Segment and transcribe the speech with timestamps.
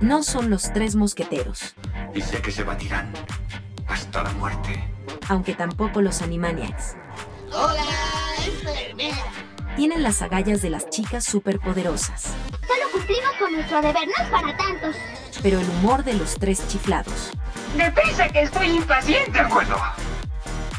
[0.00, 1.74] no son los tres mosqueteros,
[2.14, 3.12] Y sé que se batirán
[3.86, 4.82] hasta la muerte.
[5.28, 6.96] aunque tampoco los Animaniacs.
[7.52, 7.84] Hola,
[8.44, 9.16] enfermera.
[9.76, 12.22] Tienen las agallas de las chicas superpoderosas,
[12.66, 14.96] Solo cumplimos con nuestro deber, no es para tantos.
[15.42, 17.30] pero el humor de los tres chiflados.
[17.76, 19.30] Deprisa que estoy impaciente.
[19.32, 19.76] De acuerdo.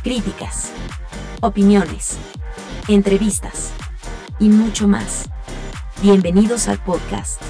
[0.03, 0.71] Críticas,
[1.41, 2.17] opiniones,
[2.87, 3.71] entrevistas
[4.39, 5.29] y mucho más.
[6.01, 7.41] Bienvenidos al podcast.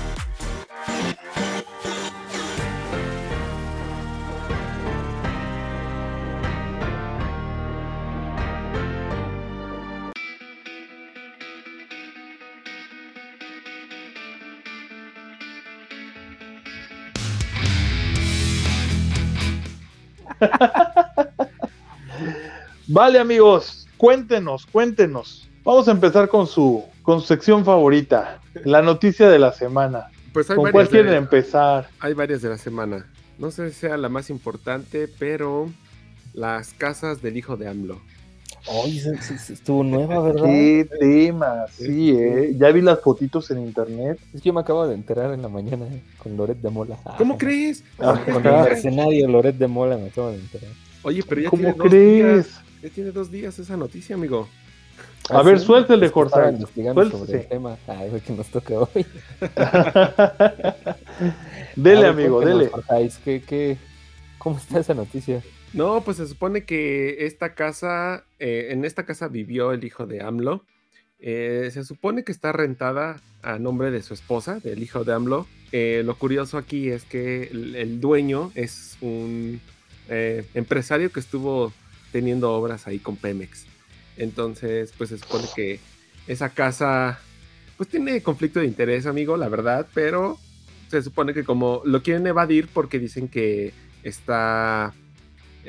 [22.94, 25.48] Vale, amigos, cuéntenos, cuéntenos.
[25.63, 30.07] Vamos a empezar con su, con su sección favorita, la noticia de la semana.
[30.34, 31.88] Pues hay ¿Con cuál quieren de, empezar?
[31.99, 33.05] hay varias de la semana.
[33.38, 35.70] No sé si sea la más importante, pero
[36.34, 38.02] las casas del hijo de AMLO.
[39.21, 40.43] Se- se estuvo nueva, ¿verdad?
[40.46, 42.54] Qué tema, sí, eh.
[42.60, 44.20] Ya vi las fotitos en internet.
[44.34, 46.98] Es que yo me acabo de enterar en la mañana eh, con Loret de Mola.
[47.18, 47.84] ¿Cómo Ah, crees?
[47.98, 50.70] Con, con el mercenario Loret de Mola me acabo de enterar.
[51.04, 52.35] Oye, pero ya ¿Cómo tiene dos crees?
[52.46, 52.60] días.
[52.82, 54.48] Ya tiene dos días esa noticia, amigo.
[55.29, 55.65] A Ah, ver, ¿sí?
[55.65, 56.49] suéltele, Jorge.
[56.51, 57.41] investigando sobre Suéltese.
[57.43, 57.77] el tema.
[57.87, 59.05] Ay, que nos toca hoy.
[61.76, 62.68] dele, ver, amigo, dele.
[62.68, 63.77] Jorge, ¿qué, qué,
[64.38, 65.41] ¿Cómo está esa noticia?
[65.74, 70.22] No, pues se supone que esta casa, eh, en esta casa vivió el hijo de
[70.22, 70.66] AMLO.
[71.19, 75.47] Eh, se supone que está rentada a nombre de su esposa, del hijo de AMLO.
[75.72, 79.62] Eh, lo curioso aquí es que el, el dueño es un
[80.09, 81.72] eh, empresario que estuvo
[82.12, 83.66] teniendo obras ahí con Pemex.
[84.17, 85.79] Entonces, pues se supone que
[86.28, 87.19] esa casa,
[87.78, 90.38] pues tiene conflicto de interés, amigo, la verdad, pero
[90.90, 94.94] se supone que como lo quieren evadir porque dicen que está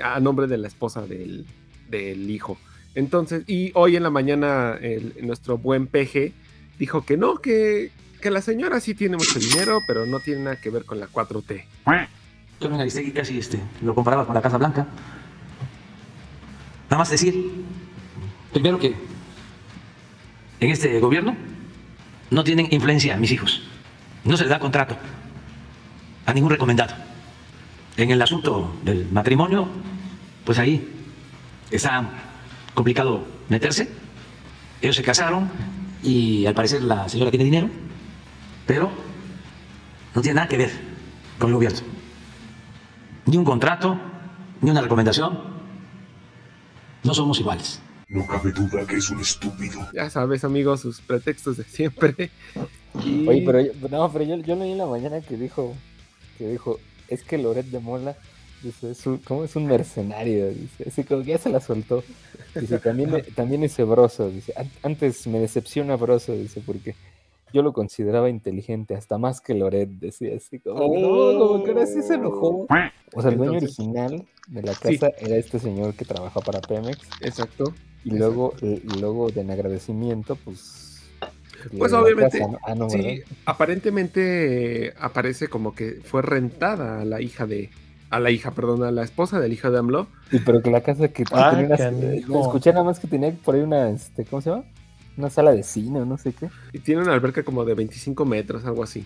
[0.02, 1.46] a nombre de la esposa del,
[1.88, 2.58] del hijo.
[2.94, 4.78] Entonces, y hoy en la mañana
[5.22, 6.32] nuestro buen peje
[6.78, 7.90] dijo que no, que,
[8.20, 11.08] que la señora sí tiene mucho dinero, pero no tiene nada que ver con la
[11.08, 11.64] 4T.
[12.60, 14.86] Carmen Aristegui casi este, lo comparaba con la Casa Blanca.
[16.92, 17.50] Nada más decir,
[18.52, 18.94] primero que
[20.60, 21.34] en este gobierno
[22.30, 23.62] no tienen influencia mis hijos.
[24.24, 24.98] No se les da contrato
[26.26, 26.94] a ningún recomendado.
[27.96, 29.68] En el asunto del matrimonio,
[30.44, 30.86] pues ahí
[31.70, 32.10] está
[32.74, 33.88] complicado meterse.
[34.82, 35.50] Ellos se casaron
[36.02, 37.70] y al parecer la señora tiene dinero,
[38.66, 38.90] pero
[40.14, 40.70] no tiene nada que ver
[41.38, 41.80] con el gobierno
[43.24, 43.96] ni un contrato,
[44.60, 45.61] ni una recomendación.
[47.04, 47.80] No somos iguales.
[48.08, 49.88] No cabe duda que es un estúpido.
[49.94, 52.30] Ya sabes, amigos, sus pretextos de siempre.
[53.04, 55.74] Y- Oye, pero yo, no, pero yo, yo leí en la mañana que dijo,
[56.38, 58.16] que dijo, es que Loret de Mola,
[58.62, 60.48] dice, es un, ¿cómo es un mercenario?
[60.50, 62.04] Dice, así como que ya se la soltó.
[62.54, 66.94] Dice, también, también ese Broso, dice, "An- antes me decepciona Broso, dice, porque
[67.52, 71.32] yo lo consideraba inteligente, hasta más que Loret, decía así como, Oh.
[71.32, 72.66] no, como que ahora sí se enojó.
[73.14, 74.98] O sea, el dueño Entonces- original de la Sí.
[74.98, 77.72] casa era este señor que trabaja para Pemex, Exacto.
[78.04, 80.88] y luego, y luego de en agradecimiento, pues...
[81.78, 82.58] Pues obviamente, casa, ¿no?
[82.66, 87.70] Ah, no, Sí, aparentemente eh, aparece como que fue rentada a la hija de.
[88.10, 90.06] A la hija, perdón, a la esposa del hijo de AMLO.
[90.30, 91.74] Sí, pero que la casa que que Ah, tenía
[92.40, 94.64] escuché nada más que tenía por ahí una, este, ¿cómo se llama?
[95.16, 96.48] Una sala de cine o no sé qué.
[96.72, 99.04] Y tiene una alberca como de 25 metros, algo así.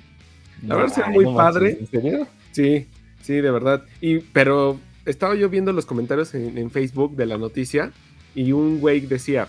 [0.62, 1.76] La verdad, se ve Ay, muy no manches, padre.
[1.80, 2.28] ¿En serio?
[2.52, 2.86] Sí,
[3.22, 3.84] sí, de verdad.
[4.00, 7.92] Y, pero estaba yo viendo los comentarios en, en Facebook de la noticia
[8.34, 9.48] y un güey decía,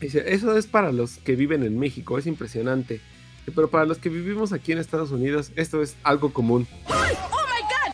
[0.00, 3.00] dice, eso es para los que viven en México, es impresionante.
[3.54, 6.66] Pero para los que vivimos aquí en Estados Unidos, esto es algo común.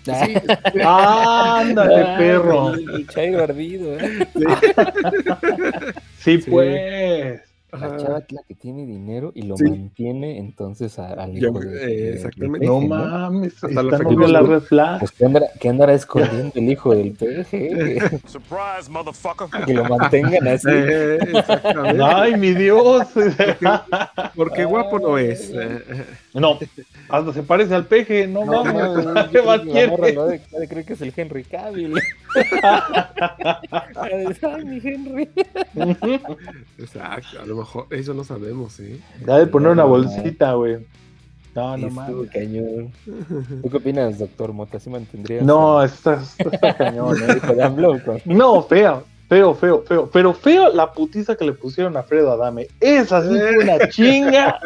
[0.05, 0.35] Sí,
[0.83, 2.75] Ándale, perro.
[2.75, 4.29] El, el ardido, ¿eh?
[6.19, 6.51] Sí, Sí.
[6.51, 7.41] pues.
[7.73, 9.65] La chava es la que tiene dinero y lo Sí.
[9.65, 12.59] mantiene entonces a- al Yo- hijo de, eh, del exactamente.
[12.61, 14.99] peje, No mames, Hasta los la red flag.
[15.01, 19.47] Pues que andará, que andará escondiendo el hijo del peje, que, Surprise, motherfucker.
[19.67, 20.69] que lo mantengan así.
[20.71, 22.03] Eh, exactamente.
[22.03, 23.07] Ay, mi Dios.
[24.35, 25.53] Porque guapo no es.
[26.35, 26.59] No,
[27.09, 29.05] hasta se parece al peje, no, No, mames.
[29.05, 31.95] no, ha de, creer que es el Henry Cavill.
[33.97, 35.29] Ay, mi Henry.
[36.79, 39.01] Exacto, a lo mejor eso no sabemos, ¿eh?
[39.27, 40.79] Ya de poner una No, bolsita, güey.
[41.55, 42.31] No, no mames.
[42.31, 42.93] cañón.
[43.63, 44.79] ¿Tú qué opinas, doctor Mota?
[44.79, 45.43] ¿Sí mantendrías?
[45.43, 48.23] No, está, está, está cañón, eh.
[48.25, 50.11] No, feo, feo, feo, feo.
[50.13, 52.67] Pero feo la putiza que le pusieron a Fredo Adame.
[52.81, 54.59] Esa sí fue una chinga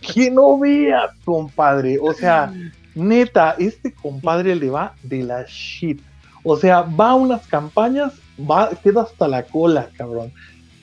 [0.00, 1.98] que no veas, compadre.
[2.00, 2.52] O sea,
[2.94, 6.00] Neta, este compadre le va de la shit.
[6.42, 10.32] O sea, va a unas campañas, va, queda hasta la cola, cabrón.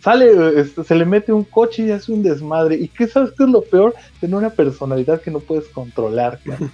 [0.03, 2.75] Sale, este, se le mete un coche y hace un desmadre.
[2.75, 3.95] ¿Y qué sabes qué es lo peor?
[4.19, 6.71] Tener una personalidad que no puedes controlar, cabrón.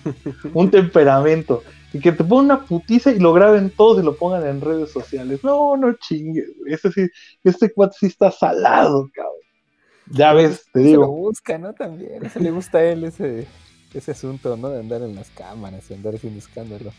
[0.53, 1.63] un temperamento.
[1.93, 4.91] Y que te pongan una putiza y lo graben todos y lo pongan en redes
[4.91, 5.43] sociales.
[5.43, 6.49] No, no chingues.
[6.59, 6.73] güey.
[6.73, 7.07] Ese sí,
[7.43, 9.33] este cuate sí está salado, cabrón.
[10.09, 11.07] Ya ves, te Se lo digo.
[11.07, 11.73] busca, ¿no?
[11.73, 12.25] También.
[12.25, 13.47] Eso le gusta a él ese,
[13.93, 14.69] ese asunto, ¿no?
[14.69, 16.91] De andar en las cámaras y andar haciendo escándalo.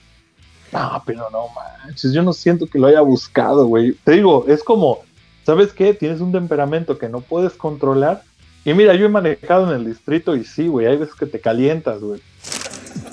[0.73, 3.93] No, pero no manches, yo no siento que lo haya buscado, güey.
[4.05, 4.99] Te digo, es como,
[5.45, 5.95] ¿sabes qué?
[5.95, 8.23] Tienes un temperamento que no puedes controlar.
[8.65, 11.41] Y mira, yo he manejado en el distrito y sí, güey, hay veces que te
[11.41, 12.21] calientas, güey.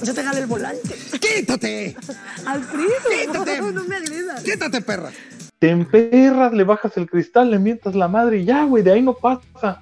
[0.03, 0.95] Yo te jale el volante.
[1.19, 1.95] ¡Quítate!
[2.45, 3.61] Alfredo, ¡Quítate!
[3.73, 4.43] no me agredas.
[4.43, 5.11] ¡Quítate, perra!
[5.59, 9.01] Te emperras, le bajas el cristal, le mientas la madre y ya, güey, de ahí
[9.01, 9.81] no pasa.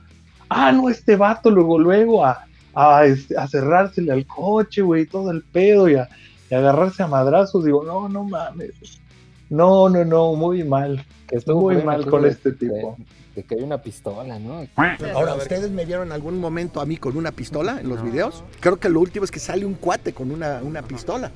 [0.49, 2.45] Ah, no, este vato luego, luego a,
[2.75, 6.07] a, este, a cerrársele al coche, güey, todo el pedo y a,
[6.49, 7.65] y a agarrarse a madrazos.
[7.65, 9.01] Digo, no, no mames.
[9.49, 11.05] No, no, no, muy mal.
[11.31, 12.97] Estuvo Muy mal con este tipo.
[13.35, 14.65] De, que hay una pistola, ¿no?
[15.13, 18.43] Ahora, ¿ustedes me vieron algún momento a mí con una pistola en los videos?
[18.59, 21.31] Creo que lo último es que sale un cuate con una, una pistola.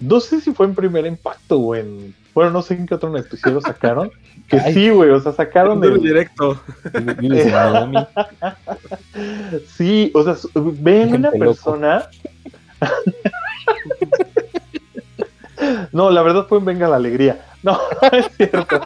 [0.00, 2.14] No sé si fue en primer impacto o en.
[2.34, 4.10] Bueno, no sé en qué otro noticiero sacaron.
[4.48, 4.74] Que Ay.
[4.74, 6.00] sí, güey, o sea, sacaron el.
[6.00, 6.60] directo.
[9.76, 12.08] Sí, o sea, ven una persona.
[15.92, 17.44] no, la verdad fue en Venga la Alegría.
[17.62, 17.78] No,
[18.12, 18.80] es cierto.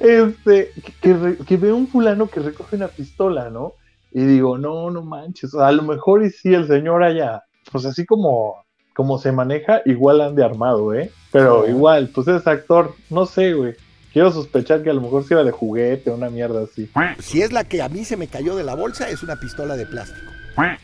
[0.00, 3.74] Este, que, que, veo un fulano que recoge una pistola, ¿no?
[4.12, 5.52] Y digo, no, no manches.
[5.54, 8.54] o a lo mejor y sí el señor allá, pues así como,
[8.94, 11.10] como se maneja, igual ande armado, ¿eh?
[11.32, 11.70] Pero Sí.
[11.72, 13.74] igual, pues es actor, no sé, güey.
[14.12, 16.88] Quiero sospechar que a lo mejor era de juguete, una mierda así.
[17.18, 19.76] Si es la que a mí se me cayó de la bolsa, es una pistola
[19.76, 20.30] de plástico.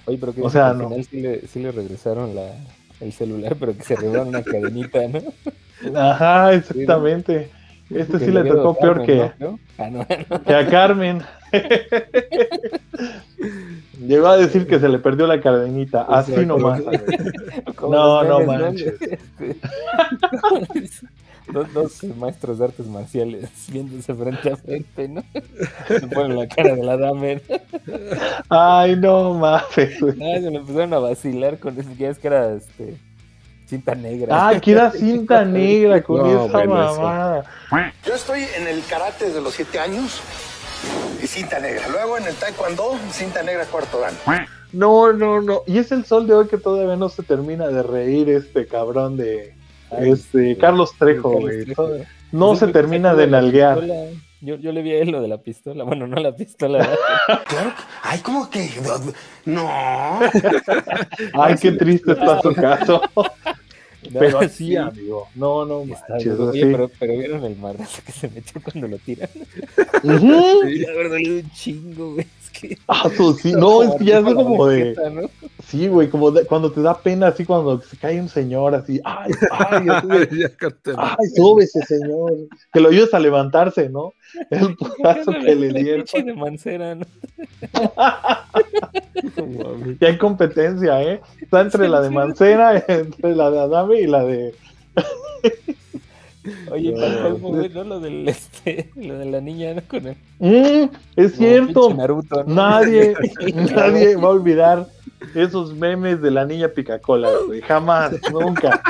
[0.05, 0.89] Oye, pero que O sea, al no.
[0.91, 2.53] final sí le, sí le regresaron la,
[3.01, 5.99] el celular, pero que se robaron una cadenita, ¿no?
[5.99, 7.51] Ajá, exactamente.
[7.91, 9.59] Este sí Que le tocó peor Carmen, que, ¿no?
[9.79, 9.99] Ah, no,
[10.31, 10.43] no.
[10.43, 11.23] que a Carmen.
[14.07, 16.83] Llegó a decir que se le perdió la cadenita, así nomás.
[17.83, 18.95] No, no manches.
[19.03, 19.59] Este,
[21.53, 25.25] dos, dos maestros de artes marciales viéndose frente a frente, ¿no?
[25.89, 27.27] Se ponen la cara de la dama.
[27.35, 27.41] ¿no?
[28.49, 30.01] Ay, no mames.
[30.01, 32.97] No, se lo empezaron a vacilar con eso, ya es que era este,
[33.73, 34.49] cinta negra.
[34.49, 37.01] Ay, que era cinta negra con No, esa bueno, eso.
[37.03, 37.45] mamada.
[38.05, 40.21] Yo estoy en el karate desde los 7 años
[41.23, 41.89] y cinta negra.
[41.89, 44.15] Luego en el taekwondo, cinta negra cuarto dan.
[44.73, 45.63] No, no, no.
[45.67, 49.17] Y es el sol de hoy que todavía no se termina de reír este cabrón
[49.17, 49.55] de
[49.91, 50.61] Ay, este sí.
[50.61, 51.51] Carlos Trejo, Carlos.
[51.65, 51.89] Trejo.
[52.33, 53.81] No se termina de nalguear.
[54.43, 55.85] Yo, yo le vi a él lo de la pistola.
[55.85, 56.79] Bueno, no la pistola.
[56.79, 56.97] ¿verdad?
[57.47, 57.73] Claro.
[58.03, 58.69] Ay, ¿cómo que?
[59.45, 59.69] No.
[61.35, 63.01] Ay, qué triste está su caso.
[64.11, 64.45] No, Pero sí.
[64.47, 65.29] así, amigo.
[65.37, 66.37] No, no Está manches.
[66.37, 69.31] Oye, pero, pero vieron el madrazo que se metió cuando lo tiran.
[70.03, 72.27] Y la verdad, un chingo, güey.
[72.43, 72.79] Es que.
[72.89, 74.97] Ah, pues sí, no, es que ya es Como como de.
[75.73, 79.01] Sí, güey, como de- cuando te da pena, así cuando se cae un señor, así,
[79.05, 80.09] ay, ay, así
[80.99, 82.35] ay, súbese, señor.
[82.71, 84.13] Que lo ayudes a levantarse, ¿no?
[84.51, 86.05] El putazo que le dieron.
[86.05, 87.07] pinche de mancera, ¿no?
[90.01, 91.21] Ya hay competencia, ¿eh?
[91.41, 94.55] Está entre la de Mancera, entre la de Adame y la de.
[96.71, 97.39] Oye, No, ¿cuál- cuál no.
[97.39, 97.85] fue, güey, no?
[97.85, 99.83] Lo, del, este, lo de la niña, ¿no?
[99.89, 100.17] Con el.
[100.41, 101.95] Mm, es cierto.
[101.95, 102.55] Naruto, ¿no?
[102.55, 103.15] Nadie,
[103.75, 104.87] nadie va a olvidar
[105.35, 107.61] esos memes de la niña Picacola, güey.
[107.63, 108.83] Jamás, nunca.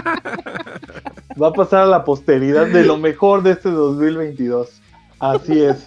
[1.41, 4.81] Va a pasar a la posteridad de lo mejor de este 2022.
[5.19, 5.87] Así es.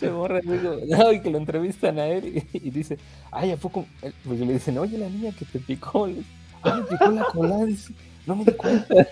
[0.00, 2.98] Te borra, digo, no, y que lo entrevistan a él y, dice,
[3.30, 3.86] ay, ¿a poco?
[4.24, 6.22] Pues le dicen, oye, la niña que te picó, le
[6.62, 7.10] ay, picó
[7.42, 7.92] la dice,
[8.28, 8.94] no me di cuenta.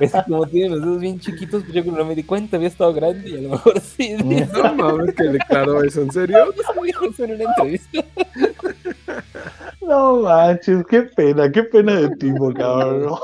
[0.00, 2.56] es, como tiene los dedos bien chiquitos, pues yo creo que no me di cuenta,
[2.58, 4.12] había estado grande y a lo mejor sí.
[4.52, 6.52] No mames, que declaró eso, ¿en serio?
[7.10, 8.04] eso en una entrevista.
[9.80, 13.18] No manches, qué pena, qué pena de tipo, cabrón.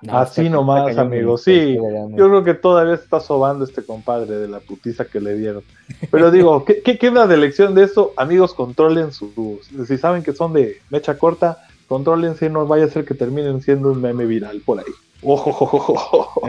[0.00, 1.74] No, Así nomás, está cañón amigo, el- sí.
[2.16, 5.62] Yo creo que todavía se está sobando este compadre de la putiza que le dieron.
[6.10, 8.12] Pero digo, ¿qué, qué queda de lección de eso?
[8.16, 9.66] Amigos, controlen sus.
[9.86, 13.90] Si saben que son de mecha corta, contrólense, no vaya a ser que terminen siendo
[13.90, 14.92] un meme viral por ahí.
[15.22, 16.42] Ojo, ojo, ojo, ojo.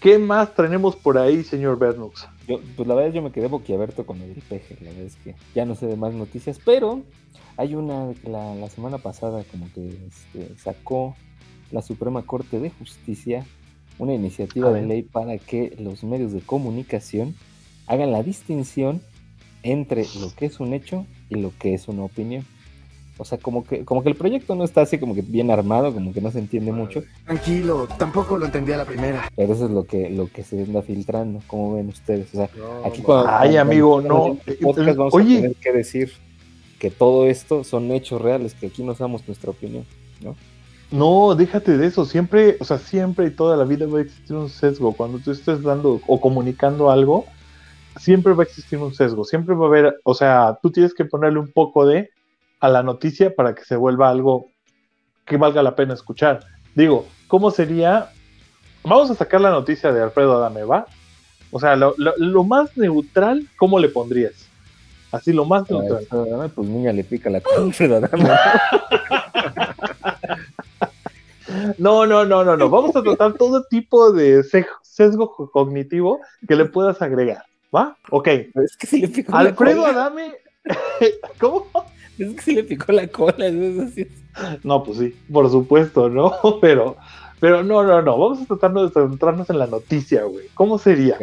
[0.00, 2.26] ¿Qué más tenemos por ahí, señor Bernux?
[2.48, 5.34] Yo, pues la verdad yo me quedé boquiabierto con el peje, la verdad es que
[5.54, 7.02] ya no sé de más noticias, pero
[7.58, 11.14] hay una que la, la semana pasada como que este, sacó
[11.70, 13.44] la Suprema Corte de Justicia
[14.00, 17.34] una iniciativa de ley para que los medios de comunicación
[17.86, 19.02] hagan la distinción
[19.62, 22.46] entre lo que es un hecho y lo que es una opinión.
[23.20, 25.92] O sea, como que, como que el proyecto no está así como que bien armado,
[25.92, 29.28] como que no se entiende mucho, Tranquilo, tampoco lo entendí a la primera.
[29.36, 32.28] pero eso es lo que, lo que se anda filtrando, como ven ustedes.
[32.34, 34.38] O sea, No, aquí cuando, Ay, cuando- amigo, cuando no.
[34.46, 35.38] el podcast vamos Oye.
[35.38, 36.12] a tener que decir
[36.78, 39.84] que todo esto son hechos reales, que aquí nos damos nuestra opinión,
[40.22, 40.34] ¿no?
[40.90, 42.04] No, déjate de eso.
[42.04, 44.92] Siempre, o sea, siempre y toda la vida va a existir un sesgo.
[44.92, 47.26] Cuando tú estés dando o comunicando algo,
[47.96, 49.24] siempre va a existir un sesgo.
[49.24, 52.08] Siempre va a haber, o sea, tú tienes que ponerle un poco de
[52.60, 54.46] a la noticia para que se vuelva algo
[55.24, 56.40] que valga la pena escuchar.
[56.74, 58.10] Digo, ¿cómo sería?
[58.84, 60.86] Vamos a sacar la noticia de Alfredo Adame, ¿va?
[61.50, 64.46] O sea, lo, lo- lo más neutral, ¿cómo le pondrías?
[65.12, 65.98] Así, lo más neutral.
[66.00, 68.28] Alfredo Adame, pues niña le pica la Alfredo Adame.
[71.78, 72.70] No, no, no, no, no.
[72.70, 77.44] Vamos a tratar todo tipo de se- sesgo co- cognitivo que le puedas agregar.
[77.74, 77.96] ¿Va?
[78.10, 78.28] Ok.
[78.28, 79.84] Es que sí le picó Alfredo.
[79.84, 80.34] Adame.
[81.40, 81.66] ¿Cómo?
[82.22, 83.46] Es que sí le picó la cola.
[83.46, 86.32] eso sí es- No, pues sí, por supuesto, ¿no?
[86.60, 86.96] Pero,
[87.40, 88.18] pero no, no, no.
[88.18, 90.46] Vamos a tratar de centrarnos en la noticia, güey.
[90.54, 91.16] ¿Cómo sería?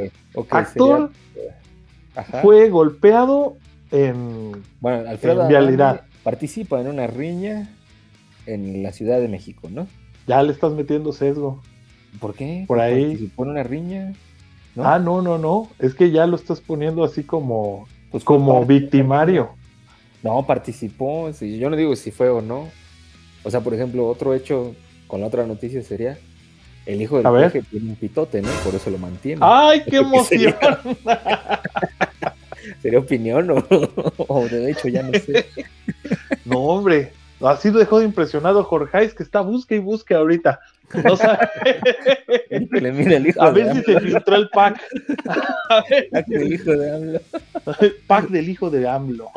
[0.49, 3.55] Actor sería- fue golpeado
[3.91, 4.63] en.
[4.81, 6.01] Bueno, Alfredo en vialidad.
[6.23, 7.69] Participa en una riña
[8.47, 9.87] en la Ciudad de México, ¿no?
[10.25, 11.61] Ya le estás metiendo sesgo.
[12.19, 12.65] ¿Por qué?
[12.67, 13.03] Por ahí.
[13.11, 14.13] Participó en una riña.
[14.75, 14.83] ¿no?
[14.87, 15.69] Ah, no, no, no.
[15.79, 19.51] Es que ya lo estás poniendo así como, Pues como victimario.
[20.23, 21.29] No, participó.
[21.31, 22.69] yo no digo si fue o no.
[23.43, 24.75] O sea, por ejemplo, otro hecho
[25.07, 26.17] con la otra noticia sería
[26.85, 28.49] el hijo del peje tiene un pitote, ¿no?
[28.63, 29.41] Por eso lo mantiene.
[29.43, 30.97] ¡Ay, qué sería- emoción!
[32.81, 33.63] ¿Sería opinión o,
[34.27, 35.47] o de hecho ya no sé?
[36.45, 37.11] No, hombre.
[37.39, 40.59] Así lo dejó de impresionado Jorge, que está busca y busca ahorita.
[41.03, 41.39] No sabe.
[42.49, 44.81] Híjole, mira el hijo A ver si se filtró el pack.
[45.69, 47.19] A ver, El hijo de AMLO.
[48.07, 49.29] pack del hijo de AMLO.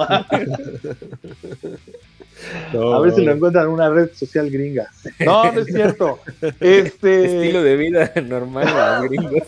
[2.73, 4.89] no, A ver si lo encuentran en una red social gringa.
[5.19, 6.21] No, no es cierto.
[6.61, 7.25] Este.
[7.25, 8.67] Estilo de vida normal
[9.01, 9.43] los gringos.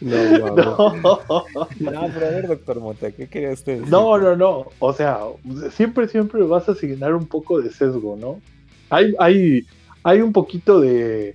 [0.00, 0.64] No, mames.
[0.64, 0.94] No.
[1.80, 3.90] No, pero a ver, doctor Mota, ¿qué quería usted decir?
[3.90, 4.66] No, no, no.
[4.78, 5.18] O sea,
[5.72, 8.40] siempre, siempre vas a asignar un poco de sesgo, ¿no?
[8.90, 9.64] Hay, hay,
[10.02, 11.34] hay un poquito de.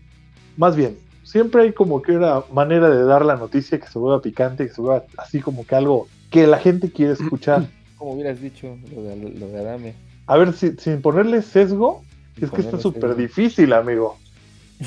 [0.57, 4.21] Más bien, siempre hay como que una manera de dar la noticia que se vuelva
[4.21, 7.67] picante, que se vuelva así como que algo que la gente quiere escuchar.
[7.97, 9.93] Como hubieras dicho lo de, lo de Adame.
[10.25, 12.01] A ver, si- sin ponerle sesgo,
[12.35, 14.17] Sin es que está súper difícil, amigo.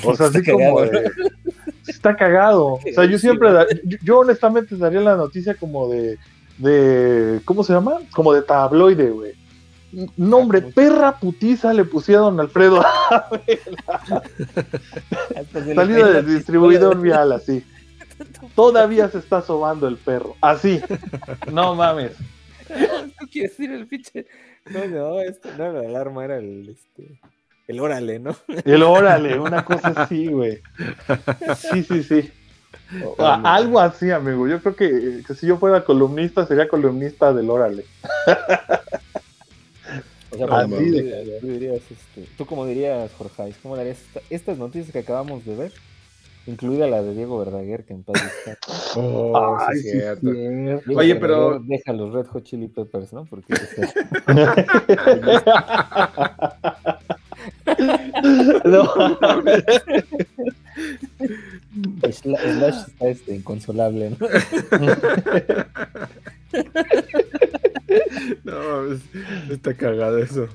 [0.03, 1.11] O sea, Está así como cagado, de.
[1.87, 2.65] Está cagado.
[2.73, 3.51] O sea, yo siempre.
[3.51, 6.17] da- yo, yo honestamente daría la noticia como de.
[6.57, 7.99] de ¿Cómo se llama?
[8.15, 9.33] Como de tabloide, güey.
[10.17, 10.73] Nombre, ¿cómo?
[10.73, 12.81] perra putiza le pusieron a Alfredo.
[15.51, 17.63] Se le Salida del distribuidor vial, así.
[18.55, 20.35] Todavía se está sobando el perro.
[20.41, 20.81] Así.
[21.51, 22.13] No mames.
[23.19, 24.25] ¿Tú quieres decir el pinche?
[24.65, 27.19] No, no, esto no la alarma, era el, este,
[27.67, 28.35] el órale, ¿no?
[28.65, 30.61] El órale, una cosa así, güey.
[31.57, 32.31] Sí, sí, sí.
[33.19, 34.47] Ah, algo así, amigo.
[34.47, 37.85] Yo creo que, que si yo fuera columnista, sería columnista del órale.
[40.33, 43.53] O sea, Así tú, de dirías, tú dirías, este, ¿tú cómo dirías, Jorge?
[43.61, 45.71] ¿Cómo darías esta- estas noticias que acabamos de ver?
[46.45, 48.59] Incluida la de Diego Verdaguer, que en paz descanse.
[48.95, 50.21] Oh, sí, Ay, es sí, cierto.
[50.33, 50.83] cierto.
[50.85, 53.25] Diego Oye, pero- Deja los Red Hot Chili Peppers, ¿no?
[53.25, 53.53] Porque
[58.65, 58.83] No.
[62.01, 64.17] Sla- Slash está este, inconsolable, ¿no?
[68.43, 69.01] No, es-
[69.49, 70.47] está cagado eso.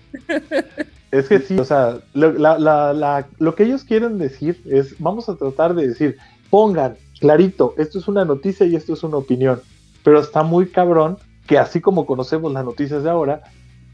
[1.10, 4.94] Es que sí, o sea, lo, la- la- la- lo que ellos quieren decir es,
[4.98, 6.16] vamos a tratar de decir,
[6.50, 9.60] pongan clarito, esto es una noticia y esto es una opinión,
[10.04, 13.42] pero está muy cabrón que así como conocemos las noticias de ahora,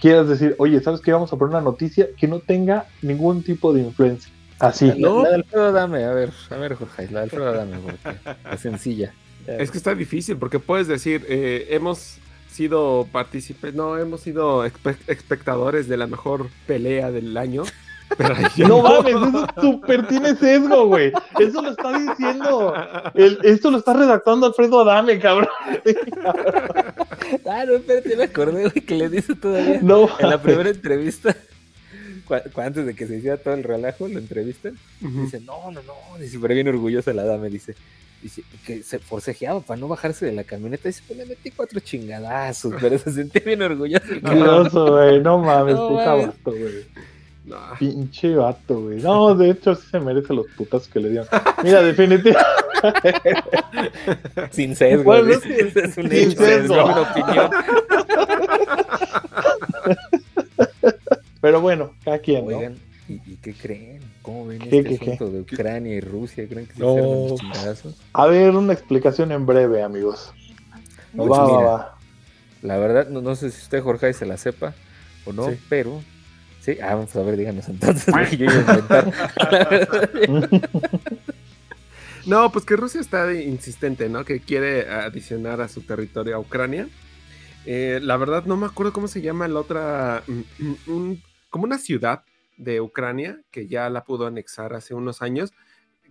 [0.01, 1.13] quieras decir, oye, ¿sabes qué?
[1.13, 4.33] Vamos a poner una noticia que no tenga ningún tipo de influencia.
[4.59, 4.87] Así.
[4.87, 5.23] La, ¿no?
[5.23, 8.19] la de Alfredo Dame, a ver, a ver, Jorge, la de Alfredo Dame, porque
[8.53, 9.13] es sencilla.
[9.47, 12.17] Es que está difícil porque puedes decir, eh, hemos
[12.51, 17.65] sido partícipes, no, hemos sido espe- espectadores de la mejor pelea del año.
[18.17, 21.13] Pero ahí No mames, eso es súper tiene sesgo, güey.
[21.39, 22.75] Eso lo está diciendo.
[23.15, 25.49] el- esto lo está redactando Alfredo Adame, cabrón.
[27.47, 29.79] Ah, no, espérate, me acordé, güey, que le dice todavía.
[29.83, 31.35] No, En la primera entrevista,
[32.57, 34.79] antes de que se hiciera todo el relajo, lo entrevistan.
[35.01, 37.75] Dice, no, no, no, dice, pero bien orgullosa la dama, dice.
[38.23, 40.89] Dice que se forcejeaba para no bajarse de la camioneta.
[40.89, 43.91] Dice, pues le metí cuatro chingadazos, pero se sentía bien cabrón.
[44.23, 45.21] Curioso, güey.
[45.21, 46.27] No mames, No puta mames.
[46.29, 46.87] vato, güey.
[47.45, 47.59] No.
[47.79, 49.03] Pinche vato, güey.
[49.03, 51.29] No, de hecho sí se merece los putazos que le dieron.
[51.63, 52.51] Mira, definitivamente.
[54.51, 55.05] Sin sesgo.
[55.05, 56.85] Bueno, es que- es un sin hecho, es sesgo.
[56.85, 57.51] una opinión.
[61.45, 62.57] Pero bueno, cada quien, ¿no?
[62.57, 62.75] Oigan,
[63.07, 64.01] ¿y, y qué creen?
[64.23, 65.11] ¿Cómo ven ¿Qué, este qué, qué?
[65.13, 66.49] asunto de Ucrania y Rusia?
[66.49, 67.37] ¿Creen que se No.
[67.37, 67.95] chingadazos?
[68.15, 70.33] A ver, una explicación en breve, amigos.
[71.13, 71.99] No, va, pues va, mira, va.
[72.63, 74.73] La verdad, no, no sé si usted, Jorge, se la sepa
[75.27, 75.59] o no, Sí.
[75.69, 76.01] pero...
[76.63, 79.13] Sí, ah, vamos a ver, díganos entonces, porque yo iba a inventar.
[79.51, 80.11] La verdad,
[82.25, 84.25] No, pues que Rusia está insistente, ¿no?
[84.25, 86.89] Que quiere adicionar a su territorio a Ucrania.
[87.67, 90.23] Eh, la verdad no me acuerdo cómo se llama la otra,
[90.87, 91.23] un-
[91.55, 92.25] como una ciudad
[92.57, 95.53] de Ucrania que ya la pudo anexar hace unos años,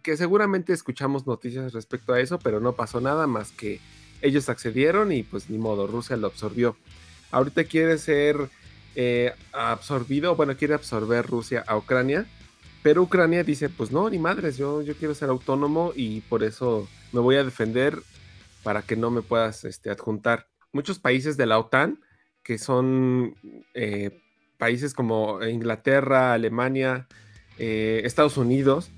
[0.02, 3.82] que seguramente escuchamos noticias respecto a eso, pero no pasó nada más que
[4.22, 6.78] ellos accedieron y pues ni modo, Rusia lo absorbió.
[7.30, 8.38] Ahorita quiere ser
[8.96, 12.26] eh, absorbido, bueno, quiere absorber Rusia a Ucrania,
[12.82, 16.88] pero Ucrania dice, pues no, ni madres, yo, yo quiero ser autónomo y por eso
[17.12, 18.02] me voy a defender
[18.64, 20.48] para que no me puedas este, adjuntar.
[20.72, 22.00] Muchos países de la OTAN,
[22.44, 23.36] que son
[23.74, 24.22] eh,
[24.58, 27.08] países como Inglaterra, Alemania,
[27.58, 28.90] eh, Estados Unidos,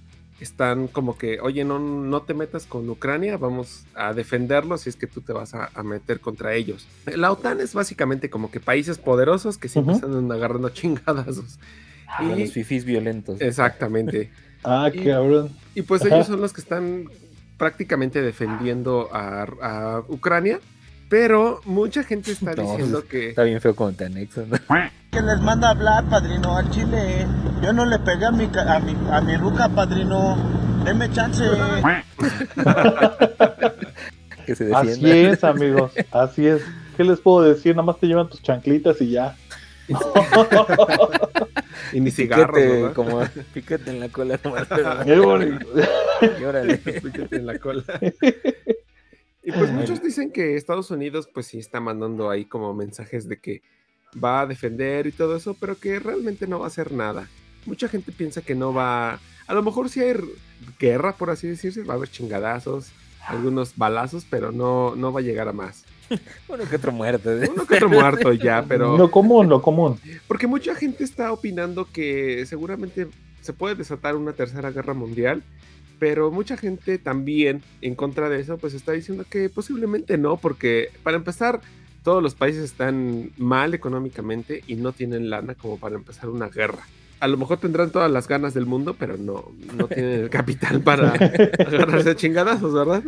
[0.42, 4.96] están como que, oye, no, no te metas con Ucrania, vamos a defenderlo si es
[4.98, 6.86] que tú te vas a, a meter contra ellos.
[7.06, 10.06] La OTAN es básicamente como que países poderosos que siempre Ujú.
[10.08, 11.58] están agarrando chingadazos.
[12.18, 13.40] como Y- los fifís violentos.
[13.42, 14.30] Exactamente.
[14.68, 15.50] Ah, Y- cabrón.
[15.76, 16.16] Y pues Ajá.
[16.16, 17.06] ellos son los que están
[17.58, 20.60] prácticamente defendiendo a, a Ucrania,
[21.08, 23.30] pero mucha gente está No, diciendo que...
[23.30, 24.50] Está bien feo cuando te anexan.
[24.50, 24.58] ¿no?
[25.16, 27.26] Que les manda a hablar, padrino, al chile.
[27.62, 30.36] Yo no le pegué a mi, a mi, a mi ruca, padrino.
[30.84, 31.42] Deme chance.
[34.46, 35.94] Que se Así es, amigos.
[36.12, 36.62] Así es.
[36.98, 37.76] ¿Qué les puedo decir?
[37.76, 39.36] Nada más te llevan tus chanclitas y ya.
[41.94, 43.22] Y ni cigarros, Piquete, como
[43.54, 44.38] piquete en la cola.
[44.44, 45.66] nomás, pero- Qué bonito.
[46.40, 46.78] Y órale.
[46.78, 47.84] Piquete en la cola.
[49.44, 53.40] Y pues muchos dicen que Estados Unidos pues sí está mandando ahí como mensajes de
[53.40, 53.62] que
[54.24, 57.28] va a defender y todo eso, pero que realmente no va a hacer nada.
[57.66, 59.20] Mucha gente piensa que no va...
[59.48, 60.16] A lo mejor sí hay
[60.80, 62.92] guerra, por así decirse, va a haber chingadazos,
[63.28, 65.86] algunos balazos, pero no, no va a llegar a más.
[66.48, 67.32] Uno que otro muerto.
[67.32, 67.50] ¿eh?
[67.52, 68.98] Uno que otro muerto ya, pero...
[68.98, 70.00] Lo común, lo común.
[70.28, 73.08] Porque mucha gente está opinando que seguramente
[73.42, 75.44] se puede desatar una tercera guerra mundial,
[76.00, 80.90] pero mucha gente también en contra de eso, pues está diciendo que posiblemente no, porque
[81.04, 81.62] para empezar,
[82.06, 86.84] todos los países están mal económicamente y no tienen lana como para empezar una guerra.
[87.20, 90.82] A lo mejor tendrán todas las ganas del mundo, pero no, no tienen el capital
[90.82, 93.04] para agarrarse chingadazos, ¿verdad?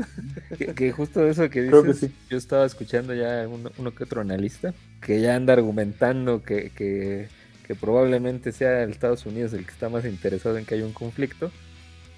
[0.57, 2.11] Que, que justo eso que dices, sí.
[2.27, 7.27] yo estaba escuchando ya uno, uno que otro analista que ya anda argumentando que, que,
[7.67, 10.93] que probablemente sea el Estados Unidos el que está más interesado en que haya un
[10.93, 11.51] conflicto,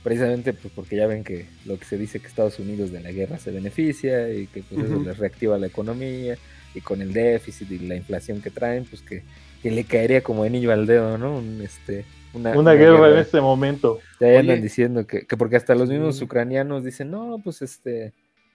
[0.01, 3.11] precisamente pues porque ya ven que lo que se dice que Estados Unidos de la
[3.11, 6.37] guerra se beneficia y que pues eso les reactiva la economía
[6.75, 9.23] y con el déficit y la inflación que traen, pues que,
[9.61, 11.37] que le caería como anillo al dedo, ¿no?
[11.37, 13.99] Un, este, una, Una guerra en este momento.
[14.19, 14.61] ya andan Oye.
[14.61, 18.13] diciendo que, que porque hasta los mismos ucranianos dicen, no, pues este,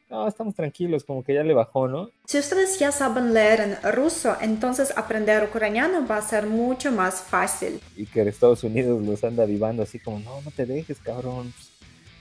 [0.08, 2.08] no, estamos tranquilos, como que ya le bajó, ¿no?
[2.26, 7.20] Si ustedes ya saben leer en ruso, entonces aprender ucraniano va a ser mucho más
[7.22, 7.80] fácil.
[7.96, 11.52] Y que Estados Unidos los anda vivando así como, no, no te dejes, cabrón.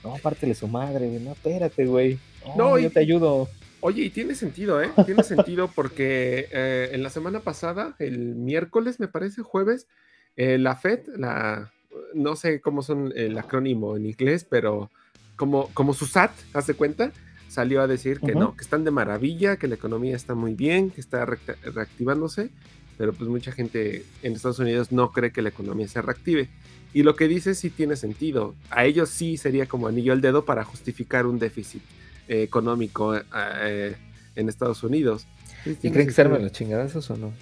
[0.02, 1.06] No, pártele su madre.
[1.20, 2.18] No, espérate, güey.
[2.44, 3.48] No, No, yo y- te ayudo.
[3.86, 4.90] Oye, y tiene sentido, ¿eh?
[5.04, 9.88] Tiene sentido porque eh, en la semana pasada, el miércoles, me parece, jueves,
[10.36, 11.70] eh, la FED, la,
[12.14, 14.90] no sé cómo son el acrónimo en inglés, pero
[15.36, 17.12] como, como su SAT, haz de cuenta,
[17.48, 18.40] salió a decir que Ujú.
[18.40, 22.52] no, que están de maravilla, que la economía está muy bien, que está reactivándose,
[22.96, 26.48] pero pues mucha gente en Estados Unidos no cree que la economía se reactive.
[26.94, 28.54] Y lo que dice sí tiene sentido.
[28.70, 31.82] A ellos sí sería como anillo al dedo para justificar un déficit
[32.28, 33.96] eh, económico eh, eh,
[34.36, 35.26] en Estados Unidos.
[35.64, 36.48] ¿Y creen que se arman sentido.
[36.48, 37.32] los chingadazos o no?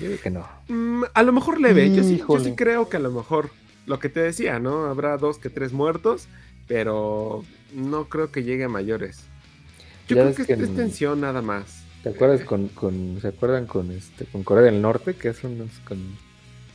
[0.00, 0.46] Yo digo que no.
[0.68, 3.50] Mm, a lo mejor leve, yo sí, yo sí creo que a lo mejor
[3.86, 4.86] lo que te decía, ¿no?
[4.86, 6.28] Habrá dos que tres muertos,
[6.66, 9.24] pero no creo que llegue a mayores.
[10.06, 11.82] Yo Ya creo que, que es en- tensión nada más.
[12.02, 15.14] ¿Te acuerdas con, con ¿se acuerdan con este, con Corea del Norte?
[15.14, 15.98] Que hace unos, con,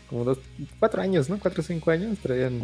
[0.09, 0.39] como dos,
[0.79, 1.39] cuatro años, ¿no?
[1.39, 2.59] Cuatro o cinco años traían.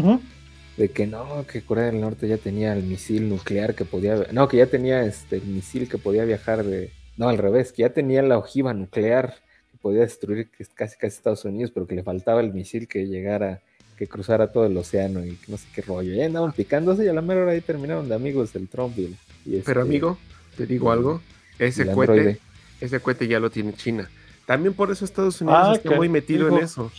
[0.79, 4.47] De que no, que Corea del Norte ya tenía el misil nuclear que podía, no,
[4.47, 7.89] que ya tenía este el misil que podía viajar de, no, al revés, que ya
[7.89, 9.35] tenía la ojiva nuclear
[9.71, 12.87] que podía destruir que es casi casi Estados Unidos, pero que le faltaba el misil
[12.87, 13.61] que llegara,
[13.97, 16.13] que cruzara todo el océano y que no sé qué rollo.
[16.15, 19.05] Ya andaban picándose y a la mera hora ahí terminaron de amigos el Trump y,
[19.05, 19.15] el-
[19.45, 20.17] y Pero este, amigo,
[20.55, 21.21] te digo y- algo,
[21.59, 22.39] ese cohete,
[22.79, 24.09] ese cohete ya lo tiene China.
[24.45, 26.89] También por eso Estados Unidos Ah, está que- muy metido en eso,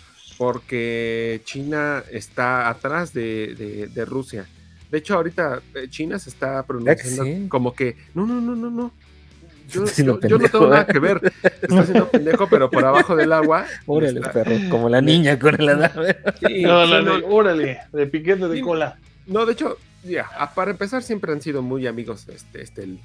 [0.41, 4.47] porque China está atrás de, de- de Rusia.
[4.91, 7.47] De hecho, ahorita eh, China se está pronunciando sí?
[7.51, 8.91] como que, no, no, no, no, no.
[9.69, 10.93] Yo, no tengo nada ¿eh?
[10.93, 11.21] que ver.
[11.61, 13.67] Está haciendo pendejo, pero por abajo del agua.
[13.85, 16.17] Órale, está- perro, como la niña con el adame.
[16.41, 18.63] Sí, No, no, no, órale, de piquete de Sí.
[18.63, 18.99] cola.
[19.27, 22.99] No, de hecho, ya, para empezar siempre han sido muy amigos este, este el,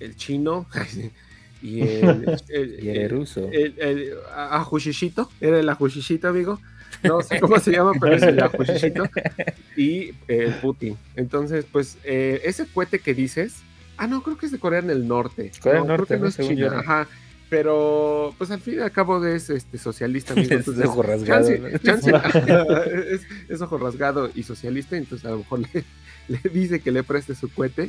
[0.00, 0.66] el chino
[1.62, 3.48] y el, el- Y el ruso.
[3.52, 6.58] el, el ajushishito, era el ajushishito, amigo.
[7.02, 9.04] No sé cómo se llama, pero es el ajushishito.
[9.76, 10.96] Y el Putin.
[11.16, 13.62] Entonces, pues, eh, ese cohete que dices,
[13.96, 15.52] ah, no, creo que es de Corea del Norte.
[15.62, 16.78] Corea no, del Norte, creo que no es China, yo.
[16.78, 17.08] ajá.
[17.48, 20.48] Pero, pues al fin y al cabo es este, socialista, amigo.
[20.54, 21.78] Es entonces, ojo rasgado, chance- ¿no?
[21.78, 22.12] chance-
[23.14, 25.84] es, es ojo rasgado y socialista, entonces a lo mejor le,
[26.28, 27.88] le dice que le preste su cohete.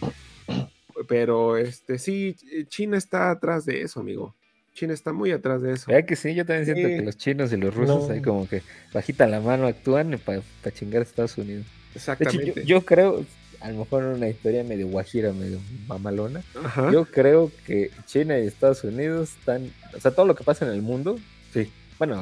[1.08, 2.36] Pero este sí,
[2.68, 4.36] China está atrás de eso, amigo.
[4.73, 5.86] China está muy atrás de eso.
[5.91, 6.34] ¿Verdad que sí?
[6.34, 6.95] Yo también siento Sí.
[6.95, 8.13] que los chinos y los rusos No.
[8.13, 8.62] ahí como que
[8.93, 10.41] bajita la mano actúan para
[10.73, 11.65] chingar a Estados Unidos.
[11.65, 12.53] De hecho, Exactamente.
[12.62, 13.25] yo, yo creo,
[13.60, 16.41] a lo mejor una historia medio guajira, medio mamalona.
[16.63, 16.89] Ajá.
[16.91, 20.71] Yo creo que China y Estados Unidos están, o sea, todo lo que pasa en
[20.71, 21.19] el mundo,
[21.53, 21.69] Sí.
[21.99, 22.15] bueno,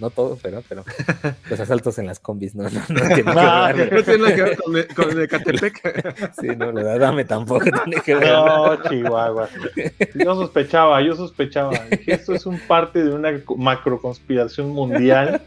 [0.00, 0.84] no todo, pero, pero
[1.50, 3.92] los asaltos en las combis, no, no, no tiene que Ah, ver.
[3.92, 6.32] No tiene nada que ver con, el- con el Ecatepec.
[6.40, 8.28] Sí, no, lo de Adame tampoco tiene que ver.
[8.32, 9.48] No, Chihuahua.
[10.14, 11.72] Yo sospechaba, yo sospechaba.
[11.90, 15.40] Dije, esto es un parte de una macro conspiración mundial.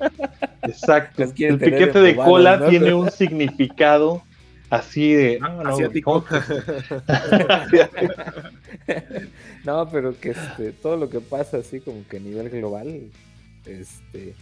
[0.63, 1.23] Exacto.
[1.23, 2.69] El piquete de embobados, cola ¿no?
[2.69, 4.21] tiene un significado
[4.69, 5.39] así de.
[5.39, 6.25] no, no, Asiático.
[6.27, 6.41] ¿cómo?
[9.65, 13.01] No, pero que este, todo lo que pasa así como que a nivel global,
[13.67, 14.33] este,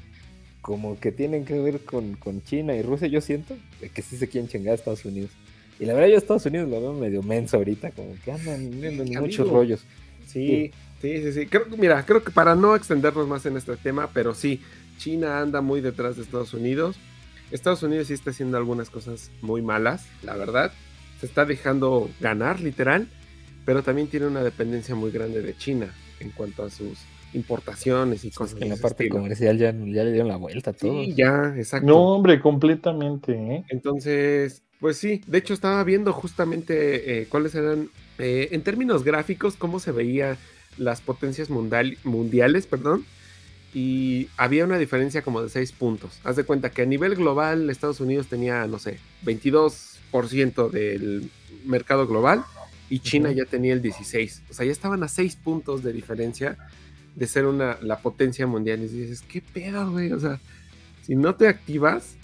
[0.62, 3.56] como que tienen que ver con, con China y Rusia, yo siento
[3.94, 5.32] que sí se quieren chingar a Estados Unidos.
[5.80, 8.84] Y la verdad yo a Estados Unidos lo veo medio menso ahorita, como que andan
[8.84, 9.82] en Sí, muchos rollos.
[10.26, 11.46] Sí, sí, sí, sí.
[11.48, 14.62] Creo, que- mira, creo que para no extendernos más en este tema, pero sí,
[14.98, 16.96] China anda muy detrás de Estados Unidos.
[17.52, 20.72] Estados Unidos sí está haciendo algunas cosas muy malas, la verdad.
[21.20, 23.08] Se está dejando ganar, literal,
[23.66, 27.00] pero también tiene una dependencia muy grande de China en cuanto a sus
[27.36, 29.22] importaciones y Es cosas que en la parte estilo.
[29.22, 31.04] comercial ya, ya le dieron la vuelta a todo.
[31.04, 31.86] Sí, ya, exacto.
[31.88, 33.34] No, hombre, completamente.
[33.34, 33.66] ¿eh?
[33.70, 39.56] Entonces, pues sí, de hecho estaba viendo justamente eh, cuáles eran, eh, en términos gráficos,
[39.56, 40.38] cómo se veía
[40.78, 43.06] las potencias mundial- mundiales, perdón,
[43.74, 46.20] y había una diferencia como de 6 puntos.
[46.24, 51.30] Haz de cuenta que a nivel global Estados Unidos tenía, no sé, 22% del
[51.66, 52.44] mercado global
[52.90, 53.40] y China Ujú.
[53.40, 54.44] ya tenía el 16.
[54.50, 56.58] O sea, ya estaban a 6 puntos de diferencia
[57.16, 58.80] de ser una, la potencia mundial.
[58.84, 60.12] Y dices, ¿qué pedo, güey?
[60.12, 60.40] O sea,
[61.04, 62.16] si no te activas,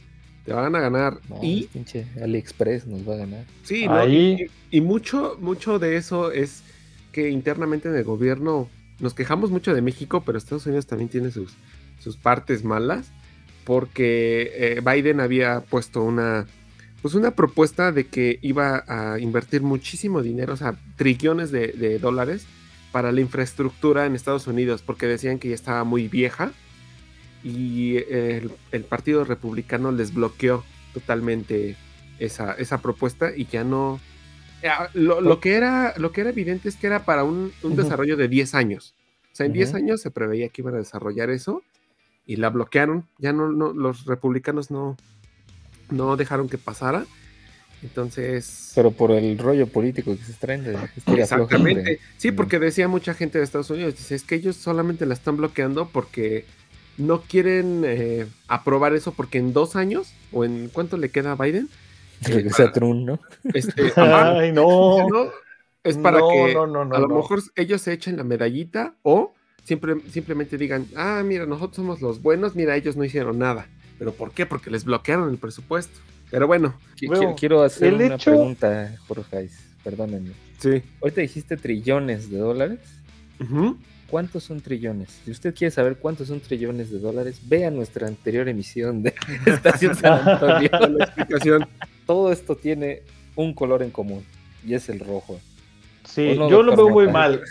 [0.45, 1.19] te van a ganar.
[1.30, 3.45] No, y pinche AliExpress nos va a ganar.
[3.63, 3.95] Sí, ¿no?
[3.95, 6.63] Ahí- Y, y mucho, mucho de eso es
[7.12, 11.32] que internamente en el gobierno nos quejamos mucho de México, pero Estados Unidos también tiene
[11.32, 11.54] sus,
[11.99, 13.12] sus partes malas,
[13.65, 16.45] porque eh, Biden había puesto una,
[17.01, 21.99] pues una propuesta de que iba a invertir muchísimo dinero, o sea, trillones de, de
[21.99, 22.45] dólares
[22.91, 26.51] para la infraestructura en Estados Unidos, porque decían que ya estaba muy vieja
[27.43, 31.75] y el, el Partido Republicano les bloqueó totalmente
[32.19, 33.99] esa, esa propuesta y ya no...
[34.63, 37.75] Ah, Lo, lo que era, lo que era evidente es que era para un, un
[37.75, 38.93] desarrollo de 10 años.
[39.32, 39.77] O sea, en 10 Ujú.
[39.77, 41.63] años se preveía que iban a desarrollar eso
[42.27, 43.08] y la bloquearon.
[43.17, 44.97] Ya no, no los republicanos no,
[45.89, 47.06] no dejaron que pasara.
[47.83, 48.71] Entonces...
[48.75, 51.99] Pero por el rollo político que se traen de floja Exactamente.
[52.17, 55.37] Sí, porque decía mucha gente de Estados Unidos, dice, es que ellos solamente la están
[55.37, 56.45] bloqueando porque
[56.97, 61.35] no quieren eh, aprobar eso porque en dos años, o en cuánto le queda a
[61.35, 61.69] Biden,
[62.21, 63.19] Regresa a Trump, ¿no?
[63.53, 65.07] este, Ay, no.
[65.83, 68.93] es para No, que no, no, no, a lo mejor ellos se echen la medallita
[69.01, 73.67] o siempre, simplemente digan, ah, mira, nosotros somos los buenos, mira, ellos no hicieron nada.
[73.97, 74.45] ¿Pero por qué?
[74.45, 75.99] Porque les bloquearon el presupuesto.
[76.31, 79.49] Pero bueno, Qui- Bueno, quiero, hacer una hecho- pregunta, Jorge.
[79.83, 80.31] Perdónenme.
[80.59, 80.81] sí.
[81.01, 82.79] Ahorita dijiste trillones de dólares.
[84.07, 85.09] ¿Cuántos son trillones?
[85.25, 89.13] Si usted quiere saber cuántos son trillones de dólares, vea nuestra anterior emisión de
[89.45, 90.69] Estación San Antonio.
[90.97, 91.67] La explicación.
[92.05, 93.03] Todo esto tiene
[93.35, 94.23] un color en común
[94.65, 95.39] y es el rojo.
[96.03, 97.41] Sí, ¿O no, yo lo veo muy mal.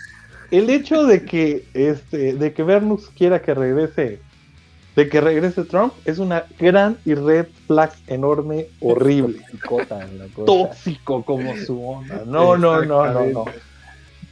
[0.50, 4.18] El hecho de que este, de que Bernux quiera que regrese,
[4.96, 10.46] de que regrese Trump, es una gran y red flag enorme, horrible, Picota, la cosa.
[10.46, 12.24] tóxico como su onda.
[12.26, 13.44] No, no, no, no, no.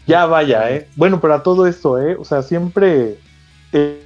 [0.07, 0.88] Ya vaya, eh.
[0.97, 3.18] Bueno, para todo esto, eh, o sea, siempre
[3.73, 4.03] eh,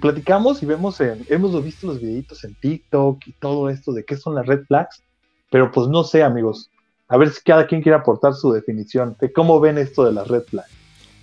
[0.00, 4.16] platicamos y vemos en, hemos visto los videitos en TikTok y todo esto de qué
[4.16, 5.02] son las red flags,
[5.50, 6.70] pero pues no sé, amigos.
[7.08, 10.28] A ver si cada quien quiere aportar su definición de cómo ven esto de las
[10.28, 10.70] red flags.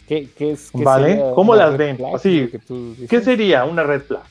[0.07, 1.97] ¿Qué, qué es, qué Vale, ¿cómo las ven?
[2.13, 3.09] Así, Lo que tú dices.
[3.09, 4.23] ¿Qué sería una red flag?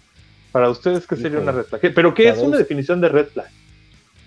[0.57, 1.43] Para ustedes, ¿qué sería Híjole.
[1.43, 1.81] una red flag?
[1.83, 3.51] ¿Qué- ¿Pero qué es una definición de red flag?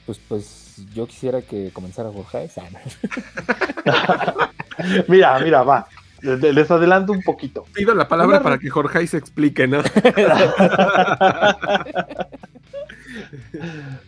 [0.05, 2.47] pues, pues yo quisiera que comenzara Jorge.
[5.07, 5.87] mira, mira, va.
[6.21, 7.65] Les adelanto un poquito.
[7.73, 9.81] Pido la palabra Una para que Jorge se explique, ¿no?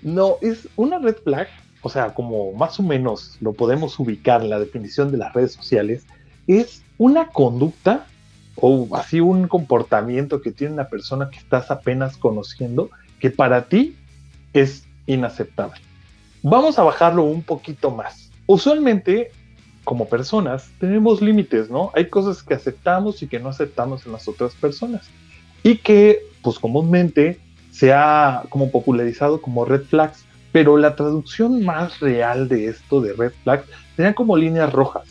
[0.04, 1.48] No, es una red flag,
[1.82, 5.54] o sea, como más o menos lo podemos ubicar en la definición de las redes
[5.54, 6.06] sociales,
[6.46, 8.06] es una conducta
[8.56, 13.96] o así un comportamiento que tiene una persona que estás apenas conociendo que para ti
[14.54, 15.80] es inaceptable.
[16.44, 18.32] Vamos a bajarlo un poquito más.
[18.48, 19.32] Usualmente,
[19.84, 21.92] como personas, tenemos límites, ¿no?
[21.96, 25.10] Hay cosas que aceptamos y que no aceptamos en las otras personas.
[25.64, 27.40] Y que, pues comúnmente,
[27.72, 33.14] se ha como popularizado como red flags, pero la traducción más real de esto de
[33.14, 35.08] red flags serían como líneas rojas.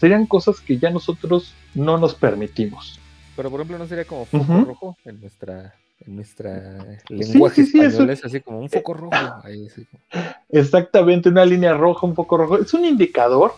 [0.00, 2.98] Serían cosas que ya nosotros no nos permitimos.
[3.36, 4.64] Pero por ejemplo, no sería como foco Ujú.
[4.64, 5.74] rojo en nuestra,
[6.06, 9.14] en nuestra lenguaje sí, sí, español, eso- es así como un foco rojo.
[9.44, 12.58] ahí, así como- Exactamente, una línea roja, un poco rojo.
[12.58, 13.52] Es un indicador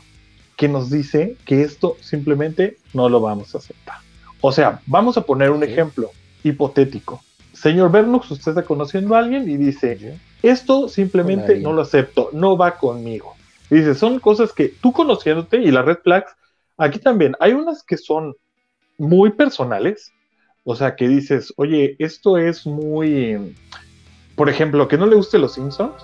[0.56, 3.96] que nos dice que esto simplemente no lo vamos a aceptar.
[4.40, 6.10] O sea, vamos a poner un ejemplo
[6.44, 7.22] hipotético.
[7.52, 12.56] Señor Bernux, usted está conociendo a alguien y dice, esto simplemente no lo acepto, no
[12.56, 13.31] va conmigo.
[13.72, 16.30] Y dice, son cosas que tú conociéndote y las red flags,
[16.76, 18.34] aquí también hay unas que son
[18.98, 20.12] muy personales,
[20.64, 23.56] o sea, que dices, oye, esto es muy,
[24.36, 25.94] por ejemplo, que no le guste los Simpsons.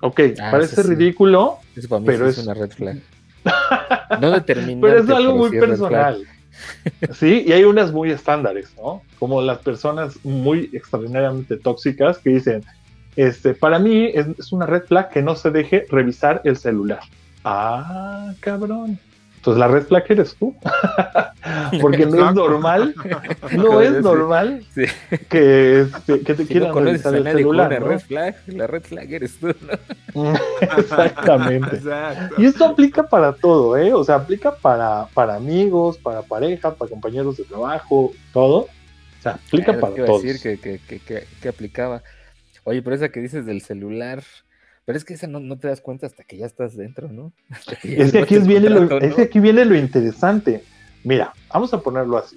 [0.00, 0.88] Ok, Ah, parece sí.
[0.88, 2.98] ridículo, Eso para mí pero es, es una red flag.
[4.20, 4.80] No determinante.
[4.88, 6.24] pero es algo muy sí personal.
[7.12, 9.02] Sí, y hay unas muy estándares, ¿no?
[9.20, 12.64] Como las personas muy extraordinariamente tóxicas que dicen,
[13.16, 17.00] este, para mí es, es una red flag que no se deje revisar el celular.
[17.44, 18.98] Ah, cabrón.
[19.36, 20.54] Entonces la red flag eres tú.
[21.80, 22.94] Porque no es normal,
[23.52, 24.82] no es normal sí.
[25.28, 27.80] que, este, que te Si quieran no revisar el celular.
[27.80, 27.86] ¿no?
[27.86, 29.54] red flag, la red flag eres tú,
[30.14, 30.32] ¿no?
[30.78, 31.76] Exactamente.
[31.76, 32.34] Exacto.
[32.42, 33.94] Y esto aplica para todo, ¿eh?
[33.94, 38.58] O sea, aplica para, para amigos, para pareja, para compañeros de trabajo, todo.
[38.62, 40.22] O sea, aplica Ah, para todos.
[40.22, 42.02] decir que, que, que- que aplicaba.
[42.68, 44.22] Oye, pero esa que dices del celular,
[44.84, 47.32] pero es que esa no, no te das cuenta hasta que ya estás dentro, ¿no?
[47.80, 50.62] Que Es que aquí, viene lo, es que aquí viene lo interesante.
[51.02, 52.36] Mira, vamos a ponerlo así.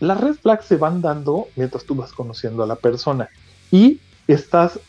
[0.00, 3.28] Las red flags se van dando mientras tú vas conociendo a la persona
[3.70, 4.80] y estás,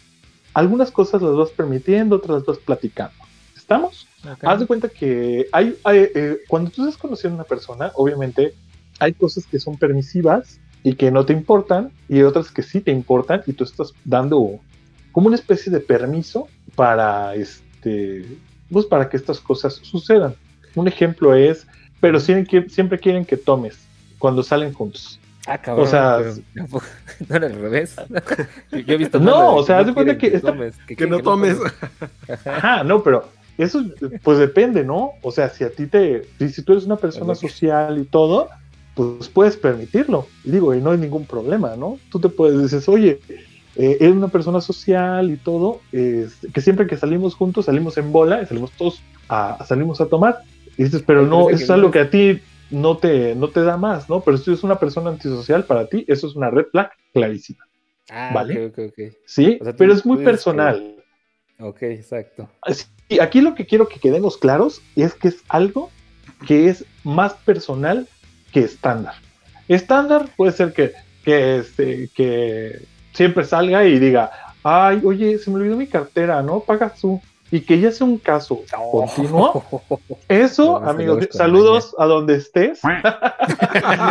[0.53, 3.15] algunas cosas las vas permitiendo, otras las vas platicando.
[3.57, 4.07] ¿Estamos?
[4.43, 8.53] Haz de cuenta que hay, hay, eh, cuando tú estás conociendo a una persona, obviamente
[8.99, 12.91] hay cosas que son permisivas y que no te importan y otras que sí te
[12.91, 14.61] importan y tú estás dando
[15.19, 18.25] como una especie de permiso para este
[18.71, 20.33] pues para que estas cosas sucedan.
[20.75, 21.67] Un ejemplo es,
[21.99, 23.77] pero siempre, siempre quieren que tomes
[24.17, 25.19] cuando salen juntos.
[25.45, 25.85] Ah, cabrón.
[25.85, 26.19] o sea,
[26.53, 26.67] pero
[27.27, 27.97] no era al revés.
[28.71, 31.19] Yo, he visto No, o sea, haz de cuenta que esta- tomes, Que quieren no
[31.21, 31.57] tomes.
[32.45, 33.27] Ajá, no, pero
[33.57, 33.83] eso
[34.23, 35.15] pues depende, ¿no?
[35.21, 37.39] O sea, si a ti te, si, tú eres una persona Ok.
[37.41, 38.47] social y todo,
[38.95, 40.27] pues puedes permitirlo.
[40.45, 41.99] Digo, y no hay ningún problema, ¿no?
[42.09, 43.19] Tú te puedes decir, oye,
[43.79, 48.11] eh, eres una persona social y todo, este, que siempre que salimos juntos salimos en
[48.11, 50.39] bola y salimos todos a, salimos a tomar.
[50.77, 52.39] Y dices, pero no, es algo que a ti
[52.69, 54.21] no te, no te da más, ¿no?
[54.21, 57.65] Pero si eres una persona antisocial, para ti eso es una red flag clarísima.
[58.09, 58.67] Ah, ¿Vale?
[58.67, 59.13] ok, ok, ok.
[59.25, 60.95] Sí, O sea, tú- pero es muy que- personal.
[61.59, 62.49] Ok, exacto.
[63.09, 65.89] Y aquí lo que quiero que quedemos claros es que es algo
[66.47, 68.07] que es más personal
[68.53, 69.15] que estándar.
[69.67, 70.93] Estándar puede ser que,
[71.25, 72.79] que, este, que
[73.19, 74.31] siempre salga y diga,
[74.63, 76.61] ay, oye, se me olvidó mi cartera, ¿no?
[76.61, 77.21] Pagas tú.
[77.51, 79.61] Y que ya sea un caso continuo.
[80.29, 82.79] Eso, No, no, amigos, no, saludos a donde estés.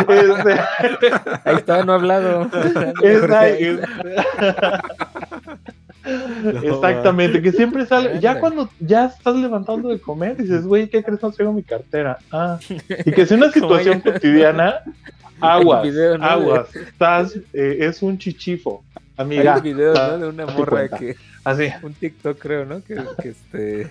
[0.07, 0.53] Este,
[1.43, 2.51] Ahí está, no ha hablado.
[6.61, 11.23] Exactamente, que siempre sale, ya cuando ya estás levantando de comer, dices, güey, ¿qué crees?
[11.23, 12.19] No traigo mi cartera.
[12.31, 14.83] Ah, y que sea una situación cotidiana,
[15.41, 16.25] aguas, Hay video, ¿no?
[16.25, 19.57] aguas, estás, eh, es un chichifo, Hay amiga.
[19.57, 20.17] un video, ¿no?
[20.17, 21.15] De una morra que.
[21.43, 21.67] Así.
[21.81, 22.83] Un TikTok, creo, ¿no?
[22.83, 23.89] Que, que este.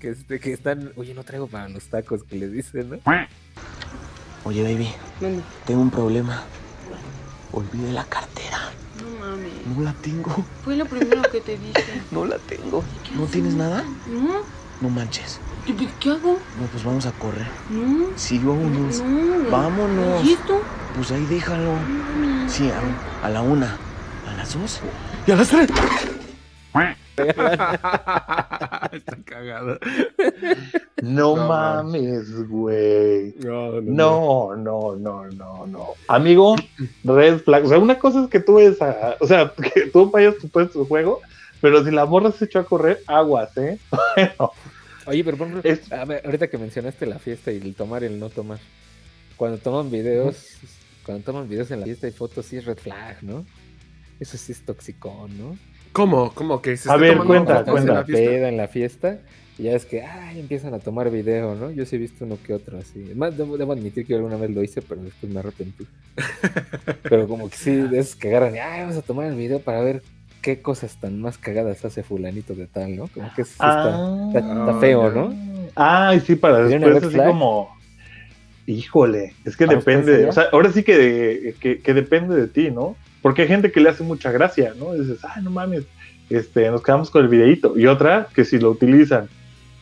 [0.00, 0.92] Que este, que están.
[0.96, 2.98] Oye, no traigo para los tacos que le dicen, ¿no?
[4.44, 4.88] Oye, baby,
[5.66, 6.42] tengo un problema.
[7.52, 8.58] Olvidé la cartera.
[9.02, 9.52] No mames.
[9.76, 10.30] No la tengo.
[10.64, 12.02] Fue lo primero que te dije.
[12.10, 12.82] No la tengo.
[13.14, 13.84] ¿No tienes nada?
[14.08, 14.42] No.
[14.80, 15.38] No manches.
[15.78, 16.38] ¿Qué, qué hago?
[16.60, 17.46] No, pues vamos a correr.
[17.70, 18.06] No.
[18.16, 19.00] Sí, vámonos.
[19.00, 19.50] No.
[19.50, 20.24] Vámonos.
[20.24, 20.60] ¿Y esto?
[20.96, 21.72] Pues ahí déjalo.
[22.48, 23.76] Sí, a, a la una.
[24.28, 24.80] ¿A las dos?
[25.26, 25.68] ¿Y a las tres?
[28.92, 29.78] Está cagado.
[31.02, 33.34] No, No, mames, güey.
[33.40, 35.86] No, No, no, no, no, no.
[36.08, 36.56] Amigo,
[37.04, 37.64] red flag.
[37.64, 40.48] O sea, una cosa es que tú ves a- o sea, que tú vayas tu
[40.48, 41.20] puesto de juego,
[41.60, 43.78] pero si la morra se echó a correr, aguas, ¿eh?
[44.16, 44.52] Bueno,
[45.10, 48.06] Oye, pero por ejemplo, a ver, ahorita que mencionaste la fiesta y el tomar y
[48.06, 48.60] el no tomar,
[49.36, 50.58] cuando toman videos,
[51.04, 53.44] cuando toman videos en la fiesta y fotos, sí es red flag, ¿no?
[54.20, 55.58] Eso sí es toxicón, ¿no?
[55.92, 56.32] ¿Cómo?
[56.32, 57.94] ¿Cómo que se A está ver, tomando cuenta, fotos en cuenta.
[57.94, 58.30] la fiesta?
[58.30, 59.20] Peda en la fiesta
[59.58, 61.72] y ya es que, ay, empiezan a tomar video, ¿no?
[61.72, 63.00] Yo sí he visto uno que otro así.
[63.16, 65.88] Más debo, debo admitir que yo alguna vez lo hice, pero después me arrepentí.
[67.02, 69.58] pero como que sí, de esos que agarran y, ay, vamos a tomar el video
[69.58, 70.02] para ver
[70.40, 73.08] qué cosas tan más cagadas hace fulanito de tal, ¿no?
[73.08, 74.24] Como que está, Ah.
[74.34, 75.34] está- está feo, ¿no?
[75.74, 77.78] Ay, sí, para ¿Tiene una después así como.
[78.66, 80.26] Híjole, es que ¿Para usted depende.
[80.28, 82.96] O sea, ahora sí que, que, que depende de ti, ¿no?
[83.22, 84.94] Porque hay gente que le hace mucha gracia, ¿no?
[84.94, 85.84] Y dices, ay, no mames,
[86.28, 87.76] este, nos quedamos con el videíto.
[87.78, 89.28] Y otra, que si lo utilizan,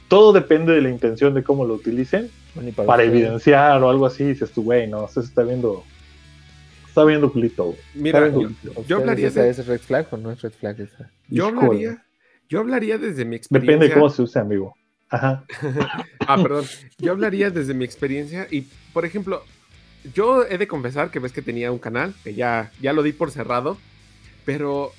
[0.09, 4.25] todo depende de la intención de cómo lo utilicen, Bueno, para, evidenciar o algo así,
[4.25, 5.85] dices tú, güey, no, se está viendo.
[6.89, 7.79] Está viendo culito, güey.
[7.95, 8.71] Mira, yo- culito.
[8.71, 11.11] ¿Ustedes yo hablaría de- ¿Es red flag o no es red flag esa?
[11.29, 12.05] Yo hablaría,
[12.49, 13.73] yo hablaría desde mi experiencia.
[13.77, 14.75] Depende de cómo se use, amigo.
[15.11, 15.45] Ajá.
[16.27, 16.65] Ah, perdón.
[16.99, 19.43] Yo hablaría desde mi experiencia y, por ejemplo,
[20.15, 23.13] yo he de confesar que ves que tenía un canal, que ya, ya lo di
[23.13, 23.79] por cerrado,
[24.45, 24.93] pero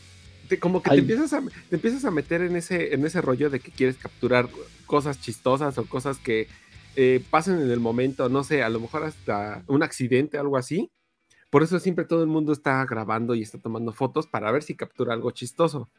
[0.47, 3.49] te- como que te empiezas, a, te empiezas a meter en ese, en ese rollo
[3.52, 4.47] de que quieres capturar
[4.88, 6.47] cosas chistosas o cosas que
[6.95, 10.89] eh, pasen en el momento, no sé, a lo mejor hasta un accidente, algo así.
[11.49, 14.75] Por eso siempre todo el mundo está grabando y está tomando fotos para ver si
[14.75, 15.89] captura algo chistoso.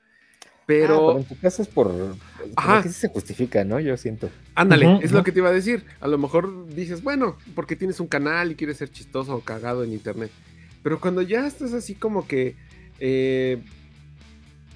[0.66, 1.92] Pero, Ah, pero en tu caso es por.
[2.54, 2.82] Ajá.
[2.82, 3.80] que sí se justifica, ¿no?
[3.80, 4.30] Yo siento.
[4.54, 5.84] Ándale, Ujú, es lo que te iba a decir.
[6.00, 9.82] A lo mejor dices, bueno, porque tienes un canal y quieres ser chistoso o cagado
[9.82, 10.30] en internet.
[10.84, 12.54] Pero cuando ya estás así como que,
[13.00, 13.58] eh,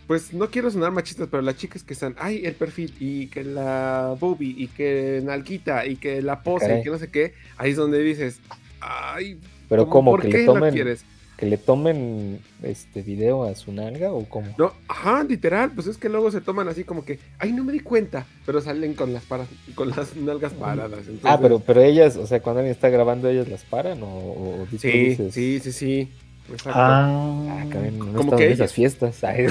[0.09, 3.45] pues no quiero sonar machistas, pero las chicas que están, ay, el perfil y que
[3.45, 6.81] la boobie y que nalguita y que la pose Caray.
[6.81, 8.41] y que no sé qué, ahí es donde dices,
[8.81, 10.97] ay, Pero ¿cómo, como ¿por que le tomen.
[11.37, 14.55] Que le tomen este video a su nalga o cómo.
[14.57, 17.73] No, ajá, literal, pues es que luego se toman así como que, ay, no me
[17.73, 21.01] di cuenta, pero salen con las paras, con las nalgas paradas.
[21.25, 24.67] ah, pero, pero ellas, o sea, cuando alguien está grabando, ellas las paran o, o
[24.79, 26.13] Sí, dices, sí, sí, sí.
[26.53, 26.79] Exacto.
[26.79, 29.25] Ah, Ah, cabrón, no Como como que esas fiestas.
[29.25, 29.47] Ay.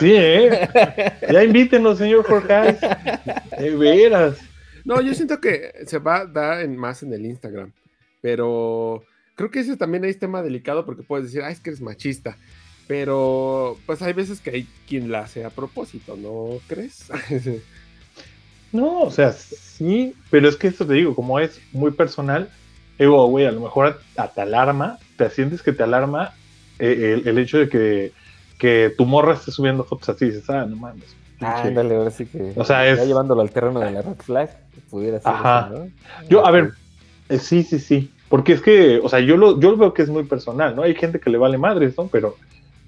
[0.00, 0.68] sí, ¿eh?
[1.30, 2.76] Ya invítenos, señor Jorge.
[3.58, 4.38] De veras.
[4.84, 7.72] No, yo siento que se va a dar en, más en el Instagram,
[8.20, 9.02] pero
[9.40, 12.36] creo que ese también es tema delicado porque puedes decir, ah, es que eres machista,
[12.86, 17.06] pero pues hay veces que hay quien la hace a propósito, ¿no crees?
[18.72, 22.50] No, o sea, sí, pero es que esto te digo, como es muy personal,
[22.98, 26.34] digo, güey, a lo mejor a- te alarma, te sientes que te alarma
[26.78, 28.12] eh, el, el hecho de que,
[28.58, 31.02] que tu morra esté subiendo fotos así, dices, ah, no mames.
[31.40, 31.68] Ah, pinche".
[31.68, 32.52] ándale, ahora sí que.
[32.54, 34.56] O sea, ya es- llevándolo al terreno de la red flag,
[34.88, 35.32] pudiera ser.
[35.32, 35.70] Ajá.
[35.72, 35.90] eso, ¿no?
[36.28, 36.70] Yo, a ver,
[37.28, 38.12] eh, sí, sí, sí.
[38.30, 40.82] Porque es que, o sea, yo lo, yo veo que es muy personal, ¿no?
[40.82, 42.06] Hay gente que le vale madres, ¿no?
[42.06, 42.36] Pero,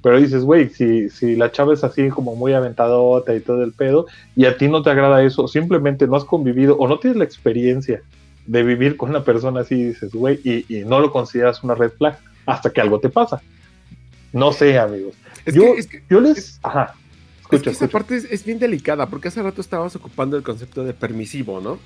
[0.02, 3.72] pero dices, güey, si, si la chava es así como muy aventadota y todo el
[3.72, 7.18] pedo, y a ti no te agrada eso, simplemente no has convivido o no tienes
[7.18, 8.02] la experiencia
[8.46, 11.90] de vivir con una persona así, dices, güey, y, y no lo consideras una red
[11.90, 13.42] flag hasta que algo te pasa.
[14.32, 15.14] No sé, amigos.
[15.44, 16.58] Es yo, que- es que- yo les.
[16.62, 16.94] Ajá.
[16.94, 17.92] Es Escucha, que esa escucha.
[17.98, 21.78] parte es, es bien delicada, porque hace rato estabas ocupando el concepto de permisivo, ¿no?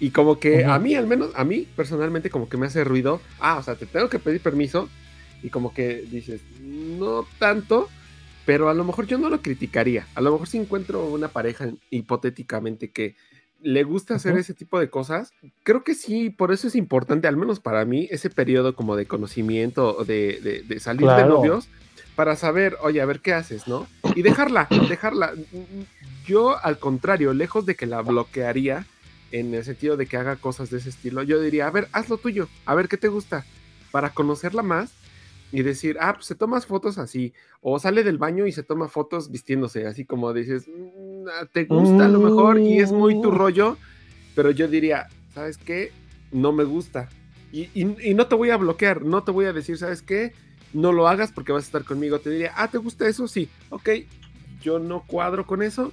[0.00, 0.70] Y como que Ujú.
[0.72, 3.20] a mí, al menos, a mí personalmente, como que me hace ruido.
[3.38, 4.88] Ah, o sea, te tengo que pedir permiso.
[5.42, 7.88] Y como que dices, no tanto,
[8.46, 10.06] pero a lo mejor yo no lo criticaría.
[10.14, 13.14] A lo mejor si encuentro una pareja hipotéticamente que
[13.62, 14.40] le gusta hacer Ujú.
[14.40, 15.34] ese tipo de cosas,
[15.64, 19.06] creo que sí, por eso es importante, al menos para mí, ese periodo como de
[19.06, 21.28] conocimiento, o de, de- de salir de Claro.
[21.36, 21.68] novios,
[22.16, 23.86] para saber, oye, a ver qué haces, ¿no?
[24.14, 25.34] Y dejarla, dejarla.
[26.26, 28.86] Yo, al contrario, lejos de que la bloquearía,
[29.32, 32.08] en el sentido de que haga cosas de ese estilo, yo diría, a ver, haz
[32.08, 33.44] lo tuyo, a ver qué te gusta,
[33.92, 34.92] para conocerla más
[35.52, 38.88] y decir, ah, pues se tomas fotos así, o sale del baño y se toma
[38.88, 43.20] fotos vistiéndose, así como dices, "Mm, ah, te gusta a lo mejor y es muy
[43.20, 43.34] tu Mm.
[43.36, 43.78] rollo,
[44.34, 45.90] pero yo diría, ¿sabes qué?
[46.30, 47.08] No me gusta.
[47.52, 50.32] Y, y- y no te voy a bloquear, no te voy a decir, ¿sabes qué?
[50.72, 52.20] No lo hagas porque vas a estar conmigo.
[52.20, 53.26] Te diría, ah, ¿te gusta eso?
[53.26, 53.88] Sí, ok,
[54.62, 55.92] yo no cuadro con eso,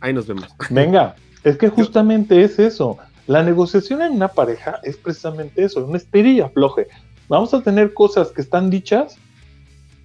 [0.00, 0.48] ahí nos vemos.
[0.70, 1.14] Venga,
[1.46, 2.98] es que justamente es eso.
[3.28, 6.88] La negociación en una pareja es precisamente eso, un estira y afloje.
[7.28, 9.16] Vamos a tener cosas que están dichas,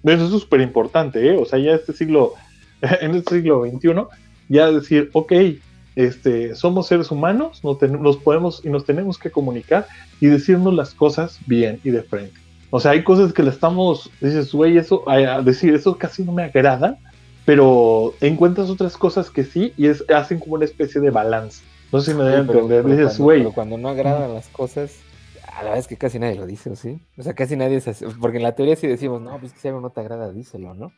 [0.04, 1.36] eso es súper importante, ¿eh?
[1.36, 2.34] O sea, ya este siglo,
[2.80, 4.04] en este siglo XXI,
[4.48, 5.32] ya decir, ok,
[5.96, 9.88] este, somos seres humanos, nos, nos podemos y nos tenemos que comunicar
[10.20, 12.38] y decirnos las cosas bien y de frente.
[12.70, 16.22] O sea, hay cosas que le estamos, dices, güey, eso, a, a decir, eso casi
[16.22, 16.98] no me agrada,
[17.44, 21.62] pero encuentras otras cosas que sí y es, hacen como una especie de balance.
[21.92, 22.82] No sé si me deben Sí, pero- entender.
[22.84, 24.92] pero Dices, cuando- pero cuando no agradan las cosas,
[25.54, 26.98] a la vez que casi nadie lo dice, ¿o sí?
[27.18, 29.58] O sea, casi nadie se hace- Porque en la teoría sí decimos, no, pues que
[29.60, 30.92] si algo no te agrada, díselo, ¿no?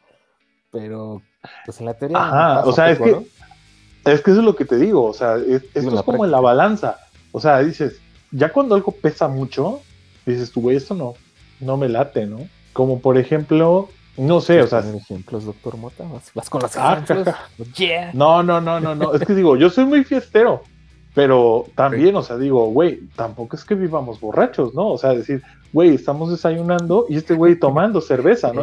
[0.70, 1.22] Pero,
[1.64, 2.18] pues en la teoría.
[2.18, 3.24] Ajá, pasa o sea, es poco,
[4.04, 6.24] que, es que eso es lo que te digo, o sea, es- esto es como
[6.24, 6.98] en la balanza,
[7.32, 8.00] o sea, dices,
[8.32, 9.80] ya cuando algo pesa mucho,
[10.26, 11.14] dices tú, güey, esto no,
[11.60, 12.38] no me late, ¿no?
[12.72, 16.04] Como por ejemplo, no sé, o sea, ejemplos, doctor Mota?
[16.04, 17.34] ¿Vas, vas con los Ah, ejemplos?
[17.76, 18.10] Yeah.
[18.14, 20.62] no, no, no, no, no, es que digo, yo soy muy fiestero,
[21.14, 24.88] pero también, o sea, digo, güey, tampoco es que vivamos borrachos, ¿no?
[24.90, 25.42] O sea, decir,
[25.72, 28.62] güey, estamos desayunando y este güey tomando cerveza, ¿no?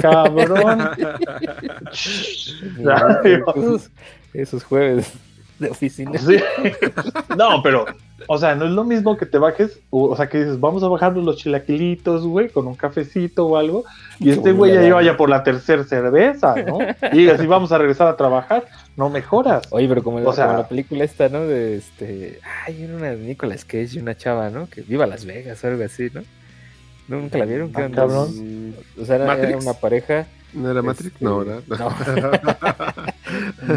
[0.00, 0.90] Cabrón.
[4.34, 5.12] Esos jueves
[5.58, 6.12] de oficina.
[6.18, 6.36] Sí.
[7.36, 7.86] No, pero,
[8.26, 10.82] o sea, no es lo mismo que te bajes, o, o sea, que dices, vamos
[10.82, 13.84] a bajarnos los chilaquilitos, güey, con un cafecito o algo,
[14.18, 16.78] y Qué este güey ya lleva ya por la tercera cerveza, ¿no?
[17.12, 18.64] Y así vamos a regresar a trabajar,
[18.96, 19.62] no mejoras.
[19.70, 21.40] Oye, pero como, la- O sea- como la película esta, ¿no?
[21.46, 22.40] De este.
[22.66, 24.68] Ay, era una de Nicolas Cage y una chava, ¿no?
[24.68, 26.22] Que viva Las Vegas o algo así, ¿no?
[27.08, 27.72] ¿Nunca la vieron?
[27.72, 28.34] Que Ah, dos-
[29.00, 30.26] O sea, era, una pareja.
[30.52, 31.12] ¿No era Matrix?
[31.12, 31.62] este, No, ¿verdad?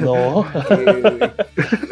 [0.01, 0.45] No.
[0.67, 1.32] que,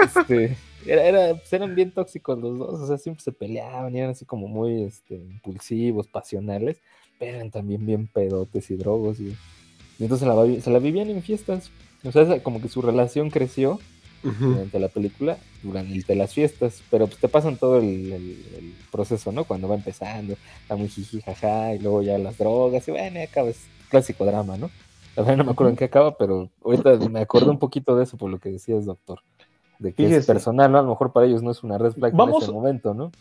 [0.04, 4.00] este, era, era- pues eran bien tóxicos los dos, o sea, siempre se peleaban y
[4.00, 6.78] eran así como muy este, impulsivos, pasionales,
[7.18, 9.20] pero eran también bien pedotes y drogos.
[9.20, 9.36] Y,
[10.00, 11.72] y entonces la, se la vivían en fiestas.
[12.04, 13.80] O sea, esa- como que su relación creció
[14.22, 19.32] durante la película, durante las fiestas, pero pues te pasan todo el, el- el proceso,
[19.32, 19.46] ¿no?
[19.46, 23.24] Cuando va empezando, está muy jiji, jaja, y luego ya las drogas, y bueno, y
[23.24, 23.60] acaba, es
[23.90, 24.70] clásico drama, ¿no?
[25.16, 28.04] La verdad no me acuerdo en qué acaba, pero ahorita me acordé un poquito de
[28.04, 29.20] eso por lo que decías, doctor.
[29.80, 30.78] De que es personal, ¿no?
[30.80, 33.12] A lo mejor para ellos no es una red flag Vamos- en ese momento, ¿no?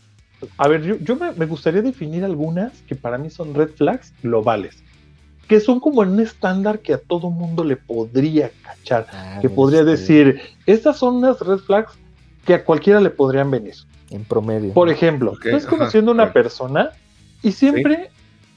[0.57, 4.13] A ver, yo, yo me, me gustaría definir algunas que para mí son red flags
[4.23, 4.81] globales,
[5.49, 9.49] que son como en un estándar que a todo mundo le podría cachar, Ah, que
[9.49, 11.91] podría este, decir, estas son unas red flags
[12.45, 13.75] que a cualquiera le podrían venir.
[14.11, 14.73] En promedio.
[14.73, 16.91] Por ejemplo, Ok, estás ajá, conociendo a una persona
[17.43, 18.09] y siempre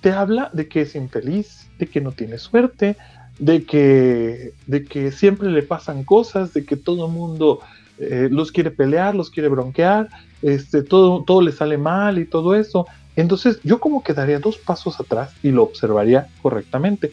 [0.03, 2.97] te habla de que es infeliz, de que no tiene suerte,
[3.39, 7.61] de que, de que siempre le pasan cosas, de que todo el mundo
[7.99, 10.09] eh, los quiere pelear, los quiere bronquear,
[10.43, 12.87] este, todo, todo le sale mal y todo eso.
[13.15, 17.13] Entonces yo como que daría dos pasos atrás y lo observaría correctamente.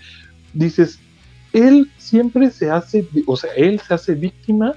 [0.53, 0.99] Dices,
[1.53, 4.73] él siempre se hace, o sea, él se hace víctima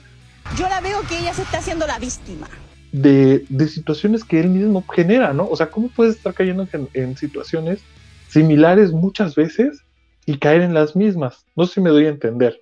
[0.56, 2.46] Yo la veo que ella se está haciendo la víctima.
[2.92, 5.48] de, de situaciones que él mismo genera, ¿no?
[5.48, 7.80] O sea, ¿cómo puedes estar cayendo en, en situaciones
[8.32, 9.84] similares muchas veces
[10.26, 11.44] y caer en las mismas?
[11.56, 12.60] No sé si me doy a entender.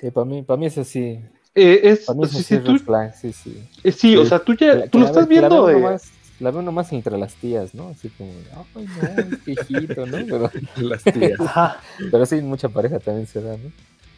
[0.00, 1.20] Sí, para mí, para mí es así.
[1.54, 2.76] Eh, es, Para mí es así si tú-
[3.20, 3.62] sí, sí.
[3.84, 5.66] eh, sí, o sea, tú ya La- tú lo la estás ve- que la viendo
[5.66, 5.82] veo de...
[5.82, 6.10] nomás-
[6.40, 7.88] la veo nomás entre las tías, ¿no?
[7.90, 8.32] Así como,
[8.74, 10.16] ay, no, es viejito, ¿no?
[10.26, 11.38] Pero, Las tías.
[11.40, 11.80] Ajá.
[12.10, 13.70] pero sí, mucha pareja también se da, ¿no?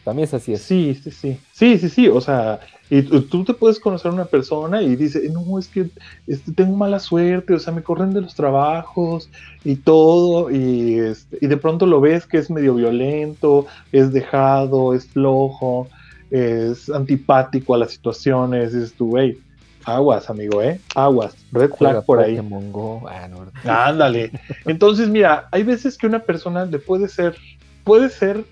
[0.03, 0.53] También es así.
[0.53, 0.61] Es.
[0.63, 1.39] Sí, sí, sí.
[1.51, 2.07] Sí, sí, sí.
[2.07, 5.89] O sea, y tú, te puedes conocer a una persona y dice, no, es que
[6.25, 9.29] este, tengo mala suerte, o sea, me corren de los trabajos
[9.65, 14.93] y todo, y, este, y de pronto lo ves que es medio violento, es dejado,
[14.93, 15.89] es flojo,
[16.31, 19.37] es antipático a las situaciones, dices tú, güey,
[19.83, 20.79] aguas, amigo, ¿eh?
[20.95, 22.39] Aguas, red flag por ahí.
[22.71, 23.03] Go.
[23.09, 24.31] Ah, no, Ándale.
[24.65, 27.35] Entonces, mira, hay veces que una persona le puede ser,
[27.83, 28.43] puede ser,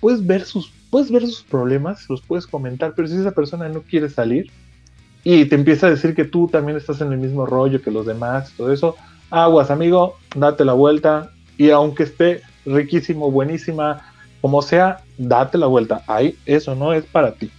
[0.00, 3.82] puedes ver sus, puedes ver sus problemas, los puedes comentar, pero si esa persona no
[3.82, 4.52] quiere salir
[5.24, 8.06] y te empieza a decir que tú también estás en el mismo rollo que los
[8.06, 8.94] demás, todo eso,
[9.28, 16.04] aguas, amigo, date la vuelta y aunque esté riquísimo, buenísima, como sea, date la vuelta.
[16.06, 17.50] Ahí, eso no es para ti.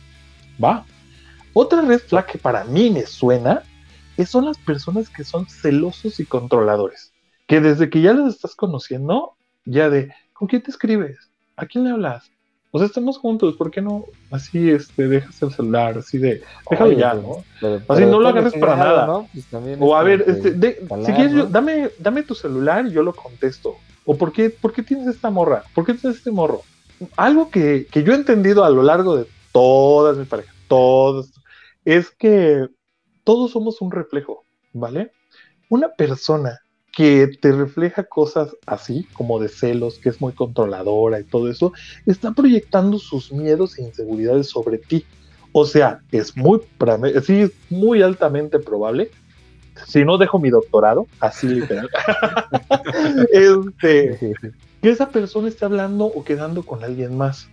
[0.64, 0.86] Va.
[1.52, 3.64] Otra red flag que para mí me suena
[4.16, 7.12] es son las personas que son celosos y controladores.
[7.48, 9.34] Que desde que ya los estás conociendo,
[9.66, 11.18] ya de, ¿con quién te escribes?
[11.58, 12.32] ¿A quién le hablas?
[12.76, 15.98] O sea, estamos juntos, ¿por qué no así este, dejas el celular?
[15.98, 17.44] Así de, déjalo Oye, ya, pues, ¿no?
[17.62, 19.08] pero- Así pero no lo agarres para nada.
[19.08, 19.30] ¿no?
[19.32, 19.46] Pues
[19.80, 22.92] O a como ver, este, de- calar, si quieres, yo- dame, dame tu celular y
[22.92, 23.76] yo lo contesto.
[24.04, 25.64] ¿O por qué, por qué tienes esta morra?
[25.74, 26.64] ¿Por qué tienes este morro?
[27.16, 31.32] Algo que, que yo he entendido a lo largo de todas mis parejas, todos,
[31.86, 32.68] es que
[33.24, 35.14] todos somos un reflejo, ¿vale?
[35.70, 36.60] Una persona
[36.96, 41.74] que te refleja cosas así, como de celos, que es muy controladora y todo eso,
[42.06, 45.06] está proyectando sus miedos e inseguridades sobre ti.
[45.52, 46.62] O sea, es muy,
[47.22, 49.12] sí, es muy altamente probable,
[49.86, 51.90] si no dejo mi doctorado, así literal,
[53.34, 54.34] este,
[54.82, 57.50] que esa persona esté hablando o quedando con alguien más,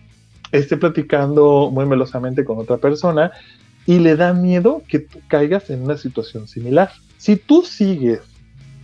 [0.53, 3.33] esté platicando muy melosamente con otra persona
[3.85, 6.91] y le da miedo que tú caigas en una situación similar.
[7.17, 8.21] Si tú sigues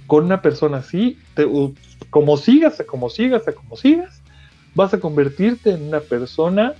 [0.09, 1.47] con una persona así, te-
[2.09, 4.21] como sigas, como sigas, como sigas,
[4.75, 6.73] vas a convertirte en una persona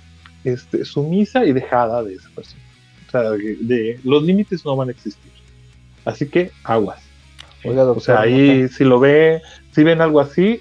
[0.44, 2.62] este, sumisa y dejada de esa persona.
[3.06, 5.32] O sea, de, de- los límites no van a existir.
[6.04, 7.00] Así que aguas.
[7.64, 9.40] Oiga, o sea, ahí si lo ve,
[9.72, 10.60] si ven algo así,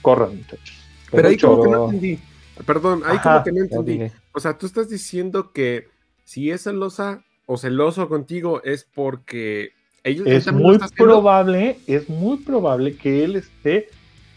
[0.00, 0.76] corran, muchachos.
[1.10, 2.18] Pero ahí como que no entendí.
[2.64, 3.42] Perdón, ahí Ajá.
[3.42, 4.12] como que no entendí.
[4.32, 5.88] O sea, tú estás diciendo que
[6.24, 9.72] si es celosa o celoso contigo es porque
[10.04, 13.88] ellos es muy probable, es muy probable que él esté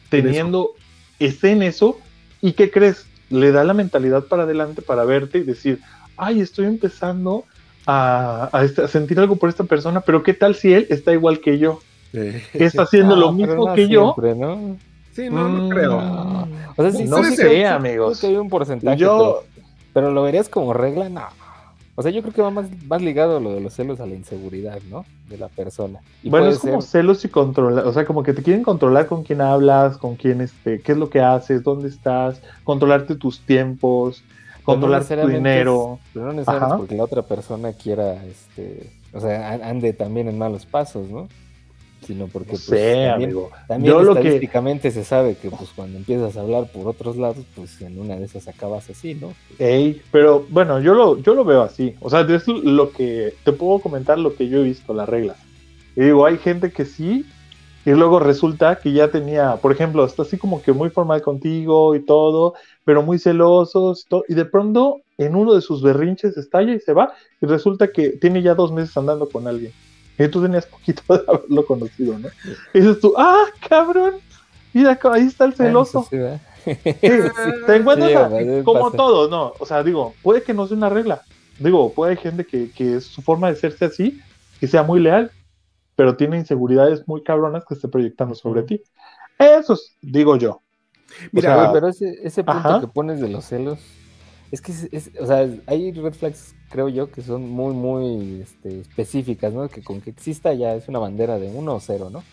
[0.09, 0.71] teniendo,
[1.19, 1.97] esté en eso,
[2.41, 3.05] y ¿qué crees?
[3.29, 5.79] Le da la mentalidad para adelante para verte y decir,
[6.17, 7.45] ay, estoy empezando
[7.85, 11.13] a, a este- a sentir algo por esta persona, pero ¿qué tal si él está
[11.13, 11.79] igual que yo?
[12.11, 14.15] Que está haciendo lo No, mismo no que yo.
[14.35, 14.77] ¿no?
[15.13, 15.97] Sí, no, no Mm, creo.
[16.75, 18.19] O sea, sí, no sé, sí, amigos.
[18.19, 21.27] creo que hay un porcentaje, Yo- pero, pero lo verías como regla, no.
[21.95, 24.15] O sea, yo creo que va más, más ligado lo de los celos a la
[24.15, 25.05] inseguridad, ¿no?
[25.29, 25.99] De la persona.
[26.23, 29.05] Y bueno, es como ser- celos y controlar, o sea, como que te quieren controlar
[29.05, 33.41] con quién hablas, con quién, este, qué es lo que haces, dónde estás, controlarte tus
[33.41, 34.23] tiempos,
[34.59, 35.99] no controlar tu dinero.
[36.03, 40.27] es- pero no necesariamente porque la otra persona quiera, este, o sea, an- ande también
[40.27, 41.27] en malos pasos, ¿no?
[42.05, 43.51] Sino porque, pues, sé, también, amigo.
[43.67, 47.17] también Yo lo que- estadísticamente se sabe que, pues, cuando empiezas a hablar por otros
[47.17, 49.33] lados, pues, en una de esas acabas así, ¿no?
[49.59, 51.95] Ey, pero bueno, yo lo, yo lo veo así.
[52.01, 55.37] O sea, es lo que te puedo comentar lo que yo he visto, las reglas.
[55.95, 57.25] Y digo, hay gente que sí,
[57.85, 61.95] y luego resulta que ya tenía, por ejemplo, está así como que muy formal contigo
[61.95, 62.53] y todo,
[62.85, 66.79] pero muy celosos y todo, y de pronto en uno de sus berrinches estalla y
[66.79, 69.71] se va, y resulta que tiene ya dos meses andando con alguien.
[70.17, 72.29] Y tú tenías poquito de haberlo conocido, ¿no?
[72.73, 74.15] Y dices tú, ah, cabrón,
[74.73, 76.05] mira, ahí está el celoso.
[76.09, 76.41] Sí, ¿verdad?
[76.65, 76.75] Sí,
[77.65, 78.63] te encuentras Sí, a- ¿verdad?
[78.63, 79.53] como todo, ¿no?
[79.59, 81.23] O sea, digo, puede que no sea una regla.
[81.59, 84.19] Digo, puede hay gente que, que su forma de serse así,
[84.59, 85.31] que sea muy leal,
[85.95, 88.81] pero tiene inseguridades muy cabronas que esté proyectando sobre ti.
[89.37, 90.61] Eso es, digo yo.
[91.31, 92.79] Mira, O sea, pero ese, ese punto ajá.
[92.81, 93.79] que pones de los celos,
[94.51, 98.41] es que, es, es- o sea, hay red flags, creo yo, que son muy, muy
[98.41, 99.69] este, específicas, ¿no?
[99.71, 102.27] Que con que exista ya es una bandera de uno o cero, ¿no?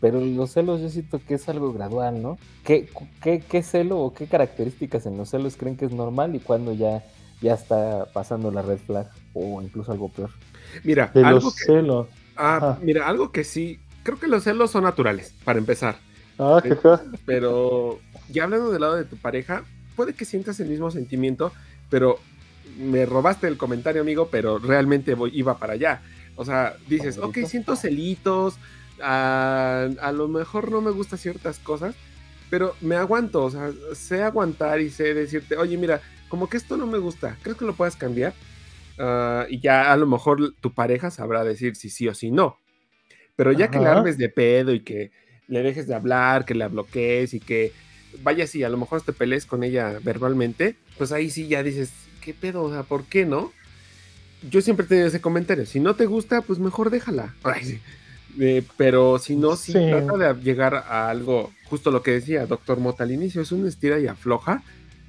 [0.00, 2.40] Pero los celos yo siento que es algo gradual, ¿no?
[2.64, 2.90] ¿Qué,
[3.22, 6.72] qué, qué celo o qué características en los celos creen que es normal y cuando
[6.74, 7.04] ya,
[7.40, 10.32] ya está pasando la red flag o incluso algo peor?
[10.82, 12.08] Mira, de algo los que, celos.
[12.36, 16.02] ah, mira, algo que sí, creo que los celos son naturales, para empezar.
[16.38, 17.00] Ah, qué Eh, feo.
[17.24, 19.64] Pero ya hablando del lado de tu pareja,
[19.94, 21.54] puede que sientas el mismo sentimiento,
[21.88, 22.26] pero
[22.78, 26.02] me robaste el comentario, amigo, pero realmente voy, iba para allá.
[26.36, 28.58] O sea, dices, ok, siento celitos,
[29.02, 31.94] a, a lo mejor no me gustan ciertas cosas,
[32.50, 36.76] pero me aguanto, o sea, sé aguantar y sé decirte, oye, mira, como que esto
[36.76, 38.32] no me gusta, ¿crees que lo puedas cambiar?
[38.98, 42.58] Ah, y ya a lo mejor tu pareja sabrá decir si sí o si no.
[43.36, 43.98] Pero ya que le Ajá.
[43.98, 45.10] armes de pedo y que
[45.48, 47.72] le dejes de hablar, que la bloquees y que
[48.22, 51.92] vayas y a lo mejor te pelees con ella verbalmente, pues ahí sí ya dices,
[52.24, 52.62] ¿qué pedo?
[52.64, 53.52] O sea, ¿por qué no?
[54.50, 55.66] Yo siempre he tenido ese comentario.
[55.66, 57.34] Si no te gusta, pues mejor déjala.
[57.44, 57.80] Ay, sí.
[58.40, 59.78] Eh, pero si no, sí, Sí.
[59.90, 63.68] trata de llegar a algo, justo lo que decía Doctor Mota al inicio, es una
[63.68, 64.62] estira y afloja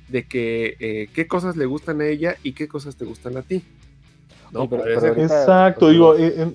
[0.09, 3.41] de que eh, qué cosas le gustan a ella y qué cosas te gustan a
[3.41, 3.63] ti.
[4.51, 4.70] ¿no?
[4.70, 5.09] Pero- pero ser.
[5.09, 6.51] ahorita, Exacto, pues, digo, eh, eh,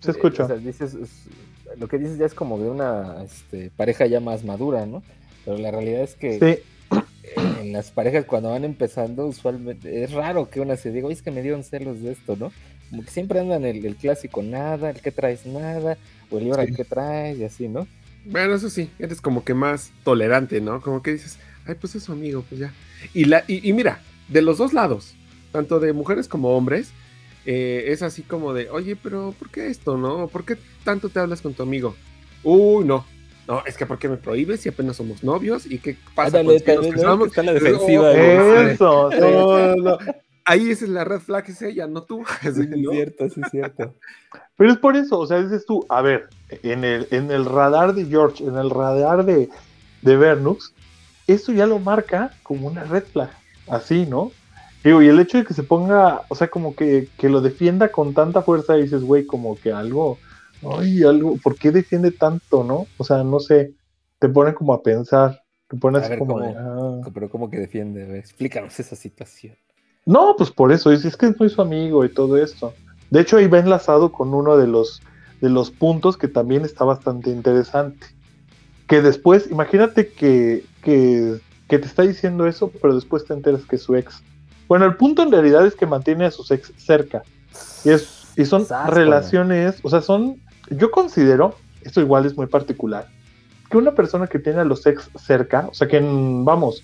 [0.00, 0.44] se Eh, escucha.
[0.44, 1.24] o sea, dices, es-
[1.78, 5.02] lo que dices ya es como de una este, pareja ya más madura, ¿no?
[5.44, 6.62] Pero la realidad es que Sí,
[7.74, 11.30] las parejas cuando van empezando, usualmente es raro que una se diga, oye, es que
[11.30, 12.50] me dieron celos de esto, ¿no?
[12.90, 15.98] Como que siempre andan el, el clásico nada, el que traes nada,
[16.30, 16.72] o el ahora Sí.
[16.74, 17.86] que traes, y así, ¿no?
[18.24, 20.80] Bueno, eso sí, eres como que más tolerante, ¿no?
[20.80, 22.72] Como que dices, ay, pues es su amigo, pues ya.
[23.12, 25.14] Y, la, y, y mira, de los dos lados,
[25.52, 26.90] tanto de mujeres como hombres,
[27.46, 30.28] eh, es así como de, oye, pero ¿por qué esto, no?
[30.28, 31.94] ¿Por qué tanto te hablas con tu amigo?
[32.42, 33.04] Uy, no.
[33.46, 35.66] No, es que ¿por qué me prohíbes si apenas somos novios?
[35.70, 39.18] ¿Y qué pasa la defensiva, Oh, eso, sí.
[39.20, 39.98] No, no.
[40.46, 42.22] Ahí esa es la red flag, es ella, no tú.
[42.42, 43.94] Sí, es cierto, sí, es cierto.
[44.56, 46.28] Pero es por eso, o sea, dices tú, a ver,
[46.62, 49.48] en el, en el radar de George, en el radar de,
[50.02, 50.74] de Vernux,
[51.26, 53.30] eso ya lo marca como una red flag,
[53.68, 54.32] así, ¿no?
[54.84, 57.88] Digo, y el hecho de que se ponga, o sea, como que, que lo defienda
[57.88, 60.18] con tanta fuerza, dices, güey, como que algo,
[60.72, 62.86] ay, algo, ¿por qué defiende tanto, no?
[62.98, 63.74] O sea, no sé,
[64.18, 67.00] te pone como a pensar, te pone así como, ah.
[67.12, 68.18] Pero ¿cómo que defiende?
[68.18, 69.56] Explícanos esa situación.
[70.06, 72.74] No, pues por eso, es, es que es muy su amigo y todo esto.
[73.10, 75.02] De hecho, ahí va enlazado con uno de los,
[75.40, 78.06] de los puntos que también está bastante interesante.
[78.86, 81.38] Que después, imagínate que, que,
[81.68, 84.22] que te está diciendo eso, pero después te enteras que es su ex.
[84.68, 87.22] Bueno, el punto en realidad es que mantiene a sus ex cerca.
[87.84, 90.40] Y, es, y son relaciones, o sea, son,
[90.70, 93.08] yo considero, esto igual es muy particular,
[93.70, 96.82] que una persona que tiene a los ex cerca, o sea, que, vamos,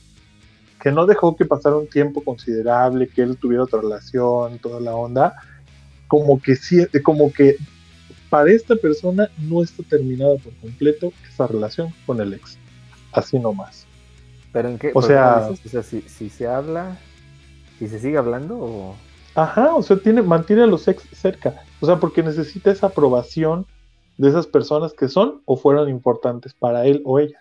[0.81, 4.95] que no dejó que pasara un tiempo considerable, que él tuviera otra relación, toda la
[4.95, 5.35] onda,
[6.09, 7.57] como que sí, como que
[8.31, 12.59] para esta persona no está terminada por completo esa relación con el ex.
[13.13, 13.87] Así nomás.
[14.53, 14.91] ¿Pero en qué?
[14.91, 15.51] O ¿Por qué sea-?
[15.51, 16.97] O sea, si, si se habla,
[17.79, 18.97] si se sigue hablando o...
[19.35, 21.63] Ajá, o sea, tiene, mantiene a los ex cerca.
[21.81, 23.67] O sea, porque necesita esa aprobación
[24.19, 27.41] de esas personas que son o fueron importantes para él o ella.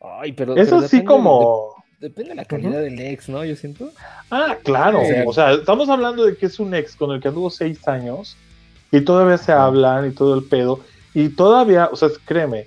[0.00, 0.56] Ay, pero...
[0.56, 1.74] Es pero depende- como...
[2.00, 3.44] de- depende de la calidad del ex, ¿no?
[3.44, 3.90] Yo siento.
[4.30, 5.00] Ah, claro.
[5.26, 8.36] O sea, estamos hablando de que es un ex con el que anduvo seis años
[8.90, 10.80] y todavía se hablan y todo el pedo.
[11.14, 12.66] Y todavía, o sea, créeme,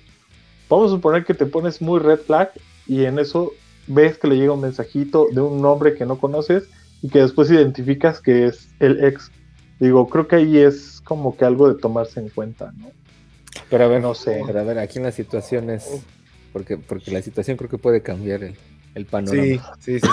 [0.70, 2.52] vamos a suponer que te pones muy red flag
[2.88, 3.52] y en eso
[3.88, 6.70] ves que le llega un mensajito de un nombre que no conoces
[7.02, 9.32] y que después identificas que es el ex.
[9.80, 12.92] Digo, creo que ahí es como que algo de tomarse en cuenta, ¿no?
[13.70, 14.42] Pero a ver, No sé.
[14.46, 16.04] Pero a ver, aquí en la situación es...
[16.54, 18.56] Porque, porque la situación creo que puede cambiar el,
[18.94, 19.44] el panorama.
[19.44, 20.08] Sí, sí, sí,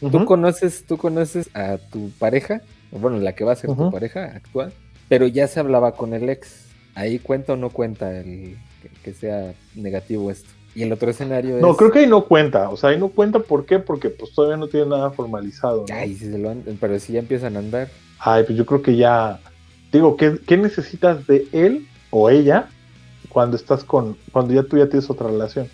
[0.00, 0.08] sí.
[0.10, 2.60] ¿Tú conoces, tú conoces a tu pareja,
[2.90, 4.72] bueno, la que va a ser tu pareja actual,
[5.08, 6.66] pero ya se hablaba con el ex.
[6.94, 10.50] Ahí cuenta o no cuenta el que, que sea negativo esto.
[10.78, 11.76] Y el otro escenario No, es.
[11.76, 12.68] creo que ahí no cuenta.
[12.70, 13.80] O sea, ahí no cuenta, ¿por qué?
[13.80, 15.84] Porque pues todavía no tiene nada formalizado.
[15.88, 15.94] ¿no?
[15.94, 17.88] Ay, si se lo han- pero si ya empiezan a andar.
[18.20, 19.40] Ay, pues yo creo que ya.
[19.90, 22.68] Digo, ¿qué, qué necesitas de él o ella
[23.28, 24.16] cuando estás con.
[24.30, 25.66] cuando ya tú ya tienes otra relación?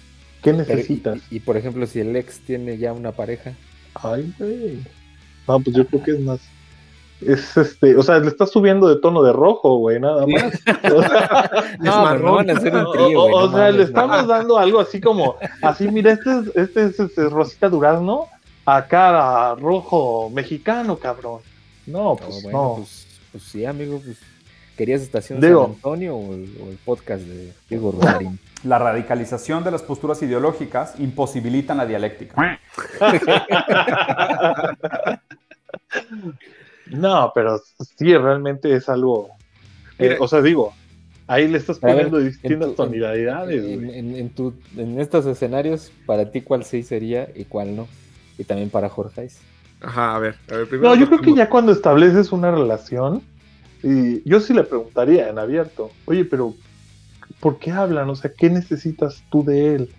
[0.43, 1.21] ¿Qué pero- y- necesitas?
[1.31, 3.53] y, por ejemplo, si el ex tiene ya una pareja.
[3.95, 4.79] Ay, güey.
[5.47, 6.41] No, pues yo creo que es más.
[7.21, 10.45] Es este, o sea, le estás subiendo de tono de rojo, güey, nada más.
[10.95, 13.59] O sea, No, pero no van a hacer un trío, o- güey, o no sea,
[13.59, 13.85] mames, le no.
[13.85, 18.27] estamos dando algo así como, así, mira, este es, este es, este, Rosita Durazno,
[18.67, 21.41] acá a rojo mexicano, cabrón.
[21.87, 22.75] No, No, pues bueno, no.
[22.79, 24.19] pues, pues sí, amigo, pues.
[24.77, 28.39] ¿Querías Estación San Antonio o el, o el podcast de Diego Rosarín?
[28.65, 32.59] La radicalización de las posturas ideológicas imposibilitan la dialéctica.
[36.87, 37.61] No, pero
[37.99, 39.29] sí, realmente es algo.
[39.99, 40.73] eh, o sea, digo,
[41.27, 43.65] ahí le estás ver, poniendo en distintas tu- tonalidades.
[43.65, 47.89] En, en- en tu- en estos escenarios, para ti, ¿cuál sí sería y cuál no?
[48.39, 49.29] Y también para Jorge.
[49.81, 50.91] Ajá, a ver, a ver, primero.
[50.91, 53.23] No, yo creo que ya cuando estableces una relación,
[53.83, 56.55] y yo sí le preguntaría en abierto, oye, pero
[57.41, 58.09] ¿por qué hablan?
[58.11, 59.91] O sea, ¿qué necesitas tú de él?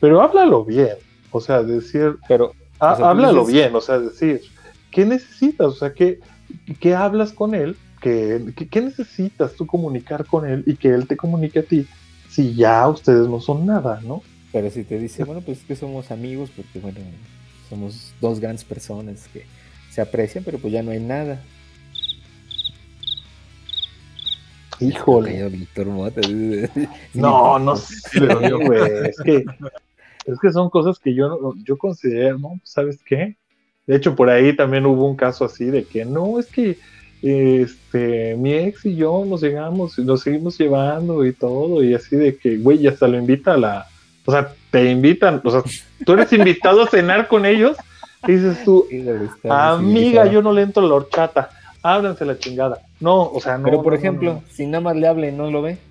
[0.00, 0.96] Pero háblalo bien,
[1.30, 4.40] o sea, decir, pero o sea, tú háblalo dices- bien, o sea, decir,
[4.90, 5.66] ¿qué necesitas?
[5.66, 6.18] O sea, ¿qué,
[6.72, 7.76] qué hablas con él?
[8.00, 11.86] ¿Qué, qué, qué necesitas tú comunicar con él y que él te comunique a ti?
[12.28, 14.22] Si ya ustedes no son nada, ¿no?
[14.52, 17.00] Pero si te dice, bueno, pues es que somos amigos, porque bueno,
[17.68, 19.46] somos dos grandes personas que
[19.90, 21.42] se aprecian, pero pues ya no hay nada.
[24.80, 25.48] Híjole.
[25.48, 26.20] Víctor Mota.
[27.14, 29.44] No, no sé, güey, es que
[30.26, 32.60] es que son cosas que yo yo considero, ¿no?
[32.64, 33.36] ¿Sabes qué?
[33.86, 36.78] De hecho, por ahí también hubo un caso así de que no, es que
[37.22, 42.16] este mi ex y yo nos llegamos y nos seguimos llevando y todo, y así
[42.16, 43.86] de que, güey, ya hasta lo invita a la.
[44.26, 45.62] O sea, te invitan, o sea,
[46.04, 47.76] tú eres invitado a cenar con ellos,
[48.26, 48.86] y dices tú,
[49.48, 51.50] amiga, yo no le entro a la horchata,
[51.82, 52.80] ábranse la chingada.
[53.00, 53.64] No, o sea, no.
[53.64, 54.42] Pero por no, ejemplo, no.
[54.50, 55.76] si nada más le hable y no lo ve.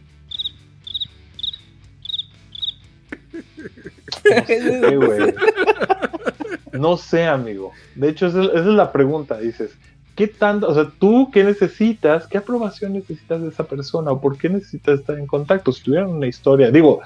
[4.96, 5.34] Güey.
[6.74, 7.72] No sé, amigo.
[7.96, 9.38] De hecho, esa es, esa es la pregunta.
[9.40, 9.72] Dices,
[10.16, 14.38] ¿qué tanto, o sea, tú qué necesitas, qué aprobación necesitas de esa persona o por
[14.38, 15.72] qué necesitas estar en contacto?
[15.72, 17.02] Si tuvieran una historia, digo,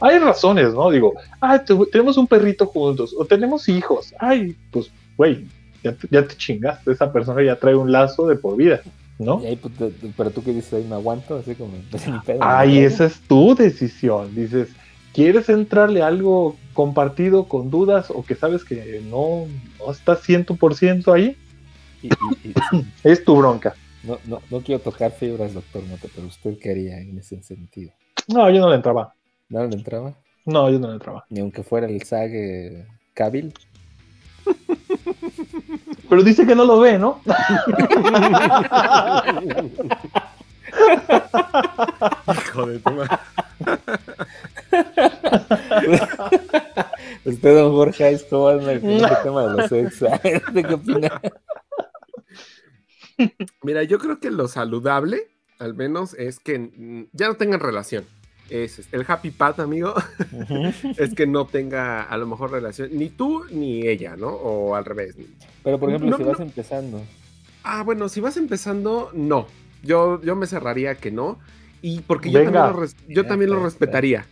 [0.00, 0.90] hay razones, ¿no?
[0.90, 4.12] Digo, ah, te- tenemos un perrito juntos o tenemos hijos.
[4.18, 5.46] Ay, pues, güey,
[5.82, 6.90] ya, te- ya te chingaste.
[6.92, 8.80] Esa persona ya trae un lazo de por vida,
[9.18, 9.40] ¿no?
[9.42, 11.72] Y ahí, pues, pero tú que dices ahí me aguanto, así como.
[12.26, 14.34] pedo, Ay, esa es tu decisión.
[14.34, 14.68] Dices,
[15.14, 19.46] ¿quieres entrarle a algo compartido con dudas o que sabes que no,
[19.78, 21.36] no estás 100% ahí?
[22.02, 22.54] Y- y- y-
[23.04, 23.74] Es tu bronca.
[24.02, 27.92] no, no, no quiero tocar fibras, doctor Mota, pero usted qué haría en ese sentido.
[28.28, 29.14] No, yo no le entraba.
[29.48, 30.14] ¿No le entraba?
[30.44, 31.24] No, yo no le entraba.
[31.30, 33.54] Ni aunque fuera el SAG Cabil.
[36.08, 37.20] Pero dice que no lo ve, ¿no?
[42.32, 43.18] Hijo de tu madre.
[47.24, 50.00] Usted, don Jorge, ¿cómo anda con este tema de los ex?
[50.52, 51.20] ¿De qué opina?
[53.62, 58.04] Mira, yo creo que lo saludable, al menos, es que ya no tengan relación.
[58.50, 59.94] Es es el happy path, amigo.
[60.98, 64.28] es que no tenga a lo mejor relación, ni tú ni ella, ¿no?
[64.28, 65.16] O al revés.
[65.62, 66.28] Pero, por ejemplo, No, si no.
[66.30, 67.00] vas empezando.
[67.62, 69.46] Ah, bueno, si vas empezando, no.
[69.82, 71.38] Yo, yo me cerraría que no.
[71.80, 74.26] Y porque yo también lo, yo también lo respetaría.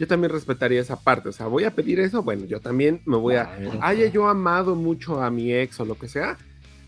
[0.00, 1.28] Yo también respetaría esa parte.
[1.28, 3.54] O sea, voy a pedir eso, bueno, yo también me voy a.
[3.82, 6.38] Haya yo amado mucho a mi ex o lo que sea,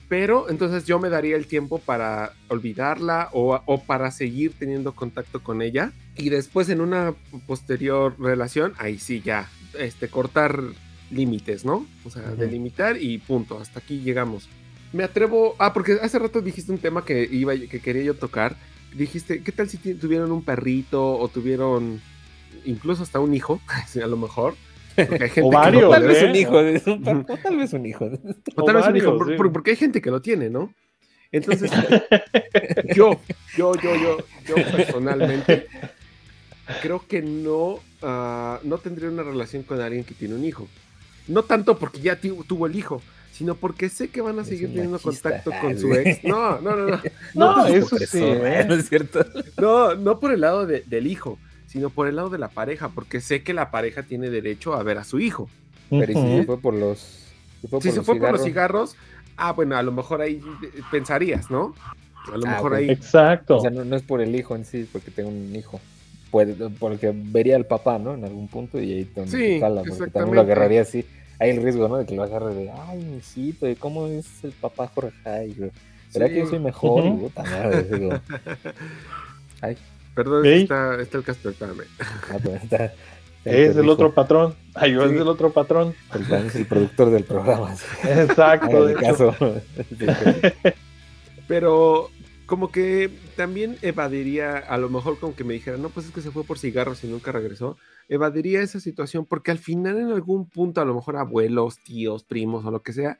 [0.08, 5.42] pero entonces yo me daría el tiempo para olvidarla o, o para seguir teniendo contacto
[5.42, 5.92] con ella.
[6.16, 7.12] Y después en una
[7.46, 10.62] posterior relación, ahí sí ya, este, cortar
[11.10, 11.86] límites, ¿no?
[12.06, 14.48] O sea, delimitar y punto, hasta aquí llegamos.
[14.94, 18.56] Me atrevo, ah, porque hace rato dijiste un tema que iba, que quería yo tocar.
[18.94, 22.00] Dijiste, ¿qué tal si tuvieron un perrito o tuvieron
[22.64, 23.60] incluso hasta un hijo?
[24.02, 24.54] A lo mejor.
[24.94, 26.26] Porque hay gente O varios, Tal puede- vez ¿eh?
[26.26, 28.10] un hijo, o tal vez un hijo.
[28.56, 29.32] o tal vez un hijo, sí.
[29.36, 30.72] por- porque hay gente que lo tiene, ¿no?
[31.30, 31.70] Entonces,
[32.94, 33.18] yo,
[33.56, 35.66] yo, yo, yo, yo personalmente
[36.82, 40.68] creo que no, ah, no tendría una relación con alguien que tiene un hijo.
[41.28, 43.00] No tanto porque ya tu- tuvo el hijo,
[43.32, 45.30] sino porque sé que van a Es seguir teniendo machista.
[45.42, 46.22] contacto con su ex.
[46.24, 47.00] No, no, no, no.
[47.34, 48.64] No, No, eso sí, ¿eh?
[48.68, 49.24] ¿No es cierto?
[49.58, 51.38] no, no por el lado de- del hijo,
[51.72, 54.82] sino por el lado de la pareja, porque sé que la pareja tiene derecho a
[54.82, 55.48] ver a su hijo.
[55.88, 56.36] Pero ¿y si Ujú.
[56.36, 56.98] se fue por los.
[57.62, 58.96] Si fue Si por se los fue por los cigarros?
[59.38, 61.74] ah, bueno, a lo mejor ahí eh, pensarías, ¿no?
[62.30, 62.90] A lo Ah, mejor ahí.
[62.90, 63.56] Exacto.
[63.56, 65.80] O sea, no, no es por el hijo en sí, porque tengo un hijo.
[66.30, 68.14] Puede, porque vería al papá, ¿no?
[68.14, 70.34] En algún punto y ahí donde Sí, cala, porque también exactamente.
[70.36, 71.04] lo agarraría así.
[71.38, 71.96] Hay el riesgo, ¿no?
[71.96, 75.12] De que lo agarre de, ay, misito, ¿y cómo es el papá Jorge?
[75.24, 75.70] Ay, güey,
[76.10, 76.34] ¿Será Sí.
[76.34, 77.02] que yo soy mejor?
[77.04, 77.16] Ujú.
[77.16, 78.20] Y puta madre, como,
[79.60, 79.76] Ay,
[80.14, 81.82] Perdón, está, está el Casper, espérame.
[82.00, 82.54] ah, está-
[82.84, 82.92] está
[83.44, 84.54] Es el otro patrón.
[84.74, 85.14] Ay, yo Sí.
[85.16, 85.94] es el otro patrón.
[86.14, 87.74] El es el productor del programa.
[87.74, 87.84] sí.
[88.08, 88.86] Exacto.
[89.00, 89.34] caso.
[91.48, 92.10] Pero
[92.46, 96.20] como que también evadiría, a lo mejor como que me dijera, no, pues es que
[96.20, 97.76] se fue por cigarros y nunca regresó,
[98.08, 102.64] evadiría esa situación porque al final en algún punto, a lo mejor abuelos, tíos, primos
[102.64, 103.18] o lo que sea,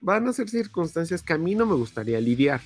[0.00, 2.60] van a ser circunstancias que a mí no me gustaría lidiar.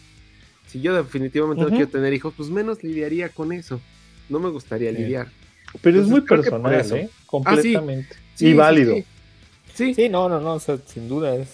[0.68, 3.80] Si yo definitivamente no quiero tener hijos, pues menos lidiaría con eso.
[4.28, 4.98] No me gustaría Sí.
[4.98, 5.28] lidiar.
[5.82, 6.96] Pero es muy personal, eso.
[6.96, 7.08] ¿eh?
[7.10, 7.26] Ah, sí.
[7.26, 8.16] Completamente.
[8.34, 8.94] Sí, y válido.
[8.94, 9.04] Sí,
[9.74, 11.48] sí, Sí, no, no, no, o sea, sin duda es.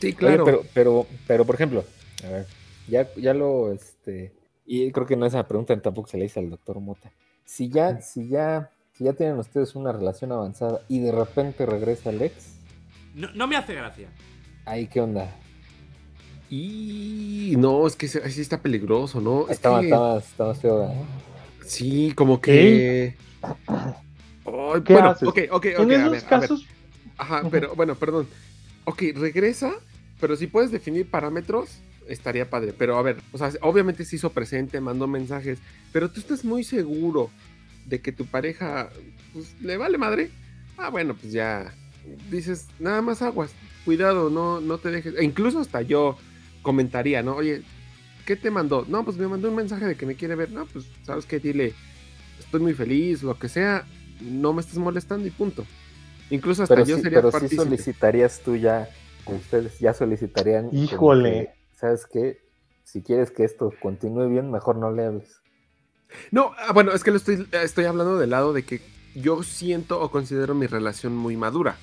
[0.00, 0.44] sí, Oye, claro.
[0.44, 1.84] pero, pero, pero, por ejemplo,
[2.24, 2.46] a ver,
[2.88, 4.32] ya, ya lo, este,
[4.66, 7.10] y creo que no esa pregunta tampoco se le hice al doctor Mota.
[7.44, 12.10] Si ya, si ya, si ya tienen ustedes una relación avanzada y de repente regresa
[12.10, 12.54] el ex,
[13.14, 14.08] No, no me hace gracia.
[14.64, 15.30] ahí qué onda.
[16.54, 19.46] Y no, es que se- sí está peligroso, ¿no?
[19.48, 20.94] Es Está, que- está más, está más feo, ¿verdad?
[21.64, 23.14] Sí, como que.
[24.44, 25.26] Ay, ¿Qué bueno, haces?
[25.30, 25.78] ok, ok, ok.
[25.78, 26.20] En a esos ver, a ver.
[26.26, 26.66] casos,
[27.16, 28.28] Ajá, pero bueno, perdón.
[28.84, 29.72] Ok, regresa,
[30.20, 32.74] pero si puedes definir parámetros, estaría padre.
[32.76, 35.58] Pero a ver, o sea, obviamente se hizo presente, mandó mensajes,
[35.90, 37.30] pero tú estás muy seguro
[37.86, 38.90] de que tu pareja
[39.32, 40.28] pues, le vale madre.
[40.76, 41.72] Ah, bueno, pues ya
[42.30, 43.52] dices, nada más aguas,
[43.86, 45.14] cuidado, no, no te dejes.
[45.16, 46.18] E incluso hasta yo
[46.62, 47.36] comentaría, ¿no?
[47.36, 47.62] Oye,
[48.26, 48.84] ¿qué te mandó?
[48.88, 50.50] No, pues me mandó un mensaje de que me quiere ver.
[50.50, 51.38] No, pues, ¿sabes qué?
[51.38, 51.74] Dile,
[52.38, 53.86] estoy muy feliz, lo que sea,
[54.20, 55.64] no me estés molestando y punto.
[56.30, 57.62] Incluso hasta Pero yo sí, sería pero sí partícipe.
[57.62, 58.88] solicitarías tú ya,
[59.26, 60.70] ustedes ya solicitarían.
[60.72, 61.52] Híjole.
[61.52, 62.38] que, ¿Sabes qué?
[62.84, 65.40] Si quieres que esto continúe bien, mejor no le hables.
[66.30, 68.80] No, ah, bueno, es que lo estoy, estoy hablando del lado de que
[69.14, 71.76] yo siento o considero mi relación muy madura.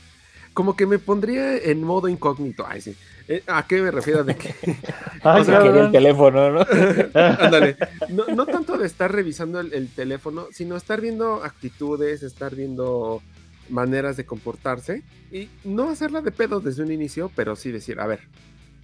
[0.60, 2.66] Como que me pondría en modo incógnito.
[2.68, 2.93] Ay, sí.
[3.30, 4.26] Eh, ¿A qué me refiero?
[4.26, 4.53] De que.
[5.24, 6.60] Ay, o sea, Quería el teléfono, ¿no?
[7.14, 7.78] Ándale.
[8.10, 13.22] No, no tanto de estar revisando el, el teléfono, sino estar viendo actitudes, estar viendo
[13.70, 18.07] maneras de comportarse y no hacerla de pedo desde un inicio, pero sí decir, a
[18.07, 18.20] ver,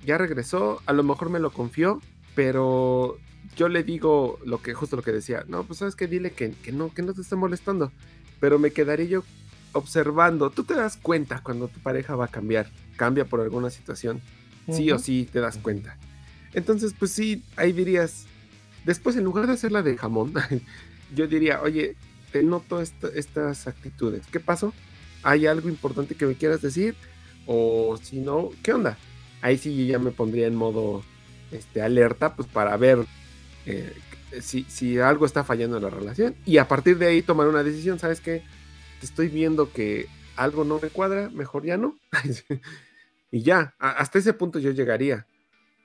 [0.05, 1.99] ya regresó, a lo mejor me lo confió,
[2.36, 3.17] pero
[3.57, 6.51] yo le digo lo que justo lo que decía, no, pues sabes que dile que,
[6.51, 7.91] que no, que no te esté molestando,
[8.39, 9.26] pero me quedaré yo
[9.76, 12.67] observando, tú te das cuenta cuando tu pareja va a cambiar,
[12.97, 14.21] cambia por alguna situación,
[14.76, 15.97] sí o sí te das cuenta.
[16.53, 18.26] Entonces, pues sí, ahí dirías,
[18.86, 20.34] después en lugar de hacerla de jamón,
[21.15, 21.95] yo diría, oye,
[22.32, 24.73] te noto esta- estas actitudes, ¿qué pasó?
[25.23, 26.95] ¿Hay algo importante que me quieras decir?
[27.47, 28.97] O si no, ¿qué onda?
[29.41, 31.03] Ahí sí yo ya me pondría en modo
[31.51, 33.05] este, alerta, pues para ver
[33.65, 33.93] eh,
[34.41, 37.63] si, si algo está fallando en la relación y a partir de ahí tomar una
[37.63, 38.43] decisión, ¿sabes qué?
[39.00, 41.96] Te estoy viendo que algo no me cuadra, mejor ya no.
[43.32, 45.26] y ya, a- hasta ese punto yo llegaría.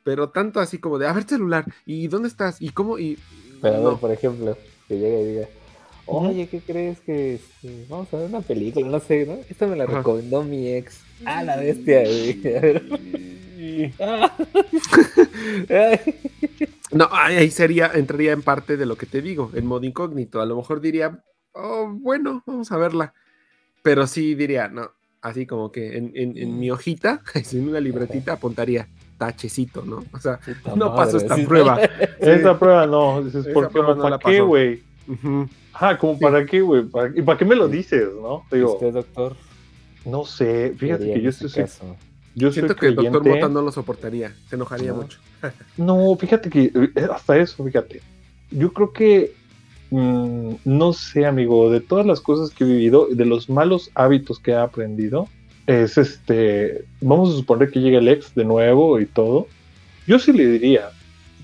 [0.05, 2.61] Pero tanto así como de, a ver celular, ¿y dónde estás?
[2.63, 2.99] ¿Y cómo?
[2.99, 3.19] Y
[3.61, 3.99] Pero a ver, no.
[3.99, 4.57] por ejemplo,
[4.89, 5.49] que llegue y diga,
[6.07, 8.87] oye, ¿qué crees que este, vamos a ver una película?
[8.89, 9.39] No sé, ¿no?
[9.49, 9.99] Esta me la Ajá.
[9.99, 11.01] recomendó mi ex.
[11.27, 12.01] Ah, la bestia.
[12.03, 12.41] güey.
[14.01, 14.37] A
[15.69, 16.01] ver.
[16.93, 20.41] No, ahí ahí sería, entraría en parte de lo que te digo, en modo incógnito.
[20.41, 23.13] A lo mejor diría, oh, bueno, vamos a verla.
[23.83, 24.91] Pero sí diría, no,
[25.23, 27.23] así como que en, en- en mi hojita,
[27.53, 28.89] en una libretita, apuntaría
[29.19, 30.03] tachecito, ¿no?
[30.13, 30.41] O sea,
[30.77, 31.47] no pasó madre, esta sí.
[31.47, 31.81] prueba.
[32.21, 33.23] esa prueba no.
[33.23, 33.99] Dices, ¿por qué no?
[33.99, 34.83] ¿Para qué, güey?
[35.73, 38.45] Ajá, como para qué, güey, ¿Para- ¿y para qué me lo dices, no?
[38.51, 39.37] Digo, ¿Usted, doctor?
[40.05, 41.65] no sé, fíjate que yo ese estoy,
[42.35, 45.03] yo Siento que el doctor Mota no lo soportaría, se enojaría No.
[45.03, 45.19] mucho.
[45.77, 48.01] No, fíjate que eh, hasta eso, fíjate.
[48.51, 49.35] Yo creo que,
[49.91, 54.39] mm, no sé, amigo, de todas las cosas que he vivido, de los malos hábitos
[54.39, 55.29] que he aprendido,
[55.67, 59.47] es este, vamos a suponer que llega el ex de nuevo y todo.
[60.07, 60.91] Yo sí le diría,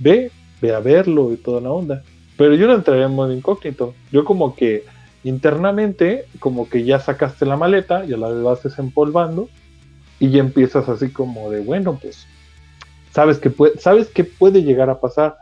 [0.01, 0.30] ve,
[0.61, 2.03] ve a verlo y toda la onda.
[2.36, 3.94] Pero yo no entraría en modo incógnito.
[4.12, 4.84] Yo como que
[5.24, 9.49] internamente, como que ya sacaste la maleta, ya la vas desempolvando
[10.18, 12.26] y ya empiezas así como de, bueno, pues
[13.12, 15.36] sabes que puede, sabes que puede llegar a pasar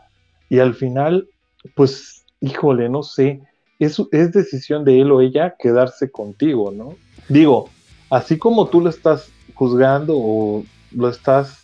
[0.49, 1.27] y al final,
[1.75, 2.14] pues,
[2.45, 3.41] híjole, no sé,
[3.79, 6.95] es, es decisión de él o ella quedarse contigo, ¿no?
[7.27, 7.69] Digo,
[8.09, 11.63] así como tú lo estás juzgando o lo estás,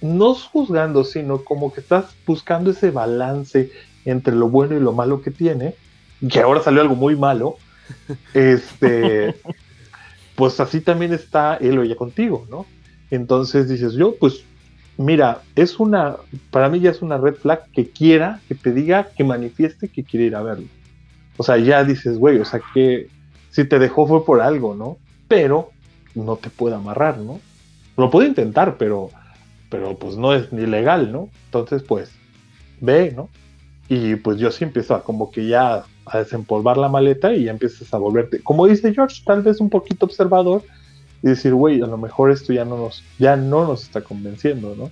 [0.00, 3.70] no juzgando, sino como que estás buscando ese balance
[4.04, 5.74] entre lo bueno y lo malo que tiene,
[6.30, 7.56] que ahora salió algo muy malo,
[8.34, 9.34] este,
[10.36, 12.66] pues así también está él o ella contigo, ¿no?
[13.10, 14.44] Entonces dices, yo, pues,
[14.96, 16.16] mira, es una,
[16.50, 20.04] para mí ya es una red flag que quiera, que te diga, que manifieste que
[20.04, 20.66] quiere ir a verlo.
[21.36, 23.08] O sea, ya dices, güey, o sea, que
[23.50, 24.98] si te dejó fue por algo, ¿no?
[25.28, 25.70] Pero
[26.14, 27.40] no te puede amarrar, ¿no?
[27.96, 29.10] Lo puede intentar, pero,
[29.68, 31.28] pero pues no es ni legal, ¿no?
[31.46, 32.10] Entonces, pues,
[32.80, 33.28] ve, ¿no?
[33.88, 37.50] Y pues yo sí empiezo a como que ya a desempolvar la maleta y ya
[37.50, 40.62] empiezas a volverte, como dice George, tal vez un poquito observador
[41.24, 44.74] y decir, güey, a lo mejor esto ya no nos, ya no nos está convenciendo,
[44.76, 44.90] ¿no?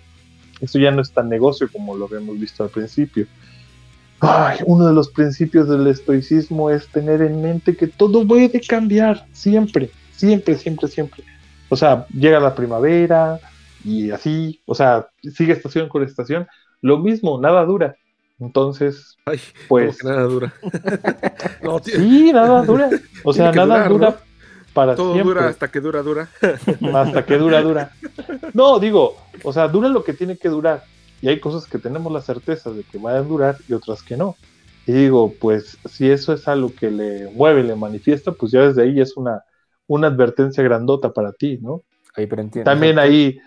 [0.62, 3.26] Esto ya no es tan negocio como lo habíamos visto al principio.
[4.18, 9.26] Ay, uno de los principios del estoicismo es tener en mente que todo puede cambiar,
[9.32, 11.22] siempre, siempre, siempre, siempre.
[11.68, 13.38] O sea, llega la primavera
[13.84, 16.46] y así, o sea, sigue estación con estación,
[16.80, 17.94] lo mismo, nada dura.
[18.40, 19.18] Entonces,
[19.68, 19.98] pues...
[19.98, 20.54] Como que nada dura.
[21.62, 21.78] no.
[21.80, 22.88] Sí, nada dura.
[23.22, 24.31] O sea, nada durar, dura ¿no?
[24.72, 25.34] Para Todo siempre.
[25.34, 26.28] dura hasta que dura, dura.
[26.94, 27.92] Hasta que dura, dura.
[28.54, 30.84] No, digo, o sea, dura lo que tiene que durar.
[31.20, 34.16] Y hay cosas que tenemos la certeza de que van a durar y otras que
[34.16, 34.36] no.
[34.86, 38.82] Y digo, pues si eso es algo que le mueve, le manifiesta, pues ya desde
[38.82, 39.44] ahí es una,
[39.86, 41.82] una advertencia grandota para ti, ¿no?
[42.16, 42.68] Ahí, pero entiendo.
[42.70, 43.38] También ahí,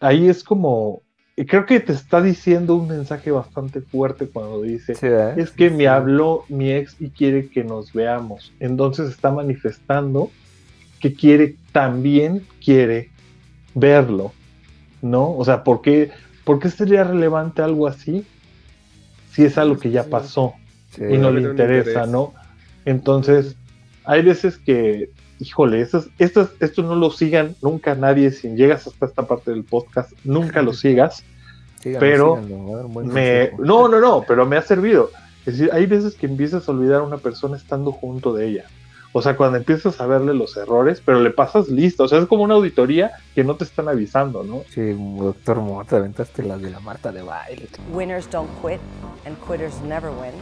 [0.00, 1.00] ahí es como,
[1.36, 5.38] y creo que te está diciendo un mensaje bastante fuerte cuando dice, Sí, ¿verdad?
[5.38, 8.52] es que me habló mi ex y quiere que nos veamos.
[8.60, 10.30] Entonces está manifestando
[11.00, 13.10] que quiere, también quiere
[13.74, 14.32] verlo,
[15.02, 15.36] ¿no?
[15.36, 16.10] O sea, ¿por qué,
[16.44, 18.24] por qué sería relevante algo así
[19.32, 20.54] si es algo que ya pasó
[20.90, 21.02] Sí.
[21.10, 22.06] y no le interesa.
[22.06, 22.32] ¿no?
[22.84, 23.56] Entonces,
[24.04, 29.06] hay veces que, híjole, estos, estos, estos no lo sigan nunca nadie, si llegas hasta
[29.06, 31.24] esta parte del podcast, nunca lo sigas,
[31.80, 33.56] Síganlo, pero síganlo, me, consejo.
[33.64, 35.10] no, no, no, pero me ha servido.
[35.46, 38.64] Es decir, hay veces que empiezas a olvidar a una persona estando junto de ella.
[39.16, 42.02] O sea, cuando empiezas a verle los errores, pero le pasas listo.
[42.02, 44.62] O sea, es como una auditoría que no te están avisando, ¿no?
[44.70, 47.68] Sí, doctor Mota, aventaste las de la Marta de baile.
[47.92, 48.80] Winners don't quit
[49.24, 50.32] and quitters never win.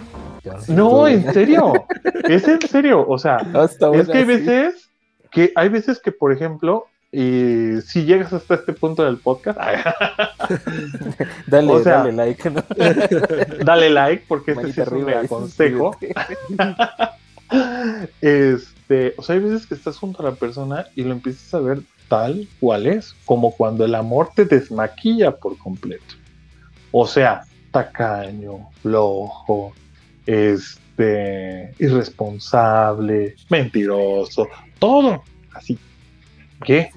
[0.74, 1.74] No, en serio.
[2.28, 3.06] es en serio.
[3.06, 4.24] O sea, Ah, es que hay sí.
[4.24, 4.88] veces
[5.30, 9.58] que hay veces que, por ejemplo, y si llegas hasta este punto del podcast,
[11.46, 12.64] Dale, O sea, dale like, ¿no?
[13.64, 15.94] dale like porque este sí es un aconsejo.
[18.20, 21.60] Este, o sea, hay veces que estás junto a la persona y lo empiezas a
[21.60, 26.14] ver tal cual es, como cuando el amor te desmaquilla por completo.
[26.90, 29.72] O sea, tacaño, flojo,
[30.26, 34.48] este, irresponsable, mentiroso,
[34.78, 35.22] todo
[35.54, 35.78] así.
[36.64, 36.90] ¿Qué?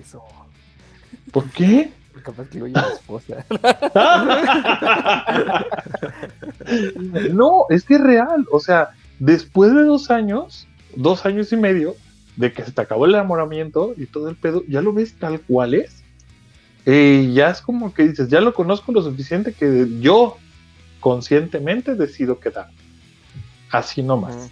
[1.31, 1.91] ¿Por qué?
[2.23, 3.45] Capaz que lo oye la esposa.
[7.31, 8.45] No, es que es real.
[8.51, 8.89] O sea,
[9.20, 11.95] después de dos años, dos años y medio,
[12.36, 15.39] de que se te acabó el enamoramiento y todo el pedo, ya lo ves tal
[15.41, 16.03] cual es.
[16.86, 20.38] Y ya es como que dices, ya lo conozco lo suficiente que yo
[20.99, 22.70] conscientemente decido quedar.
[23.72, 24.51] Así nomás.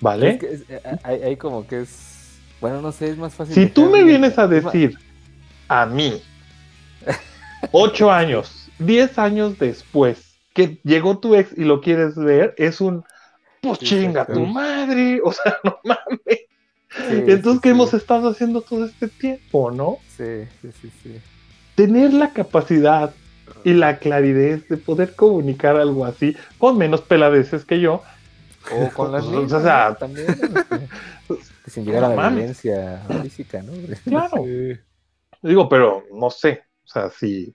[0.00, 0.30] ¿Vale?
[0.30, 2.38] Es que es- eh, hay, hay como que es.
[2.60, 3.54] Bueno, no sé, es más fácil.
[3.54, 4.98] Si tú me vienes a decir
[5.68, 6.20] a mí,
[7.72, 13.04] ocho años, diez años después, que llegó tu ex y lo quieres ver, es un,
[13.60, 16.40] pues Sí, chinga tu madre, o sea, no mames.
[16.90, 19.98] Sí, Entonces, ¿qué hemos estado haciendo todo este tiempo, no?
[20.16, 21.20] Sí, sí, sí, sí.
[21.74, 23.12] Tener la capacidad
[23.64, 28.02] y la claridad de poder comunicar algo así con menos peladeces que yo.
[28.72, 30.26] O con las O sea, también.
[30.28, 32.62] este, sin llegar a la Mames.
[32.62, 33.72] violencia física, ¿no?
[34.04, 34.42] Claro.
[35.42, 37.54] Digo, pero no sé, o sea, si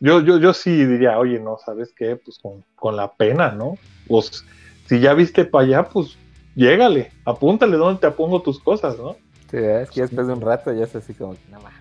[0.00, 2.16] yo, yo, yo sí diría, oye, no, ¿sabes qué?
[2.16, 3.74] Pues con, con la pena, ¿no?
[4.06, 4.44] Pues
[4.88, 6.16] si ya viste para allá, pues
[6.56, 9.16] llégale, apúntale dónde te pongo tus cosas, ¿no?
[9.50, 11.72] Sí, es que después de un rato ya es así como que nada más.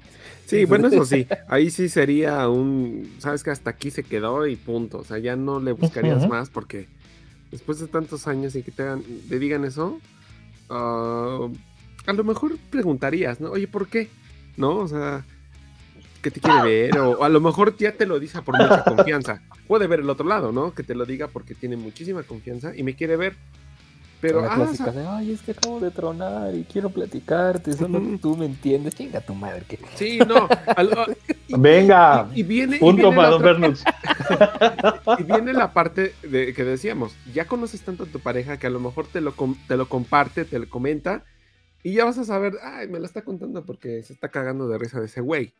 [0.45, 4.55] Sí, bueno, eso sí, ahí sí sería un, sabes que hasta aquí se quedó y
[4.55, 6.87] punto, o sea, ya no le buscarías más porque
[7.51, 9.99] después de tantos años y que te, hagan- te digan eso,
[10.69, 11.47] ah,
[12.05, 13.51] a lo mejor preguntarías, ¿no?
[13.51, 14.09] Oye, ¿por qué?
[14.55, 14.77] ¿No?
[14.77, 15.25] O sea,
[16.21, 16.97] ¿qué te quiere ver?
[16.99, 19.41] O, o a lo mejor ya te lo dice por mucha confianza.
[19.67, 20.73] Puede ver el otro lado, ¿no?
[20.73, 23.35] Que te lo diga porque tiene muchísima confianza y me quiere ver.
[24.19, 28.01] Pero, la ah, clásica de, ay, es que acabo de tronar y quiero platicarte, solo
[28.19, 29.63] tú me entiendes, chinga tu madre.
[29.67, 29.77] Que...
[29.93, 30.47] sí, no.
[30.75, 31.15] al-
[31.47, 33.83] y- Venga, y, y viene, punto para la Don Bernus.
[35.19, 38.71] Y viene la parte de, que decíamos, ya conoces tanto a tu pareja que a
[38.71, 41.23] lo mejor te lo, com- te lo comparte, te lo comenta,
[41.83, 44.79] y ya vas a saber, ay, me lo está contando porque se está cagando de
[44.79, 45.53] risa de ese güey.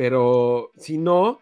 [0.00, 1.40] Pero si no,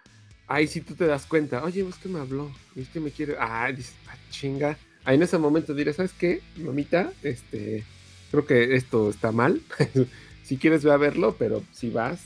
[0.49, 3.37] ahí sí tú te das cuenta, oye, es que me habló, es que me quiere,
[3.39, 4.77] ah, dices, ah, chinga.
[5.05, 7.13] Ahí en ese momento diré, ¿sabes qué, mamita?
[7.23, 7.85] Este,
[8.33, 9.61] creo que esto está mal.
[10.43, 12.19] si quieres ve a verlo, pero si vas,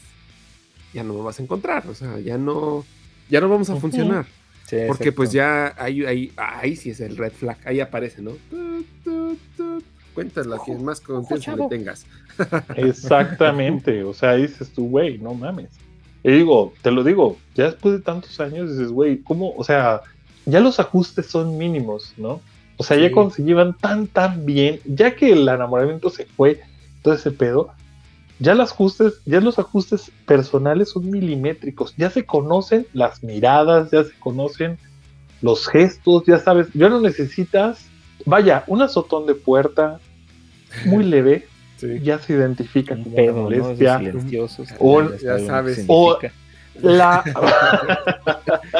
[0.94, 2.86] ya no me vas a encontrar, o sea, ya no,
[3.28, 4.24] ya no vamos a funcionar.
[4.66, 8.30] Sí, Porque pues ya ahí, ahí, ahí sí es el red flag, ahí aparece, ¿no?
[8.48, 9.84] Tut, tut.
[10.14, 12.06] Cuéntala quien más confianza le tengas.
[12.76, 15.81] Exactamente, o sea, dices tú, güey, no mames.
[16.24, 19.54] Y digo, te lo digo, ya después de tantos años dices, güey, ¿cómo?
[19.56, 20.02] O sea,
[20.46, 22.40] ya los ajustes son mínimos, ¿no?
[22.76, 26.60] O sea, ya cuando se llevan tan, tan bien, ya que el enamoramiento se fue,
[27.02, 27.72] todo ese pedo,
[28.38, 34.04] ya los ajustes, ya los ajustes personales son milimétricos, ya se conocen las miradas, ya
[34.04, 34.78] se conocen
[35.42, 37.86] los gestos, ya sabes, ya no necesitas,
[38.26, 40.00] vaya, un azotón de puerta
[40.86, 41.46] muy leve,
[42.02, 43.50] ya se identifica como pedo, una ¿no?
[43.50, 43.98] Esos molestia.
[43.98, 44.68] silenciosos,
[45.22, 46.18] ya sabes que o
[46.80, 47.22] la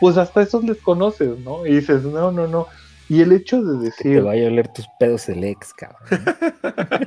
[0.00, 1.66] pues hasta esos les conoces, ¿no?
[1.66, 2.66] Y dices, no, no, no.
[3.08, 6.00] Y el hecho de Te decir, vaya a oler tus pedos el ex, cabrón.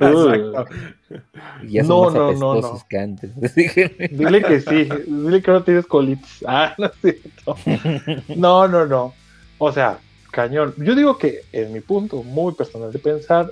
[0.00, 2.82] "Uy, Y ya son No, más no, no, no.
[2.88, 3.30] que antes.
[4.10, 6.42] dile que sí, dile que no tienes colitis.
[6.46, 7.56] Ah, no es cierto.
[8.34, 9.12] No, no, no.
[9.58, 9.98] O sea,
[10.32, 10.72] cañón.
[10.78, 13.50] Yo digo que en mi punto muy personal de pensar,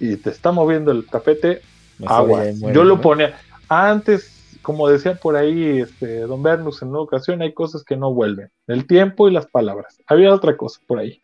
[0.00, 1.60] y te está moviendo el tapete,
[1.98, 3.00] Mejor muere, Yo lo ¿no?
[3.00, 3.38] ponía
[3.68, 8.12] antes, como decía por ahí este, Don Bernus en una ocasión, hay cosas que no
[8.12, 8.50] vuelven.
[8.66, 9.98] El tiempo y las palabras.
[10.06, 11.20] Había otra cosa por ahí.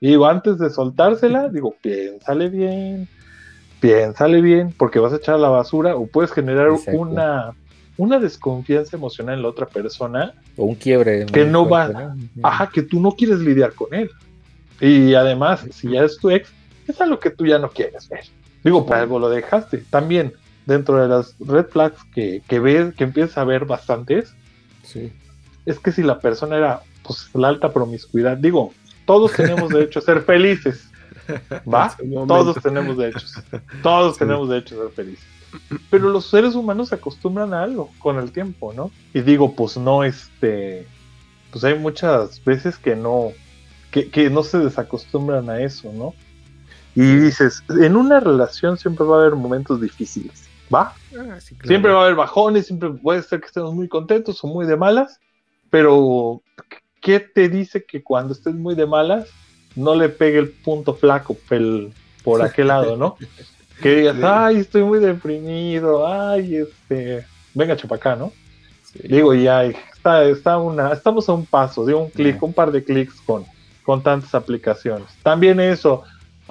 [0.00, 3.08] Y digo, antes de soltársela, digo, piénsale bien,
[3.80, 7.00] piénsale bien, porque vas a echar a la basura o puedes generar Exacto.
[7.00, 7.52] una,
[7.96, 11.26] una desconfianza emocional en la otra persona O un quiebre.
[11.26, 14.10] que no va, ajá, que tú no quieres lidiar con él.
[14.80, 16.50] Y además, si ya es tu ex,
[16.90, 18.24] es algo que tú ya no quieres ver.
[18.62, 19.78] Digo, por algo lo dejaste.
[19.90, 20.32] También,
[20.66, 24.34] dentro de las red flags que, que ves, que empiezas a ver bastantes,
[24.82, 25.12] Sí.
[25.66, 28.72] es que si la persona era, pues, la alta promiscuidad, digo,
[29.06, 30.88] todos tenemos derecho a ser felices.
[31.72, 31.96] ¿Va?
[32.26, 33.34] Todos tenemos derechos.
[33.82, 35.24] Todos tenemos derecho a ser felices.
[35.90, 38.90] Pero los seres humanos se acostumbran a algo con el tiempo, ¿no?
[39.12, 40.86] Y digo, pues no, este.
[41.50, 43.32] Pues hay muchas veces que no.
[43.90, 46.14] Que, que no se desacostumbran a eso, ¿no?
[46.94, 50.92] Y dices, en una relación siempre va a haber momentos difíciles, ¿va?
[51.16, 51.68] Ah, sí, claro.
[51.68, 54.76] Siempre va a haber bajones, siempre puede ser que estemos muy contentos o muy de
[54.76, 55.20] malas,
[55.70, 56.42] pero
[57.00, 59.28] ¿qué te dice que cuando estés muy de malas
[59.76, 61.92] no le pegue el punto flaco pel-
[62.24, 63.16] por aquel lado, ¿no?
[63.80, 64.22] Que digas, Sí.
[64.24, 67.24] ay, estoy muy deprimido, ay, este,
[67.54, 68.30] venga, chapacá, ¿no?
[69.04, 72.84] Digo, ya está, está una, estamos a un paso, de un clic, un par de
[72.84, 73.46] clics con,
[73.82, 75.06] con tantas aplicaciones.
[75.22, 76.02] También eso,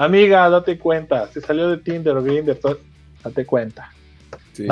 [0.06, 2.58] amiga, date cuenta, si salió de Tinder o Grindr,
[3.24, 3.92] date cuenta.
[4.54, 4.68] Sí.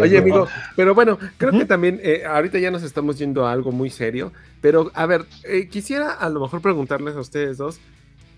[0.00, 0.46] Oye, amigo,
[0.76, 4.32] pero bueno, creo que también eh, ahorita ya nos estamos yendo a algo muy serio,
[4.60, 7.80] pero a ver, eh, quisiera a lo mejor preguntarles a ustedes dos,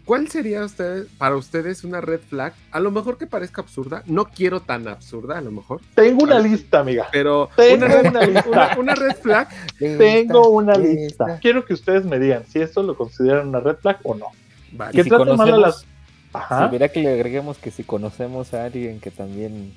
[0.07, 2.55] ¿cuál sería ustedes, para ustedes una red flag?
[2.71, 6.39] A lo mejor que parezca absurda, no quiero tan absurda, a lo mejor, Tengo una
[6.39, 7.07] lista, amiga.
[7.13, 8.49] pero Tengo una red, una lista.
[8.49, 9.49] una- una red flag,
[9.79, 11.39] Tengo una lista.
[11.43, 14.27] Quiero que ustedes me digan si esto lo consideran una red flag o no.
[14.73, 14.93] Vale.
[14.93, 15.87] Que si trate mal a las.
[16.33, 16.65] Ajá.
[16.67, 19.73] si verá que le agreguemos que si conocemos a alguien que también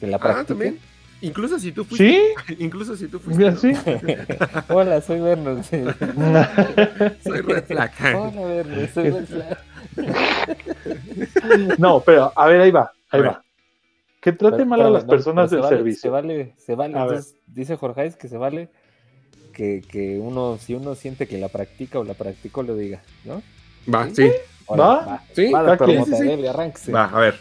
[0.00, 0.46] que la ah, practique.
[0.48, 0.78] también,
[1.20, 2.54] incluso si tú fuiste, ¿Sí?
[2.58, 3.58] incluso si tú fuiste, Mira, ¿no?
[3.58, 3.72] sí.
[4.68, 5.62] Hola, soy Berno.
[7.24, 7.92] soy red flag.
[8.16, 9.58] Hola, Berno, soy red flag.
[11.78, 13.26] No, pero a ver, ahí va, ahí A ver.
[13.32, 13.44] va.
[14.20, 16.00] Que trate Pero- mal a las no, personas del se vale- servicio.
[16.00, 16.96] Se vale, se vale.
[16.98, 18.68] Entonces, dice Jorge que se vale
[19.52, 23.42] que, que uno, si uno siente que la practica o la practicó, lo diga, ¿no?
[23.92, 24.30] Va, sí,
[24.80, 25.22] ¿Va?
[25.32, 26.92] sí, Va, doctor Sí, sí, arránquese.
[26.92, 27.38] va, a ver.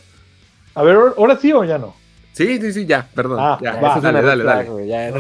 [0.76, 1.94] A ver, ahora- sí o ya no.
[2.34, 3.40] Sí, sí, sí, ya, perdón.
[3.42, 3.90] Ah, ya, va.
[3.90, 4.64] Eso es dale, dale, dale.
[4.64, 5.12] flag, güey, ya,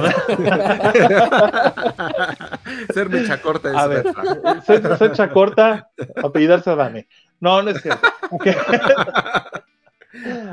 [2.93, 4.05] Ser mecha corta es A ver.
[4.66, 5.89] Ser- Secha corta,
[6.24, 7.07] apellidarse Adame.
[7.39, 8.07] No, no es cierto.
[8.43, 8.55] Que-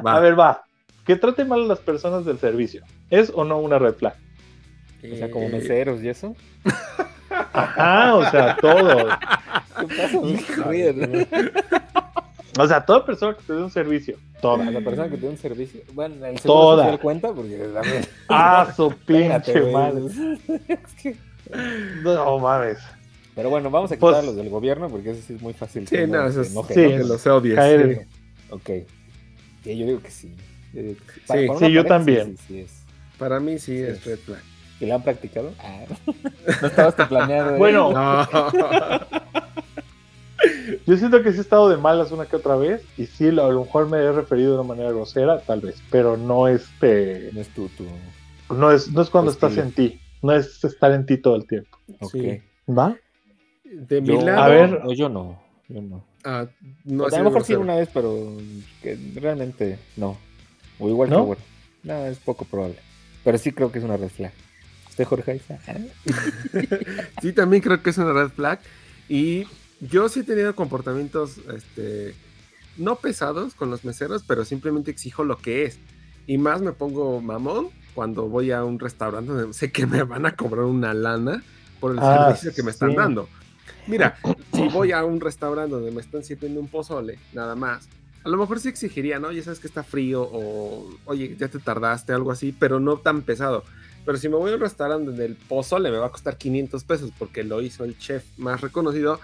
[0.05, 0.63] A ver, va.
[1.07, 2.83] Que trate mal a las personas del servicio.
[3.09, 4.15] ¿Es o no una red flag?
[5.13, 6.35] O sea, como meseros y eso.
[7.53, 9.09] Ajá, o sea, todo.
[12.59, 14.17] O sea, toda persona que te dé un servicio.
[14.41, 14.67] Toda.
[14.67, 15.81] A la persona que te da un servicio.
[15.93, 16.83] Bueno, el Toda.
[16.85, 18.05] social cuenta porque también.
[18.29, 20.03] Ah, su pinche madre.
[20.67, 21.17] Es que-
[22.03, 22.79] No mames.
[23.37, 25.87] Pero bueno, vamos a Pues- quitar los del gobierno porque eso sí es muy fácil.
[25.87, 26.89] Sí, no, eso es- enojen, sí, ¿no?
[26.89, 27.55] que los odies.
[27.55, 28.01] Caer sí.
[28.01, 28.09] en-
[28.51, 28.71] Ok.
[29.63, 30.35] Sí, yo digo que sí.
[30.73, 31.21] Yo digo que sí.
[31.47, 32.37] Yo pareja, también.
[32.39, 32.83] Sí, sí, es.
[33.19, 34.43] Para mí sí es red flag.
[34.81, 35.53] ¿Y la han practicado?
[35.59, 35.85] Ah,
[36.63, 37.55] no estabas tan planeado.
[37.55, 37.59] ¿eh?
[37.59, 37.93] Bueno.
[37.93, 38.29] No.
[40.87, 42.83] Yo siento que sí he estado de malas una que otra vez.
[42.97, 45.83] Y sí, a lo mejor me he referido de una manera grosera, tal vez.
[45.91, 47.31] Pero no este.
[47.33, 47.85] No es tú, tú.
[48.55, 50.01] No es, no es cuando Tu estás en ti.
[50.23, 51.79] No es estar en ti todo el tiempo.
[52.69, 52.97] ¿Va?
[53.65, 54.43] De mi Yo, lado.
[54.43, 54.85] A ver.
[54.85, 55.43] no, yo no.
[55.69, 56.05] Yo no.
[56.25, 56.47] ah,
[56.85, 58.33] no O sea, a lo mejor sí una vez, pero
[58.83, 60.17] que realmente no.
[60.79, 61.17] O igual ¿No?
[61.17, 61.43] que bueno.
[61.83, 62.77] No, es poco probable.
[63.25, 64.33] Pero sí creo que es una red flag.
[64.99, 65.31] ¿Usted, Jorge?
[65.33, 65.59] Aiza?
[67.23, 68.59] Sí, también creo que es una red flag.
[69.09, 69.45] Y
[69.81, 72.15] yo sí he tenido comportamientos, este,
[72.77, 75.79] no pesados con los meseros, pero simplemente exijo lo que es.
[76.27, 80.27] Y más me pongo mamón cuando voy a un restaurante donde sé que me van
[80.27, 81.43] a cobrar una lana
[81.81, 82.97] por el Ah, servicio que me están sí.
[82.97, 83.29] dando.
[83.87, 84.19] Mira,
[84.53, 87.89] si voy a un restaurante donde me están sirviendo un pozole, nada más.
[88.25, 89.31] A lo mejor sí exigiría, ¿no?
[89.31, 93.23] Ya sabes que está frío o, oye, ya te tardaste, algo así, pero no tan
[93.23, 93.63] pesado.
[94.09, 96.83] Pero si me voy a un restaurante donde el pozole me va a costar 500
[96.85, 99.21] pesos porque lo hizo el chef más reconocido,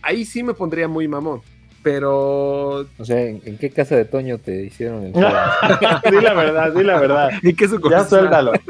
[0.00, 1.42] ahí sí me pondría muy mamón.
[1.82, 2.86] Pero.
[2.98, 6.84] O sea, ¿en, en qué casa de Toño te hicieron el di la verdad, di
[6.84, 7.30] la verdad.
[7.42, 8.08] ¿Y qué Ya sucursal?
[8.08, 8.52] suéltalo.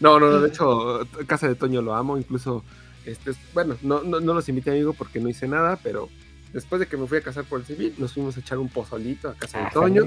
[0.00, 2.64] No, no, no, de hecho, Casa de Toño lo amo, incluso,
[3.04, 6.08] este, bueno, no, no, no los invité amigo porque no hice nada, pero
[6.52, 8.68] después de que me fui a casar por el civil, nos fuimos a echar un
[8.68, 10.04] pozolito a Casa de Ah, Toño.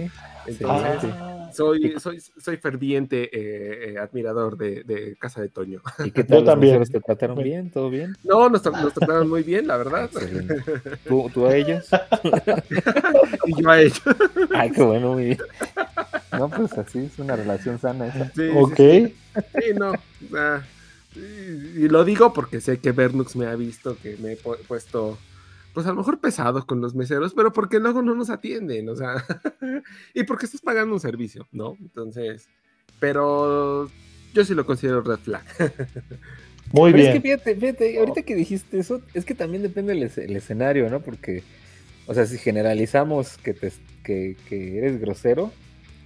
[0.48, 1.12] Entonces,
[1.54, 5.82] soy, soy, soy ferviente eh, eh, admirador de, de Casa de Toño.
[6.04, 6.84] ¿Y qué tal también.
[6.84, 7.70] te trataron bien?
[7.72, 8.16] ¿Todo bien?
[8.24, 10.06] No, nos, tra- nos trataron muy bien, la verdad.
[10.06, 10.56] Excelente.
[11.08, 11.88] ¿Tú, tú a ellos?
[13.46, 14.02] y yo a ellos.
[14.54, 15.38] Ay, qué bueno, muy bien.
[16.38, 18.32] No, pues así es una relación sana esa.
[18.34, 18.76] Sí, Ok.
[18.78, 19.16] Sí,
[19.62, 19.92] Sí, no.
[19.92, 20.66] o sea,
[21.16, 21.20] y,
[21.86, 25.18] y lo digo porque sé que Bernux me ha visto que me he pu- puesto,
[25.74, 28.96] pues a lo mejor pesado con los meseros, pero porque luego no nos atienden, o
[28.96, 29.16] sea,
[30.14, 31.76] y porque estás pagando un servicio, ¿no?
[31.80, 32.48] Entonces,
[33.00, 33.90] pero
[34.34, 35.44] yo sí lo considero red flag.
[36.74, 37.14] Muy Pero es bien.
[37.14, 41.02] que fíjate, fíjate, ahorita que dijiste eso, es que también depende el escenario, ¿no?
[41.02, 41.44] Porque,
[42.08, 43.74] o sea, si generalizamos que, te,
[44.06, 45.52] que, que eres grosero,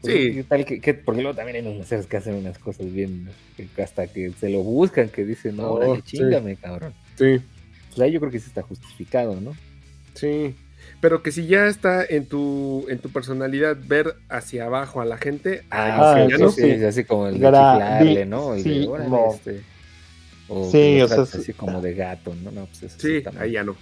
[0.02, 0.34] pues, Sí.
[0.34, 3.30] ¿qué tal que, que- porque luego también hay unos meseros que hacen unas cosas bien,
[3.76, 6.02] que hasta que se lo buscan, que dicen, no, Oh, sí.
[6.04, 6.94] chingame, cabrón.
[7.16, 7.40] Sí.
[7.96, 9.56] Pues ahí yo creo que sí está justificado, ¿no?
[10.16, 10.56] Sí,
[11.02, 15.18] pero que si ya está en tu, en tu personalidad ver hacia abajo a la
[15.18, 16.50] gente, Ah, ok, ya sí, no.
[16.52, 18.54] sí, es así como el de chiflarle, ¿no?
[18.54, 19.34] El sí, de, órale, no.
[19.34, 19.62] este,
[20.48, 22.52] o Sí, o sea, así como de gato, ¿no?
[22.52, 23.74] No, pues eso Sí, ahí ya no.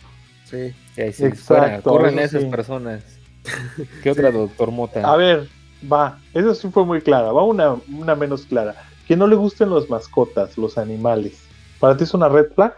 [0.46, 0.74] Sí.
[0.96, 2.50] Sí, ahí sí, Exacto, eso esas sí.
[2.50, 3.04] personas.
[4.04, 5.12] ¿Qué otra, doctor Mota?
[5.12, 5.48] A ver,
[5.92, 6.20] va.
[6.34, 7.32] Eso sí fue muy clara.
[7.32, 8.76] Va una, una menos clara.
[9.08, 11.40] Que no le gusten los mascotas, los animales.
[11.80, 12.74] ¿Para ti es una red flag?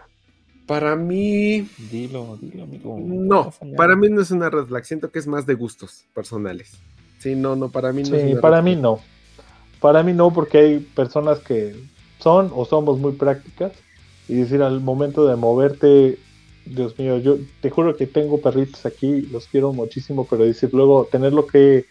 [0.66, 2.98] Para mí, Dilo, dilo, amigo.
[2.98, 3.52] no.
[3.76, 4.84] Para mí no es una red flag.
[4.84, 6.72] Siento que es más de gustos personales.
[7.18, 8.82] Sí, no, no, para mí no es Sí, una para red mí flag.
[8.82, 9.00] no.
[9.80, 11.74] Para mí no, porque hay personas que
[12.20, 13.72] son o somos muy prácticas.
[14.28, 16.18] Y decir, al momento de moverte,
[16.64, 21.06] Dios mío, yo te juro que tengo perritos aquí, los quiero muchísimo, pero decir, luego
[21.10, 21.86] tenerlo que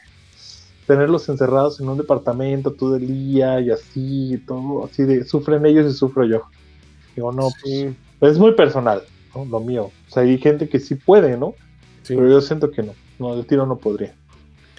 [0.87, 5.65] tenerlos encerrados en un departamento todo el día y así, y todo así de sufren
[5.65, 6.43] ellos y sufro yo.
[7.15, 7.95] Digo, no, pues, pues,
[8.27, 9.03] es muy personal,
[9.33, 9.45] ¿no?
[9.45, 9.91] Lo mío.
[10.07, 11.55] O sea, hay gente que sí puede, ¿no?
[12.03, 12.15] Sí.
[12.15, 12.93] Pero yo siento que no.
[13.19, 14.13] No, el tiro no podría.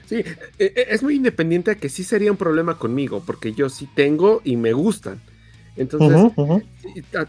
[0.07, 3.69] Sí, eh, eh, es muy independiente a que sí sería un problema conmigo, porque yo
[3.69, 5.21] sí tengo y me gustan.
[5.77, 6.33] Entonces,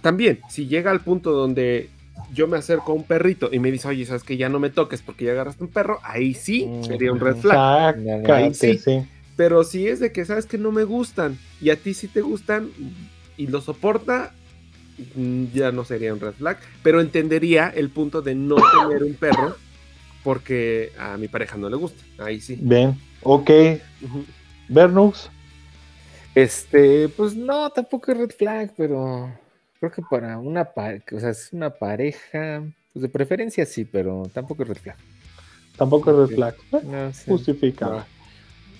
[0.02, 1.90] también, si llega al punto donde
[2.34, 4.70] yo me acerco a un perrito y me dice, oye, sabes que ya no me
[4.70, 7.96] toques porque ya agarraste un perro, ahí sí sería un red flag.
[7.96, 8.78] Sácate, Ahí sí.
[8.78, 9.02] sí.
[9.36, 12.22] Pero si es de que sabes que no me gustan y a ti sí te
[12.22, 12.70] gustan
[13.38, 14.37] y lo soporta, mm,
[15.54, 16.58] ya no sería un red flag.
[16.84, 19.56] Pero entendería el punto de no tener un perro
[20.24, 22.04] porque a mi pareja no le gusta.
[22.20, 22.58] Ahí sí.
[22.60, 23.50] Bien, ok.
[24.02, 24.26] Ujú.
[24.70, 25.30] Bernux,
[26.36, 29.32] Este, pues no, tampoco es red flag, pero
[29.80, 32.64] creo que para una pareja, o sea, es una pareja,
[32.94, 34.98] pues de preferencia sí, pero tampoco es red flag.
[35.78, 36.56] tampoco es red flag.
[36.74, 37.32] Eh, No, sí.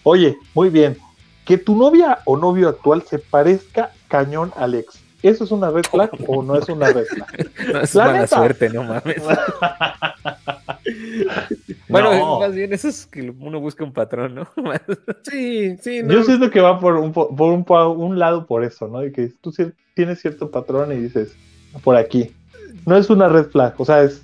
[0.04, 0.98] Oye, muy bien.
[1.46, 5.00] Que tu novia o novio actual se parezca cañón al ex.
[5.24, 7.50] ¿Eso es una red flag o no es una red flag?
[7.74, 8.36] No, es La mala neta.
[8.38, 9.16] suerte, no mames.
[11.90, 12.40] Bueno, No.
[12.40, 14.48] más bien eso es que uno busca un patrón, ¿no?
[15.24, 16.14] Sí, sí, no.
[16.14, 19.06] Yo siento que va por un, po- por un, po- un lado por eso, ¿no?
[19.06, 19.54] Y que tú
[19.94, 21.34] tienes cierto patrón y dices,
[21.84, 22.34] por aquí.
[22.86, 24.22] No es una red flag, o sea, es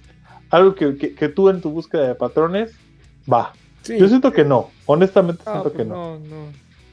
[0.49, 2.73] algo que, que- que tú en tu búsqueda de patrones
[3.31, 3.53] va.
[3.81, 3.97] Sí.
[3.97, 6.19] Yo siento que no, honestamente Ah, siento pues que no.
[6.19, 6.45] no, no.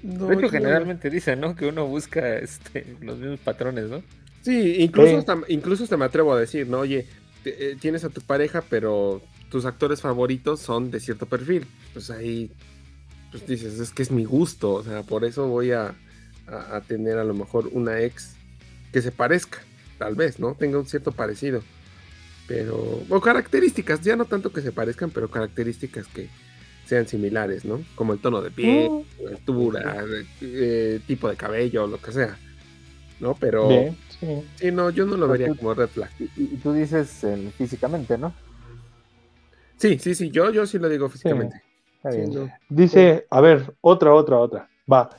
[0.03, 1.55] No, de hecho, yo- generalmente dicen, ¿no?
[1.55, 4.03] Que uno busca este, los mismos patrones, ¿no?
[4.43, 5.17] Sí, incluso, Sí.
[5.17, 6.79] Hasta, incluso hasta me atrevo a decir, ¿no?
[6.81, 7.07] Oye,
[7.45, 11.67] te- eh, tienes a tu pareja, pero tus actores favoritos son de cierto perfil.
[11.93, 12.51] Pues ahí,
[13.31, 15.95] pues dices, es que es mi gusto, o sea, por eso voy a,
[16.47, 18.35] a- a tener a lo mejor una ex
[18.93, 19.59] que se parezca,
[19.99, 20.55] tal vez, ¿no?
[20.55, 21.63] Tenga un cierto parecido.
[22.49, 26.29] Pero, o características, ya no tanto que se parezcan, pero características que
[26.91, 27.81] sean similares, ¿no?
[27.95, 28.91] Como el tono de piel,
[29.31, 30.03] altura,
[30.41, 32.37] eh, tipo de cabello, lo que sea.
[33.21, 33.35] ¿No?
[33.39, 33.69] Pero...
[33.69, 34.43] Bien, sí.
[34.57, 36.11] Sí, no, yo no lo Pero vería tú- como red flag.
[36.19, 38.35] Y, y tú dices el físicamente, ¿no?
[39.77, 41.63] Sí, sí, sí, yo, yo sí lo digo físicamente.
[41.99, 42.35] Está Sí, bien.
[42.35, 42.51] no.
[42.69, 44.69] Dice, a ver, otra, otra, otra.
[44.93, 45.11] Va.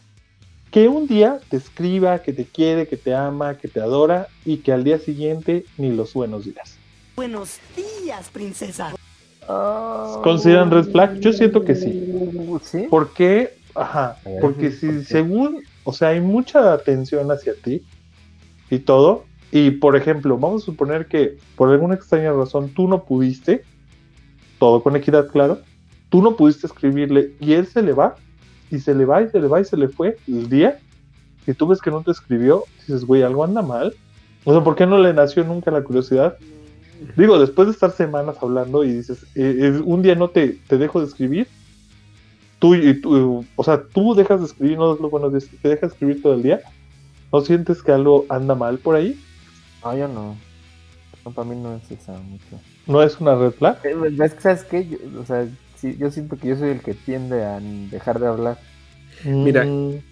[0.72, 4.58] Que un día te escriba, que te quiere, que te ama, que te adora y
[4.58, 6.78] que al día siguiente ni los buenos días.
[7.16, 8.94] Buenos días, princesa.
[10.24, 11.20] ¿Consideran red flag?
[11.20, 12.14] Yo siento que sí.
[12.64, 12.88] ¿Sí?
[12.90, 13.54] ¿Por qué?
[13.76, 14.18] Ajá.
[14.40, 17.84] Porque ¿por si según, o sea, hay mucha atención hacia ti
[18.70, 19.26] y todo.
[19.52, 23.64] Y por ejemplo, vamos a suponer que por alguna extraña razón tú no pudiste,
[24.60, 25.60] todo con equidad, claro,
[26.10, 28.16] tú no pudiste escribirle y él se le va,
[28.70, 30.80] y se le va, y se le va, y se le fue el día,
[31.46, 33.94] y tú ves que no te escribió, dices, güey, algo anda mal.
[34.46, 36.38] O sea, ¿por qué no le nació nunca la curiosidad?
[37.16, 40.78] Digo, después de estar semanas hablando y dices, eh, eh, un día no te, te
[40.78, 41.48] dejo de escribir,
[42.60, 45.70] tú, y tú, o sea, tú dejas de escribir, no das los buenos días, te
[45.70, 46.62] dejas de escribir todo el día,
[47.32, 49.20] ¿no sientes que algo anda mal por ahí?
[49.84, 50.38] No, yo no.
[51.26, 52.60] No, para mí no es esa mucho.
[52.88, 53.80] ¿No es una red flag?
[53.84, 54.88] Eh, Es que, ¿sabes qué?
[54.88, 58.28] Yo, o sea, sí, yo siento que yo soy el que tiende a dejar de
[58.28, 58.60] hablar.
[59.24, 60.04] Mira, Mm,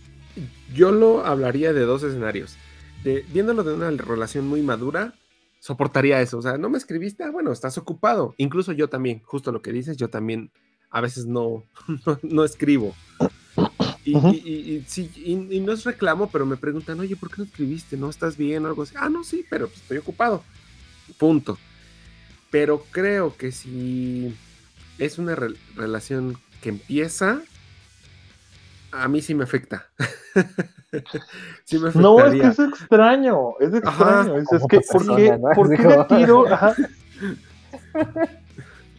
[0.74, 2.58] yo lo hablaría de dos escenarios.
[3.04, 5.14] De, viéndolo de una relación muy madura,
[5.60, 6.38] soportaría eso.
[6.38, 8.34] O sea, no me escribiste, ah, bueno, estás ocupado.
[8.38, 10.52] Incluso yo también, justo lo que dices, yo también
[10.90, 11.64] a veces no,
[12.06, 12.96] no, no escribo.
[14.06, 17.96] Y, sí, y no es reclamo, pero me preguntan, oye, ¿por qué no escribiste?
[17.96, 18.66] ¿No estás bien?
[18.66, 18.96] O algo así.
[18.98, 20.44] Ah, no, sí, pero pues, estoy ocupado.
[21.18, 21.60] Punto.
[22.50, 24.34] Pero creo que si
[24.98, 27.44] es una re- relación que empieza,
[28.92, 29.90] a mí sí me afecta.
[31.66, 34.38] sí me No, es que es extraño, es extraño.
[34.38, 35.50] es, es que, ¿por qué, ¿no?
[35.56, 36.48] por qué Así de tiro?
[36.48, 36.76] Ajá.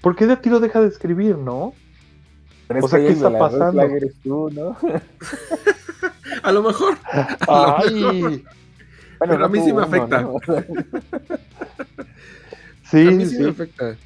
[0.00, 1.74] ¿Por qué de tiro deja de escribir, no?
[2.68, 3.72] Pero O sea, ¿qué está pasando?
[3.72, 4.76] flag eres tú, ¿no?
[6.42, 6.96] A lo mejor.
[7.48, 8.44] Ay,
[9.18, 10.26] Pero a mí sí me afecta.
[12.84, 13.42] sí, a mí sí, sí.
[13.42, 13.96] me afecta.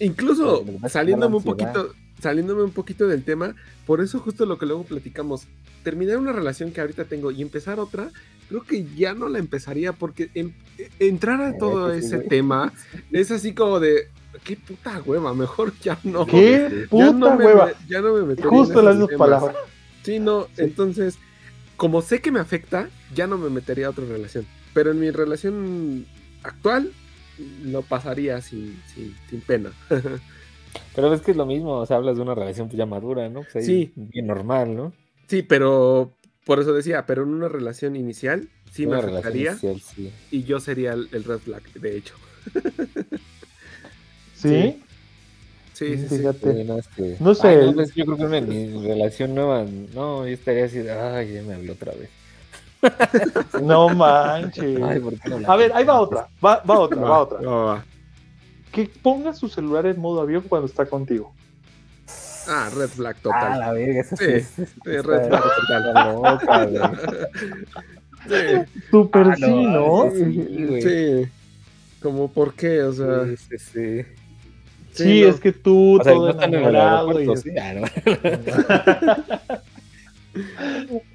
[0.00, 3.54] Incluso saliéndome un poquito, saliéndome un poquito del tema,
[3.86, 5.46] por eso justo lo que luego platicamos,
[5.86, 8.10] terminar una relación que ahorita tengo y empezar otra,
[8.48, 12.18] creo que ya no la empezaría porque em- eh, entrar a todo que sí, ese
[12.18, 12.72] tema
[13.12, 14.08] es así como de
[14.42, 16.26] qué puta hueva, mejor ya no.
[16.26, 17.70] ¿Qué Ya puta no me hueva?
[17.88, 19.54] ya no me metería Justo en las dos palabras.
[20.02, 21.18] Sí, no, entonces,
[21.76, 24.44] como sé que me afecta, ya no me metería a otra relación.
[24.74, 26.04] Pero en mi relación
[26.42, 26.90] actual,
[27.64, 29.70] lo pasaría sin, sin, sin pena.
[30.96, 33.28] Pero es que es lo mismo, o sea, hablas de una relación pues, ya madura,
[33.28, 33.42] ¿no?
[33.42, 33.92] Pues ahí Sí.
[33.94, 34.92] bien normal, ¿no?
[35.28, 36.12] Sí, pero
[36.44, 40.12] por eso decía, pero en una relación inicial sí Una me relación afectaría inicial, sí.
[40.30, 42.14] y yo sería el, el red flag, de hecho.
[44.34, 44.82] ¿Sí?
[45.72, 46.16] Sí, sí, sí.
[46.18, 46.54] Fíjate.
[46.54, 47.48] Sí, no, es que- No sé.
[47.48, 50.90] Ay, no, pues, yo creo que una mi relación nueva, no, yo estaría así de,
[50.92, 52.08] ay, ya me habló otra vez.
[53.62, 54.80] No manches.
[54.82, 57.18] Ay, ¿por qué no la A ver, ahí va otra, va, va otra, va, Va,
[57.20, 57.40] otra.
[57.40, 57.84] va, va.
[58.72, 61.34] Que ponga su celular en modo avión cuando está contigo.
[62.48, 63.52] Ah, red flag total.
[63.52, 66.14] Ah, la verga, esa sí, Sí, es- sí, red flag total.
[66.22, 66.82] loca, güey.
[68.28, 70.10] Sí, Súper Ah, sí, ¿no?
[70.12, 70.82] Sí, güey.
[70.82, 71.28] sí.
[72.02, 73.24] Como por qué, o sea.
[73.26, 74.02] Sí, sí, sí.
[74.92, 75.28] Sí, Sí, no.
[75.28, 77.50] es que tú O sea, todo no están en enamorado y sí.
[77.58, 77.82] Ah, no.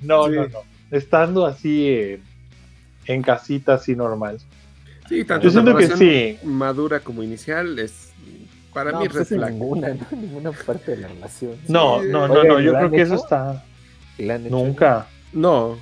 [0.02, 0.32] No, Sí.
[0.36, 0.60] no, no.
[0.92, 2.22] Estando así en,
[3.06, 4.40] en casita, así normal.
[5.08, 6.38] Sí, tanto Yo siento que relación sí.
[6.48, 8.11] madura como inicial es
[8.74, 11.56] para No, mí pues red ninguna, ninguna parte de la relación.
[11.68, 12.08] No, Sí.
[12.10, 12.60] no, no, Oye, no.
[12.60, 13.64] Yo ¿lo creo que eso está.
[14.18, 14.56] ¿La han hecho?
[14.56, 15.08] Nunca.
[15.34, 15.78] No,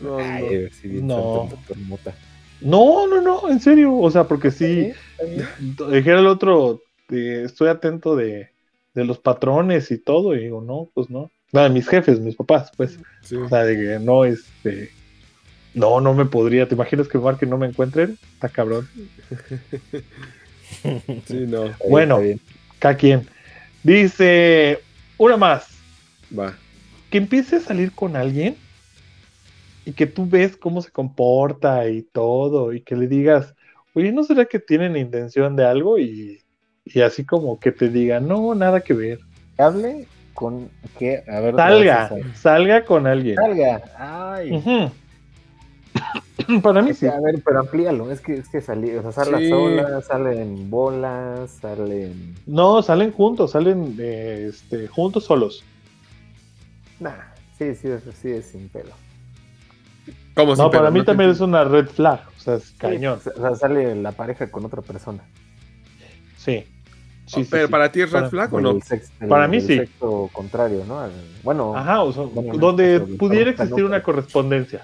[0.00, 1.48] no, Ay, no.
[1.48, 1.98] No.
[2.60, 3.96] No, no, no, en serio.
[3.96, 4.92] O sea, porque sí.
[5.90, 8.50] Dijera el otro, eh, estoy atento de,
[8.94, 10.34] de los patrones y todo.
[10.34, 11.30] Y digo, no, pues no.
[11.52, 12.98] Nada, mis jefes, mis papás, pues.
[13.22, 13.36] Sí.
[13.36, 14.90] O sea, de que no, este.
[15.74, 16.68] No, no me podría.
[16.68, 18.18] ¿Te imaginas que marquen no me encuentren?
[18.34, 18.88] Está cabrón.
[21.26, 21.70] Sí, no.
[21.88, 22.20] Bueno.
[22.78, 23.26] Cada quien.
[23.82, 24.80] Dice,
[25.18, 25.68] una más.
[26.36, 26.56] Va.
[27.10, 28.56] Que empiece a salir con alguien
[29.84, 33.54] y que tú ves cómo se comporta y todo, y que le digas,
[33.94, 35.98] oye, ¿no será que tienen intención de algo?
[35.98, 36.40] Y,
[36.84, 39.20] y así como que te diga, no, nada que ver.
[39.58, 43.36] Hable con que, a ver, Salga, salga con alguien.
[43.36, 43.82] salga.
[43.96, 44.90] Ay.
[46.62, 47.06] Para mí Es sí.
[47.06, 49.48] a ver, pero amplíalo, es que, es que salí, o sea, sale Sí.
[49.50, 52.34] sola, salen bolas, salen.
[52.46, 55.62] No, salen juntos, salen eh, este, juntos solos.
[57.00, 57.12] Nah,
[57.58, 58.90] sí, sí, es- sí es sin pelo.
[60.34, 60.90] ¿Cómo No, sin para pelo?
[60.92, 63.18] mí No te también es una red flag, o sea, es Sí, cañón.
[63.24, 65.22] o sea, sale la pareja con otra persona.
[66.36, 66.64] Sí.
[67.26, 67.70] Sí, sí, Pero sí.
[67.72, 68.80] para ti es red Para- flag o no?
[68.80, 69.76] sex- del- Para mí del sí.
[69.78, 71.00] sexo contrario, ¿no?
[71.42, 74.82] Bueno, Ajá, o sea, bueno, donde pudiera existir una correspondencia.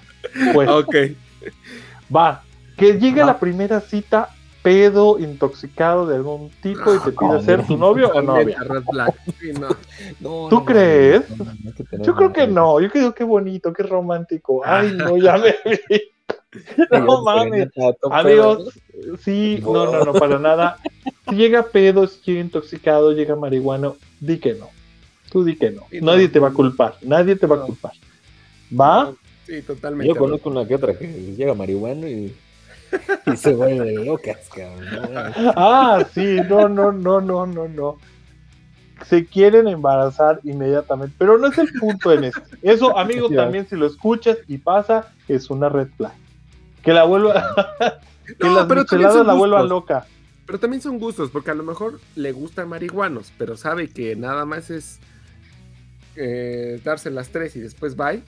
[0.55, 0.95] Pues, Ok.
[2.15, 2.43] va.
[2.77, 3.27] Que llegue Va.
[3.27, 4.31] la primera cita
[4.63, 7.41] pedo, intoxicado de algún tipo y te pide ¿cómo?
[7.43, 8.59] ser tu novio o novia.
[8.61, 9.15] Red flag.
[9.41, 9.69] Sí, no.
[10.21, 11.29] No, ¿Tú crees?
[11.31, 13.83] no, no, no hay que tener Yo creo que no, yo creo que bonito, qué
[13.83, 14.63] romántico.
[14.65, 16.01] Ay, no, ya me vi.
[16.91, 17.69] No mames.
[18.11, 18.71] Amigos,
[19.21, 20.79] sí, no, no, no, para nada.
[21.29, 24.69] Si llega pedo, si llega intoxicado, llega marihuano, di que no.
[25.31, 25.83] Tú di que no.
[25.91, 26.13] Sí, no.
[26.13, 27.93] Nadie te va a culpar, nadie te va a culpar.
[28.79, 29.13] ¿Va?
[29.47, 30.09] Sí, totalmente.
[30.09, 31.07] Yo conozco una que otra que
[31.37, 32.35] llega marihuana y,
[33.33, 35.33] y se vuelve locas, cabrón.
[35.57, 37.97] Ah, sí, no, no, no, no, no, no.
[39.07, 42.43] Se quieren embarazar inmediatamente, pero no es el punto en esto.
[42.63, 43.37] Eso, amigos, Ya.
[43.45, 46.13] también si lo escuchas y pasa, es una red flag.
[46.83, 47.55] Que la vuelva,
[48.27, 48.85] que No, las pero
[49.25, 49.69] la gustos.
[49.69, 50.07] loca.
[50.49, 54.47] Pero también son gustos, porque a lo mejor le gustan marihuanos, pero sabe que nada
[54.47, 54.99] más es
[56.17, 58.23] eh, darse las tres y después bye.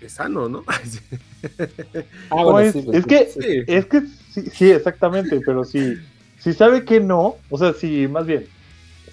[0.00, 0.64] Es sano, ¿no?
[2.30, 3.64] Ah, No, bueno, es, sí, es sí, que, sí.
[3.66, 5.96] es que sí, sí, exactamente, pero si,
[6.38, 8.46] si sabe que no, o sea, si más bien,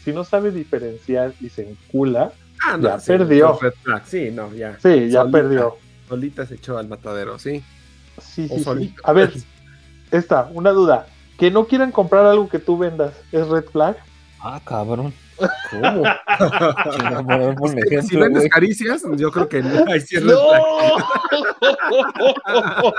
[0.04, 2.34] si no sabe diferenciar y se encula,
[2.66, 3.58] Ah, Ya sí, perdió.
[4.06, 4.78] Sí, no, ya.
[4.82, 5.76] sí, ya Solita, perdió.
[6.08, 7.62] Solita se echó al matadero, sí.
[8.22, 8.64] Sí, O sí, sí.
[8.64, 9.02] solito.
[9.04, 9.34] A ver,
[10.12, 11.08] esta, una duda.
[11.38, 13.98] Que no quieran comprar algo que tú vendas, ¿es red flag?
[14.40, 15.14] Ah, cabrón.
[15.72, 16.04] ¿Cómo?
[18.04, 18.50] Si vendes güey.
[18.50, 19.86] caricias, yo creo que no.
[19.92, 20.40] Ahí sí es red ¡No!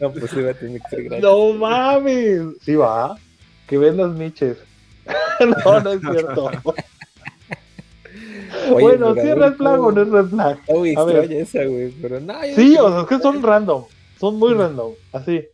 [0.00, 1.22] No, pues sí va a tener que ser gratis.
[1.22, 2.42] ¡No mames!
[2.62, 3.16] Sí va.
[3.68, 4.58] Que vendas miches.
[5.64, 6.50] no, no es cierto.
[8.70, 10.58] Oye, bueno, pero ¿sí es red flag o no es red flag?
[10.68, 10.72] A
[11.04, 11.16] ver.
[11.16, 12.46] extraña esa, güey, pero no.
[12.46, 13.84] yo Sí, o sea, es que son random.
[14.18, 14.92] Son muy random.
[15.12, 15.44] Así.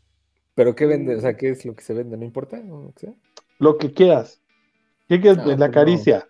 [0.58, 1.14] ¿Pero qué vende?
[1.14, 2.16] O sea, ¿qué es lo que se vende?
[2.16, 2.60] ¿No importa?
[2.68, 3.14] ¿O lo que sea?
[3.60, 4.42] Lo que quieras.
[5.08, 5.38] ¿Qué quieres?
[5.38, 5.72] No, la no.
[5.72, 6.26] caricia.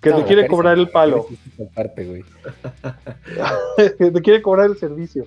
[0.00, 1.26] Que No, te quiere cobrar el palo.
[1.74, 2.24] parte, güey.
[3.98, 5.26] que te quiere cobrar el servicio.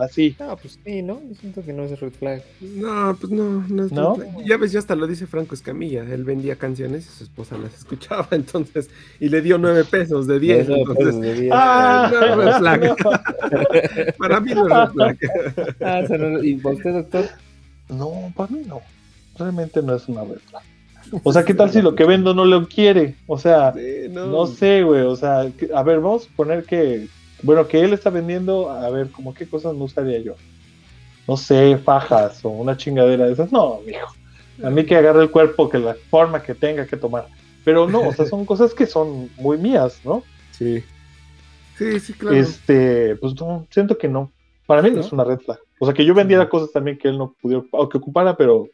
[0.00, 0.36] Así.
[0.38, 1.20] No, pues sí, ¿no?
[1.28, 2.42] Yo siento que no es red flag.
[2.60, 4.14] No, pues no, no es ¿No?
[4.14, 4.44] red flag.
[4.46, 6.02] Ya ves, ya hasta lo dice Franco Escamilla.
[6.02, 10.38] Él vendía canciones y su esposa las escuchaba, entonces, y le dio nueve pesos de
[10.40, 10.68] diez.
[10.68, 11.52] Entonces, de diez.
[11.54, 12.96] Ah, no es red flag.
[14.18, 15.18] Para mí no es red flag.
[15.80, 17.24] Ah, no- ¿Y para usted, doctor?
[17.88, 18.80] No, para mí no.
[19.38, 20.62] Realmente no es una red flag.
[21.22, 23.14] O sea, ¿qué tal si lo que vendo no lo quiere?
[23.26, 24.26] O sea, Sí, no.
[24.26, 25.02] no sé, güey.
[25.02, 25.40] O sea,
[25.74, 27.08] a ver, vamos a suponer que,
[27.42, 30.34] bueno, que él está vendiendo, a ver, como qué cosas no usaría yo.
[31.26, 33.52] No sé, fajas o una chingadera de esas.
[33.52, 34.08] No, mijo.
[34.62, 37.28] A mí que agarre el cuerpo, que la forma que tenga que tomar.
[37.64, 40.22] Pero no, o sea, son cosas que son muy mías, ¿no?
[40.52, 40.82] Sí.
[41.76, 42.36] Sí, sí, claro.
[42.36, 44.32] Este, pues no, siento que no.
[44.66, 45.58] Para mí no, es una red flag.
[45.78, 48.66] O sea, que yo vendiera cosas también que él no pudiera o que ocupara, pero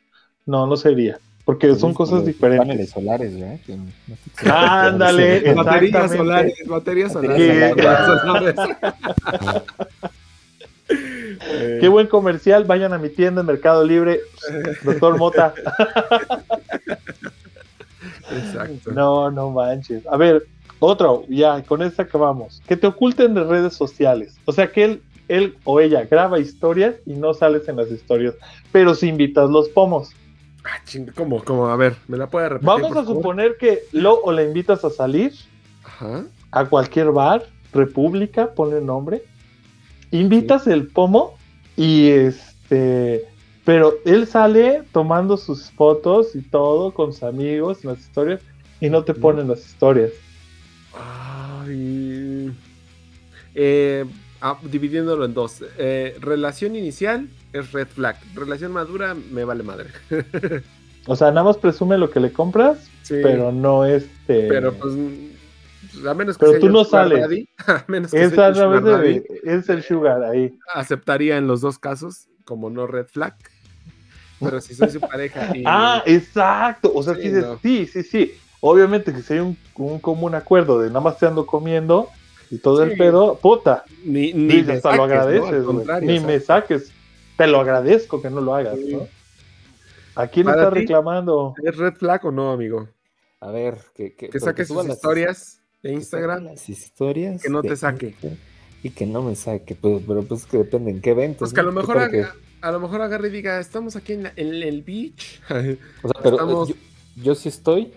[0.46, 1.18] no, no sería.
[1.44, 2.66] Porque son cosas diferentes.
[2.66, 3.60] Paneles solares, sé-
[4.50, 8.56] Ándale, Baterías solares, baterías solares.
[11.46, 12.64] Eh, Qué buen comercial.
[12.64, 14.20] Vayan a mi tienda en Mercado Libre,
[14.84, 15.52] doctor Mota.
[18.30, 18.92] Exacto.
[18.92, 20.06] No, no manches.
[20.06, 20.46] A ver,
[20.78, 22.62] otro, ya, con esta acabamos.
[22.66, 24.34] Que te oculten de redes sociales.
[24.44, 28.34] O sea, que él, él o ella graba historias y no sales en las historias,
[28.72, 30.10] pero si invitas los pomos.
[30.64, 31.44] Ah, ching, ¿Cómo?
[31.44, 31.66] ¿Cómo?
[31.66, 32.66] A ver, ¿me la puede repetir?
[32.66, 35.32] Vamos a suponer que lo o la invitas a salir
[35.84, 36.24] Ajá.
[36.50, 39.22] a cualquier bar, República, ponle nombre.
[40.10, 41.36] Invitas el pomo
[41.76, 43.26] y este.
[43.64, 48.40] Pero él sale tomando sus fotos y todo con sus amigos las historias
[48.80, 50.12] y no te ponen las historias.
[50.94, 52.52] Ay.
[53.54, 54.04] Eh,
[54.44, 55.64] ah, dividiéndolo en dos.
[55.78, 58.16] Eh, relación inicial es red flag.
[58.34, 59.88] Relación madura me vale madre.
[61.06, 63.16] O sea, nada más presume lo que le compras, Sí.
[63.22, 64.48] pero no este.
[64.48, 64.94] Pero pues.
[66.08, 67.20] A menos que Pero sea tú no sales.
[67.20, 70.56] daddy, a menos que es, sea el sugar de- es el sugar ahí.
[70.74, 73.34] aceptaría en los dos casos como no red flag.
[74.40, 75.62] pero si soy su pareja y...
[75.66, 76.90] Ah, exacto.
[76.94, 77.58] O sea, Sí, sí, dices, no.
[77.62, 78.32] sí, sí, sí.
[78.60, 82.08] Obviamente que si hay un, un común acuerdo de nada más te ando comiendo
[82.54, 83.84] y todo el pedo, puta.
[84.04, 85.02] Ni, ni me hasta lo saques, ¿no?
[85.04, 85.76] Agradeces, güey.
[85.76, 86.92] contrario, Ni me saques.
[87.36, 88.92] Te lo agradezco que no lo hagas, Sí.
[88.94, 89.08] ¿no?
[90.16, 91.54] ¿A quién Para está ti, reclamando?
[91.64, 92.88] ¿Es red flag o no, amigo?
[93.40, 96.44] A ver, que, que, Que pero saque suban sus las- historias de Instagram.
[96.44, 97.42] Las historias.
[97.42, 98.06] Que no te saque.
[98.08, 98.38] Instagram
[98.84, 101.40] Y que no me saque, pues, pero pues que depende en qué eventos.
[101.40, 101.72] Pues que a ¿no?
[101.72, 102.26] lo ¿Qué mejor que-
[102.60, 105.40] a lo mejor agarre y diga, estamos aquí en, la- en el beach.
[105.50, 106.74] O sea, pero Estamos- yo,
[107.16, 107.92] yo sí estoy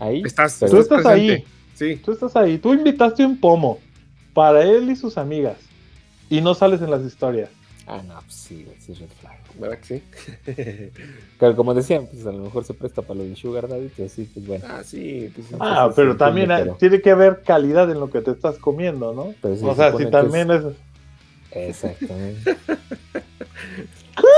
[0.00, 0.22] ahí.
[0.26, 1.44] Estás, pero- Tú estás ahí.
[1.78, 1.96] Sí.
[1.96, 2.58] Tú estás ahí.
[2.58, 3.78] Tú invitaste un pomo
[4.34, 5.56] para él y sus amigas.
[6.28, 7.50] Y no sales en las historias.
[7.86, 9.38] Ah, no, pues sí, sí es red flag.
[9.58, 10.02] ¿Verdad que
[10.44, 10.90] sí?
[11.38, 14.12] Claro, como decían, pues a lo mejor se presta para lo del Sugar Daddy, pues
[14.12, 14.64] sí, pues bueno.
[14.68, 15.30] ah, sí.
[15.34, 18.58] Pues, Ah, pero también hay- pero- tiene que haber calidad en lo que te estás
[18.58, 19.34] comiendo, ¿no?
[19.40, 20.64] Pero sí, o se sea, si también es...
[21.52, 22.56] Exactamente.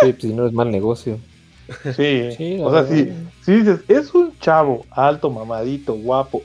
[0.02, 1.18] sí, pues si no es mal negocio.
[1.96, 3.12] Sí, Sí, o sea, si,
[3.44, 6.42] si dices, es un chavo alto, mamadito, guapo,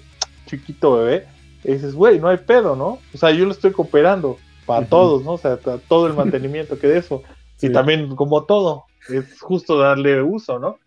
[0.59, 1.27] chiquito bebé,
[1.63, 2.99] y dices, güey, no hay pedo, ¿no?
[3.13, 5.33] O sea, yo lo estoy cooperando para todos, ¿no?
[5.33, 7.23] O sea, ta- todo el mantenimiento que de eso.
[7.61, 7.71] Y Sí.
[7.73, 10.77] también, como todo, es justo darle uso, ¿no?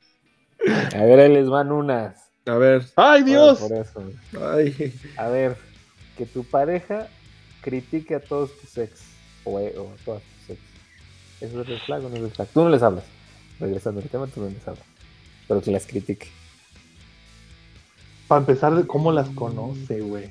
[0.94, 2.16] A ver, ahí les van unas.
[2.46, 2.82] A ver.
[2.96, 3.58] ¡Ay, Dios!
[3.60, 4.02] Por eso.
[4.54, 4.92] Ay.
[5.16, 5.56] A ver,
[6.16, 7.08] que tu pareja
[7.60, 9.00] critique a todos tus ex
[9.44, 10.60] o, e- o a todas tus ex.
[11.40, 12.48] ¿Eso es red flag o no es red flag?
[12.48, 13.04] Tú no les hablas.
[13.60, 14.84] Regresando al tema, tú no les hablas.
[15.46, 16.28] Pero que las critique.
[18.28, 20.28] Para empezar, de cómo las conoce, güey.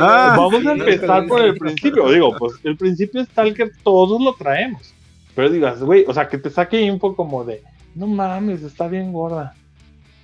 [0.00, 2.10] Ah, Vamos a empezar por el principio.
[2.10, 4.92] Digo, pues el principio es tal que todos lo traemos.
[5.34, 7.62] Pero digas, güey, o sea, que te saque info como de,
[7.94, 9.54] no mames, está bien gorda.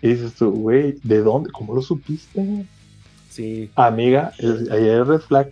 [0.03, 1.51] Y dices tú, güey, ¿de dónde?
[1.51, 2.65] ¿Cómo lo supiste?
[3.31, 3.71] Sí.
[3.75, 4.33] Amiga,
[4.71, 5.51] ahí hay red flag.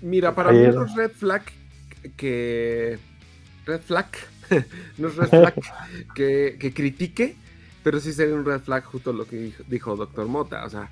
[0.00, 1.42] Mira, para mí Ayer- no es red flag
[2.16, 2.98] que.
[3.66, 4.06] Red flag.
[4.98, 5.54] no es red flag
[6.14, 7.36] que, que critique,
[7.84, 10.64] pero sí sería un red flag justo lo que dijo, dijo Doctor Mota.
[10.64, 10.90] O sea,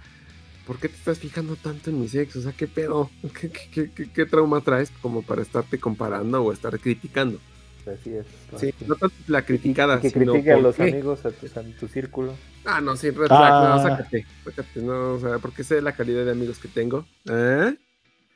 [0.66, 2.38] ¿por qué te estás fijando tanto en mi sexo?
[2.38, 3.10] O sea, ¿qué pedo?
[3.40, 7.40] ¿Qué, qué- qué- qué- qué trauma traes como para estarte comparando o estar criticando?
[7.84, 8.26] Así es.
[8.60, 10.82] Sí, no tanto la criticada, Que sino critique a ¿por los qué?
[10.84, 12.34] amigos, a tu, a tu círculo.
[12.64, 13.74] Ah, no, sí, red flag, Ah.
[13.76, 17.04] no, sácate, sácate, no, o sea, porque sé la calidad de amigos que tengo.
[17.28, 17.74] ¿Eh?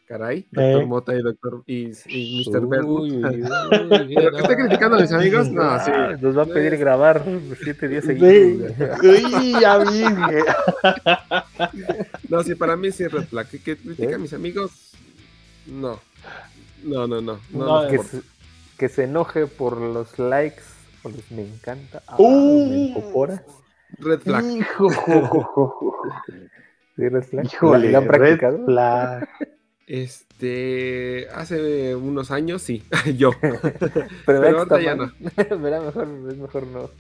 [0.07, 0.87] Caray, Doctor Eh.
[0.87, 2.65] Mota y Doctor y, y Mr.
[2.85, 3.21] Uy,
[4.15, 5.91] Pero esté criticando a mis amigos, no, sí.
[5.93, 7.25] Ah, Nos va a pedir grabar
[7.63, 8.17] siete días Sí.
[8.17, 8.73] seguidos.
[9.03, 10.05] Uy, ya vi.
[12.29, 13.49] No, sí, para mí sí es red flag.
[13.49, 14.15] Que, que critique ¿Eh?
[14.15, 14.93] a mis amigos,
[15.67, 15.99] no.
[16.85, 17.41] No, no, no.
[17.51, 18.21] No, que, se,
[18.79, 20.63] que se enoje por los likes
[21.03, 22.03] o los me encanta.
[22.07, 23.27] Ah, Uh.
[23.27, 23.41] me.
[23.99, 24.45] Red flag.
[24.45, 24.89] Hijo.
[26.97, 27.47] ¿Sí, red flag?
[27.47, 28.65] Híjole, ¿La han red practicado?
[28.67, 29.29] flag.
[29.87, 32.83] Este, hace unos años sí,
[33.17, 33.31] yo.
[33.41, 33.61] Pero,
[34.27, 35.15] Pero ahorita está ya mal.
[35.63, 36.91] Verá, mejor, es mejor no.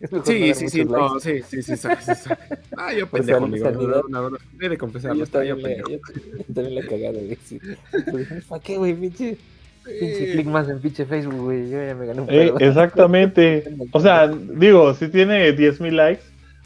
[0.00, 2.30] Es mejor no Sí, dar sí, sí, no, sí, sí, sí, sí, sí, sí.
[2.76, 3.64] Ah, yo pendejo, sal- amigo.
[3.70, 4.02] sanidad.
[4.08, 5.90] No, no, no, he de confesarlo, Yo yo también, le, pendejo.
[5.90, 5.98] yo,
[6.38, 7.38] yo también la he cagado, güey.
[7.44, 7.60] Sí.
[8.48, 8.94] ¿Para qué, güey?
[8.94, 9.36] Pinche,
[9.84, 10.32] pinche Sí.
[10.32, 11.70] click más en pinche Facebook, güey.
[11.70, 13.64] Yo ya me gané un Eh, exactamente.
[13.92, 16.22] O sea, digo, si tiene 10.000 likes,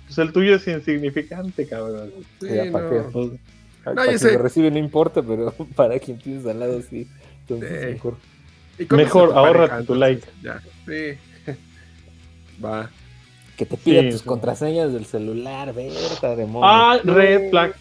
[0.06, 2.10] pues el tuyo es insignificante, cabrón.
[2.40, 3.02] Sí, Ya, ¿para qué?
[3.90, 3.94] No.
[3.94, 7.06] Para quien lo recibe no importa, pero para quien tienes al lado sí.
[7.40, 7.86] Entonces Sí.
[7.92, 8.16] mejor.
[8.78, 10.26] ¿Y cómo Mejor, está tu like.
[10.42, 11.18] Ya, sí.
[12.64, 12.90] Va.
[13.56, 14.26] Que te pida Sí, tus sí.
[14.26, 16.66] contraseñas del celular, verta de mono.
[16.66, 17.74] Ah, red flag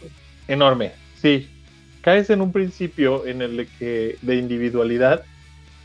[0.47, 0.91] enorme.
[1.19, 1.49] Sí.
[2.01, 5.23] Caes en un principio en el de que de individualidad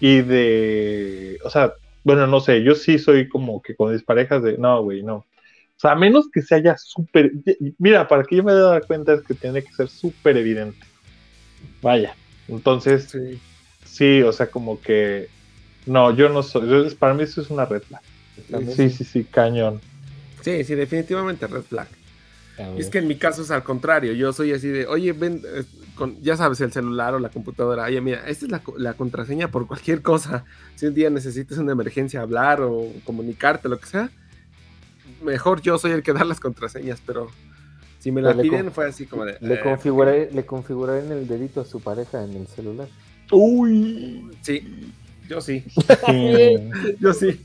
[0.00, 1.72] y de, o sea,
[2.04, 5.24] bueno, no sé, yo sí soy como que con mis parejas de, no, güey, no.
[5.78, 7.30] O sea, a menos que se haya súper,
[7.78, 10.84] mira, para que yo me dé dar cuenta es que tiene que ser súper evidente.
[11.80, 12.16] Vaya.
[12.48, 13.38] Entonces, Sí.
[13.84, 15.28] sí, o sea, como que,
[15.86, 18.02] no, yo no soy, para mí eso es una red flag.
[18.74, 19.80] Sí, sí, sí, cañón.
[20.42, 21.86] Sí, sí, definitivamente red flag.
[22.76, 25.42] Y es que en mi caso es al contrario, yo soy así de, oye, ven,
[25.46, 25.62] eh,
[25.94, 29.48] con, ya sabes, el celular o la computadora, oye, mira, esta es la, la contraseña
[29.52, 30.44] por cualquier cosa.
[30.74, 34.10] Si un día necesitas una emergencia hablar o comunicarte, lo que sea,
[35.22, 37.28] mejor yo soy el que da las contraseñas, pero
[37.98, 39.36] si me la Pero le piden fue así como de...
[39.40, 42.88] Le eh, configuraré, le configuraré en el dedito a su pareja en el celular.
[43.30, 44.30] Uy.
[44.42, 44.92] Sí,
[45.28, 45.64] yo sí,
[47.00, 47.40] yo sí.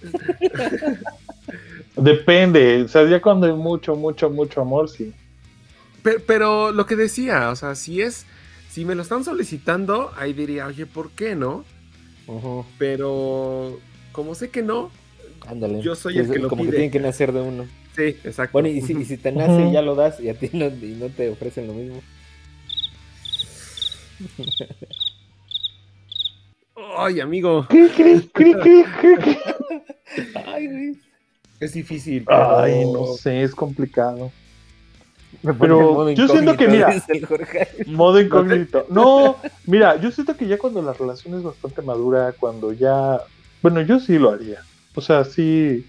[1.96, 5.12] Depende, o sea, ya cuando hay mucho, mucho, mucho amor, sí.
[6.02, 8.24] Pero, pero lo que decía, o sea, si es,
[8.70, 11.64] si me lo están solicitando, ahí diría, oye, ¿por qué no?
[12.78, 13.80] Pero
[14.12, 14.90] como sé que no,
[15.50, 15.82] Ándale.
[15.82, 16.70] Yo soy el que lo como pide.
[16.70, 17.66] que tienen que nacer de uno.
[17.96, 18.52] sí, exacto.
[18.52, 20.66] Bueno, y si, y si te nace y ya lo das y a ti no,
[20.66, 22.00] y no te ofrecen lo mismo.
[26.96, 27.66] Ay, amigo.
[30.46, 30.98] Ay.
[31.60, 32.24] Es difícil.
[32.28, 34.30] Ay, pero- no sé, es complicado.
[35.58, 36.92] Pero yo siento que, mira,
[37.86, 38.84] modo incógnito.
[38.90, 39.36] No,
[39.66, 43.20] mira, yo siento que ya cuando la relación es bastante madura, cuando ya.
[43.62, 44.60] Bueno, yo sí lo haría.
[45.00, 45.88] O sea, sí.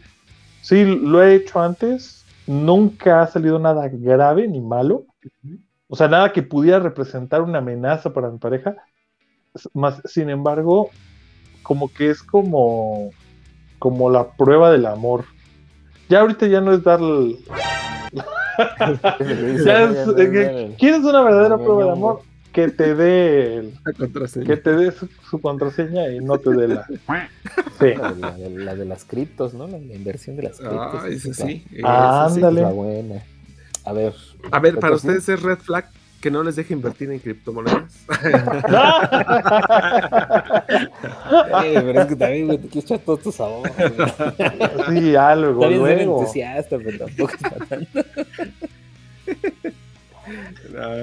[0.61, 2.23] Sí, lo he hecho antes.
[2.47, 5.03] Nunca ha salido nada grave ni malo.
[5.89, 8.77] O sea, nada que pudiera representar una amenaza para mi pareja.
[9.73, 10.89] Más, sin embargo,
[11.61, 13.09] como que es como.
[13.79, 15.25] Como la prueba del amor.
[16.07, 17.01] Ya ahorita ya no es dar.
[17.01, 17.37] el-
[19.65, 22.21] Ya es- que- ¿Quieres una verdadera prueba de amor?
[22.53, 24.45] Que te dé el- La contraseña.
[24.45, 26.85] que te dé su, su contraseña y no te dé la.
[27.79, 27.93] Sí.
[27.97, 29.67] La, de- la de- la de las criptos, ¿no?
[29.67, 31.01] La, la inversión de las criptos.
[31.03, 31.63] Ah, esa es sí.
[31.83, 32.39] Ah, sí.
[32.41, 32.73] la- ándale.
[32.73, 33.23] buena.
[33.85, 34.13] A ver.
[34.51, 35.07] A ver, para ¿otra sí?
[35.07, 35.85] ustedes es red flag
[36.21, 37.91] que no les deje invertir en criptomonedas.
[41.63, 43.71] Eh, pero es que también, güey, te quieres echar todos tus güey.
[44.89, 46.19] Sí, algo, luego.
[46.21, 47.33] entusiasta, pero tampoco
[47.67, 47.99] tanto.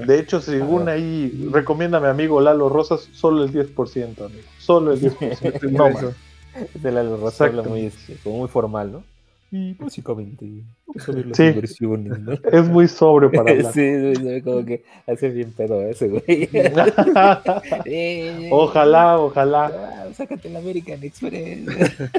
[0.07, 4.43] De hecho, según ahí, recomienda a mi amigo Lalo Rosas, solo el 10%, amigo.
[4.59, 5.71] Solo el 10%.
[5.73, 6.05] No más.
[6.75, 9.03] Ese Lalo Rosa habla muy, este, como muy formal, ¿no?
[9.51, 10.45] Y básicamente,
[11.07, 11.45] ver las Sí.
[11.45, 12.33] inversiones, ¿no?
[12.53, 13.73] Es muy sobrio para hablar.
[13.73, 16.49] Sí, ve como que hace bien pedo ese, güey.
[18.51, 19.67] Ojalá, ojalá.
[19.67, 21.61] ah, Sácate el American Express.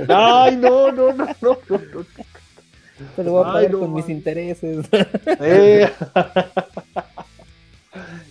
[0.07, 2.05] Ay, no, no, no, no, no.
[3.15, 3.95] Te lo voy a Ay, pagar no, con man.
[3.97, 4.85] mis intereses.
[5.41, 5.89] Eh.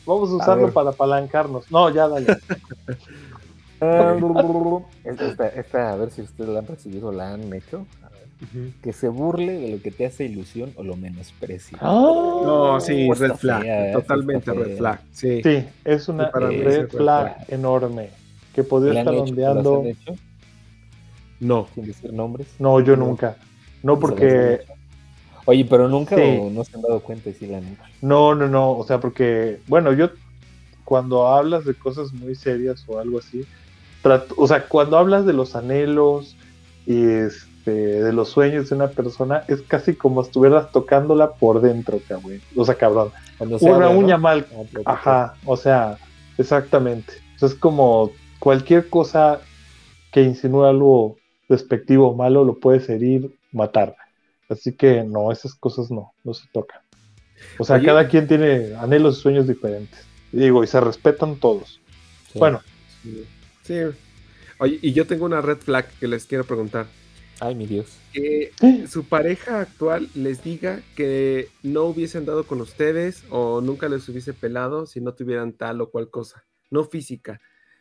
[0.07, 1.71] Vamos a usarlo para apalancarnos.
[1.71, 2.37] No, ya dale.
[5.05, 7.87] esta, esta, a ver si ustedes la han recibido o la han hecho.
[8.03, 8.71] A ver.
[8.83, 11.79] Que se burle de lo que te hace ilusión o lo menosprecia.
[11.83, 13.63] No, sí, Oh, red flag.
[13.63, 13.93] fea.
[13.93, 15.01] Totalmente red flag.
[15.13, 15.43] Sí.
[15.43, 17.45] Sí, es una para red flag flag.
[17.49, 18.11] enorme.
[18.55, 19.81] Que podría ¿La han estar ondeando.
[19.81, 20.15] han hecho?
[21.41, 21.69] No.
[21.75, 22.49] Sin decir nombres.
[22.59, 23.07] No, yo No.
[23.07, 23.37] nunca.
[23.81, 24.61] ¿Se No, porque.
[25.45, 26.39] Oye, pero nunca Sí.
[26.43, 27.69] o no se han dado cuenta y sí la hecho.
[28.03, 28.73] No, no, no.
[28.73, 29.61] O sea, porque.
[29.67, 30.11] Bueno, yo.
[30.85, 33.45] Cuando hablas de cosas muy serias o algo así.
[34.03, 36.37] trato- o sea, cuando hablas de los anhelos
[36.87, 41.99] y este, de los sueños de una persona, es casi como estuvieras tocándola por dentro,
[42.09, 42.41] cabrón.
[42.57, 43.11] O sea, cabrón.
[43.39, 44.47] Cuando se Una uña mal.
[44.53, 44.95] Ah, platicar.
[44.95, 45.99] Ajá, o sea,
[46.39, 47.13] exactamente.
[47.37, 49.41] O sea, es como cualquier cosa
[50.13, 51.17] que insinúe algo
[51.49, 53.97] despectivo o malo lo puedes herir, matar.
[54.49, 56.81] Así que no, esas cosas no, no se tocan.
[57.59, 57.87] O sea, Oye.
[57.87, 60.01] cada quien tiene anhelos y sueños diferentes.
[60.33, 61.81] Digo, y se respetan todos.
[62.33, 62.39] Sí.
[62.39, 62.61] Bueno,
[63.63, 63.81] Sí.
[64.59, 66.87] Oye, y yo tengo una red flag que les quiero preguntar.
[67.41, 67.97] Ay, mi Dios.
[68.13, 68.87] Que Sí.
[68.89, 74.33] su pareja actual les diga que no hubiesen dado con ustedes o nunca les hubiese
[74.33, 76.45] pelado si no tuvieran tal o cual cosa.
[76.71, 77.41] No física,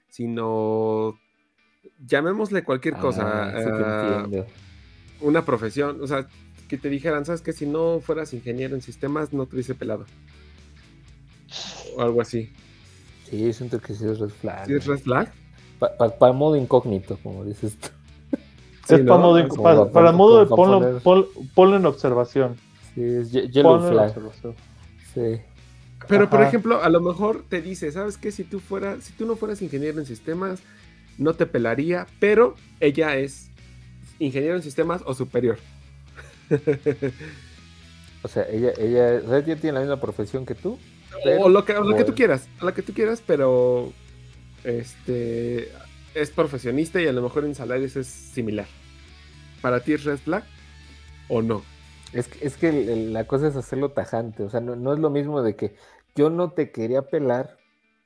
[0.09, 1.17] sino
[2.05, 3.49] llamémosle cualquier cosa.
[3.49, 4.45] Ah, sí ah, entiendo.
[5.22, 5.99] Una profesión.
[6.02, 6.27] O sea,
[6.68, 10.06] que te dijeran, ¿sabes que Si no fueras ingeniero en sistemas, no te hubiese pelado.
[11.95, 12.52] O algo así.
[13.30, 14.68] Sí, siento que sí es red flag.
[14.68, 15.31] ¿Sí es red flag?
[16.19, 17.89] Para modo incógnito, como dices tú.
[18.88, 19.07] Sí, es ¿no?
[19.14, 22.56] para modo, para, pa- para pa- modo de ponlo, poner- pon- ponlo en observación.
[22.95, 24.14] Sí, es ye- yellow Ponlo flag.
[25.14, 25.41] Sí.
[26.07, 28.31] Pero, por ejemplo, a lo mejor te dice, ¿sabes qué?
[28.31, 30.61] Si tú fueras, si tú no fueras ingeniero en sistemas,
[31.18, 33.47] no te pelaría, pero ella es
[34.19, 35.57] ingeniero en sistemas o superior.
[38.23, 40.77] O sea, ella, ella, o sea, ella tiene la misma profesión que tú.
[41.23, 43.94] pero- o lo que, o lo que tú quieras, a lo que tú quieras, pero
[44.64, 45.72] este
[46.15, 48.65] es profesionista y a lo mejor en salarios es similar.
[49.61, 50.44] ¿Para ti es red flag
[51.30, 51.64] o no?
[52.11, 52.72] Es que, es que
[53.11, 54.44] la cosa es hacerlo tajante.
[54.44, 55.76] O sea, no, no es lo mismo de que
[56.15, 57.57] yo no te quería pelar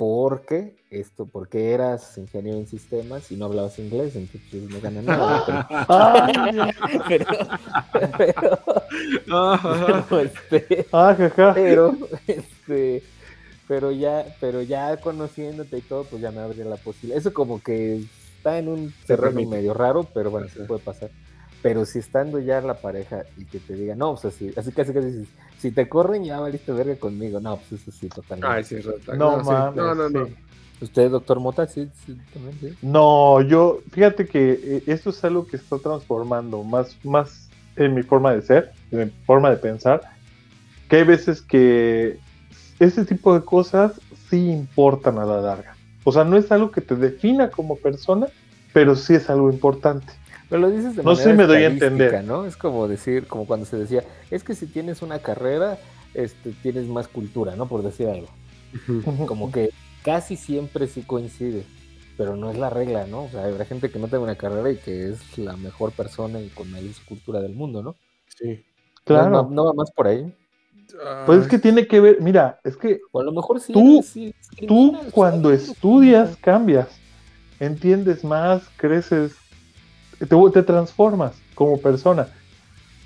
[0.01, 4.99] porque esto, porque eras ingeniero en sistemas y no hablabas inglés, entonces pues, no gana
[5.03, 5.67] nada.
[7.07, 7.25] Pero,
[8.17, 8.59] pero,
[9.77, 11.53] pero, pero, este, Ah, jaja.
[11.53, 11.95] pero,
[12.25, 13.03] este,
[13.67, 17.19] pero ya, pero ya conociéndote y todo, pues ya me abre la posibilidad.
[17.19, 17.97] Eso como que
[18.37, 21.11] está en un Se terreno medio raro, pero bueno, sí puede pasar.
[21.61, 24.93] Pero si estando ya la pareja y que te diga, no, pues así, así casi
[24.93, 25.27] casi, si,
[25.59, 28.55] si te corren ya valiste verga conmigo, no, pues eso sí, totalmente.
[28.55, 28.77] Ay, sí.
[29.15, 29.49] No, sí.
[29.49, 29.75] mames.
[29.75, 30.27] No, no, no.
[30.81, 32.75] ¿Usted, doctor Mota, sí, sí, también, sí?
[32.81, 38.01] No, yo, fíjate que eh, esto es algo que está transformando más, más en mi
[38.01, 40.01] forma de ser, en mi forma de pensar,
[40.89, 42.17] que hay veces que
[42.79, 45.75] ese tipo de cosas sí importan a la larga.
[46.03, 48.27] O sea, no es algo que te defina como persona,
[48.73, 50.11] pero sí es algo importante.
[50.51, 52.23] Pero lo dices de No manera sé me doy a estadística, entender.
[52.25, 52.45] ¿no?
[52.45, 55.79] Es como decir, como cuando se decía, es que si tienes una carrera,
[56.13, 57.67] este, tienes más cultura, ¿no?
[57.67, 58.27] Por decir algo.
[59.27, 59.69] Como que
[60.03, 61.65] casi siempre sí coincide.
[62.17, 63.23] pero no es la regla, ¿no?
[63.23, 66.39] O sea, habrá gente que no tenga una carrera y que es la mejor persona
[66.41, 67.95] y con mayor cultura del mundo, ¿no?
[68.37, 68.63] Sí.
[69.05, 69.29] Claro.
[69.29, 70.31] No, no va más por ahí.
[71.25, 73.71] Pues es que tiene que ver, mira, es que O a lo mejor sí.
[73.73, 74.35] tú, sí,
[74.67, 76.89] tú cuando estudias cambias,
[77.59, 79.33] entiendes más, creces,
[80.25, 82.27] te, te transformas como persona.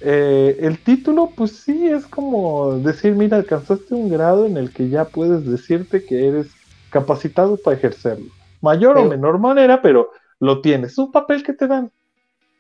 [0.02, 4.90] Eh, el título, pues sí, es como decir, mira, alcanzaste un grado en el que
[4.90, 6.48] ya puedes decirte que eres
[6.90, 8.28] capacitado para ejercerlo.
[8.62, 10.92] Mayor o menor manera, pero lo tienes.
[10.94, 11.92] Es un papel que te dan.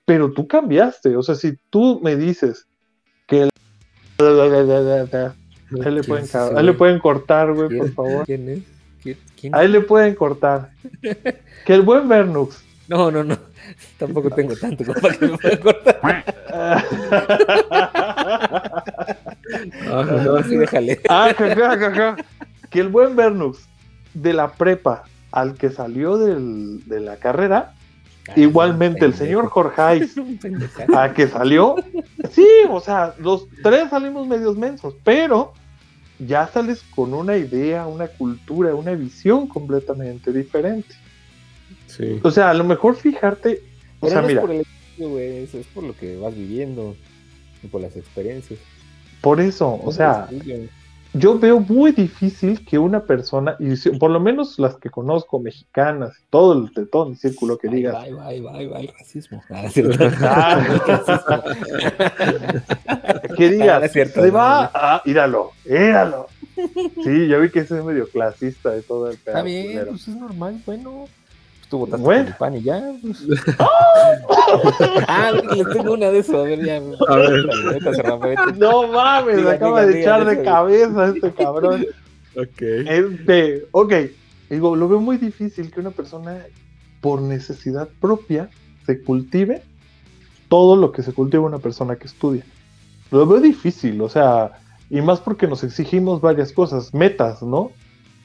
[0.06, 1.15] Pero tú cambiaste.
[1.18, 2.68] O sea, si tú me dices
[3.27, 3.49] que el...
[5.84, 6.26] Ahí le, pueden,
[6.57, 8.26] ahí le pueden cortar, güey, por favor.
[8.26, 8.60] ¿Quién es?
[9.02, 9.56] ¿Quién- quién?
[9.56, 10.72] Ahí le pueden cortar.
[11.65, 12.64] Que el buen Vernux.
[12.88, 13.38] No, no, no.
[13.98, 16.24] Tampoco tengo tanto para que me cortar.
[19.91, 21.02] Ah, no, sí, déjale.
[21.10, 22.16] Ah.
[22.70, 23.60] Que el buen Vernux
[24.14, 27.74] de la prepa al que salió del- de la carrera,
[28.36, 29.82] igualmente el señor Jorge
[30.95, 31.76] a que salió,
[32.32, 35.53] sí, o sea, los tres salimos medios mensos, pero
[36.20, 40.95] ya sales con una idea, una cultura, una visión completamente diferente.
[41.98, 42.20] Sí.
[42.24, 43.62] O sea, a lo mejor fijarte,
[44.00, 46.18] o Pero sea, no mira, es por el estudio, güey, eso es por lo que
[46.18, 46.96] vas viviendo
[47.64, 48.60] y por las experiencias.
[49.22, 50.70] por eso, o sea, el
[51.18, 55.40] yo veo muy difícil que una persona, y si- por lo menos las que conozco,
[55.40, 59.42] mexicanas, todo el, de todo mi círculo que digas, Bye, bye, bye, bye, el racismo.
[59.50, 59.98] Ah, cierto.
[60.22, 60.62] Ah,
[63.38, 64.70] que Ah, digas, no es cierto, se no, va, no.
[64.74, 66.28] ah, míralo, míralo.
[67.04, 69.36] Sí, yo vi que ese es medio clasista de todo el pedo.
[69.38, 71.06] Está bien, pues es normal, bueno.
[71.76, 72.24] Tú votaste Bueno.
[72.24, 72.94] por el pan y ya.
[73.02, 73.26] pues.
[75.10, 76.78] ah, les tengo una de eso, a ver, ya.
[76.78, 78.58] A ver.
[78.58, 81.86] No mames, acaba de echar de cabeza este cabrón.
[82.38, 82.62] Ok.
[82.62, 83.94] Este, ok,
[84.50, 86.46] digo, lo veo muy difícil que una persona
[87.02, 88.50] por necesidad propia
[88.86, 89.62] se cultive
[90.48, 92.46] todo lo que se cultiva una persona que estudia.
[93.12, 97.72] Lo veo difícil, o sea, y más porque nos exigimos varias cosas, metas, ¿no?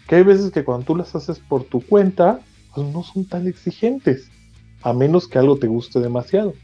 [0.07, 2.39] Que hay veces que cuando tú las haces por tu cuenta,
[2.75, 4.29] pues no son tan exigentes,
[4.83, 6.55] a menos que algo te guste demasiado.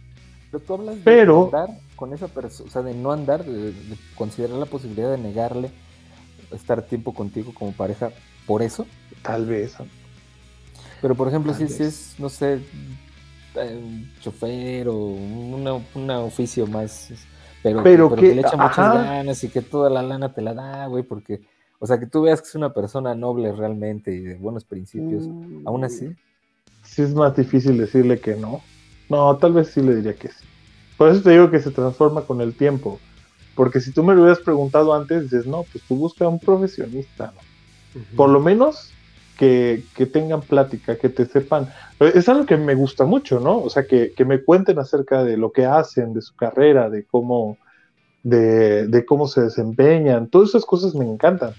[0.50, 1.00] Pero tú hablas de
[1.46, 5.18] andar con esa persona, o sea, de no andar, de, de considerar la posibilidad de
[5.18, 5.70] negarle
[6.52, 8.10] estar tiempo contigo como pareja
[8.46, 8.86] por eso.
[9.22, 9.74] Tal vez.
[11.02, 12.60] Pero por ejemplo, si, es, no sé,
[13.56, 17.10] eh, chofer o un oficio más,
[17.62, 20.32] pero, Pero que, pero que- que le echa muchas ganas y que toda la lana
[20.32, 21.40] te la da, güey, porque,
[21.78, 25.24] o sea, que tú veas que es una persona noble realmente y de buenos principios,
[25.64, 26.14] aún así.
[26.82, 28.62] sí es más difícil decirle que no.
[29.08, 30.44] No, tal vez sí le diría que sí.
[30.96, 32.98] Por eso te digo que se transforma con el tiempo.
[33.54, 37.32] Porque si tú me lo hubieras preguntado antes, dices, no, pues tú busca un profesionista.
[37.34, 38.00] ¿no?
[38.16, 38.92] Por lo menos
[39.38, 41.68] que, que tengan plática, que te sepan.
[42.00, 43.58] Es algo que me gusta mucho, ¿no?
[43.58, 47.04] O sea, que, que me cuenten acerca de lo que hacen, de su carrera, de
[47.04, 47.58] cómo,
[48.22, 50.28] de, de cómo se desempeñan.
[50.28, 51.54] Todas esas cosas me encantan.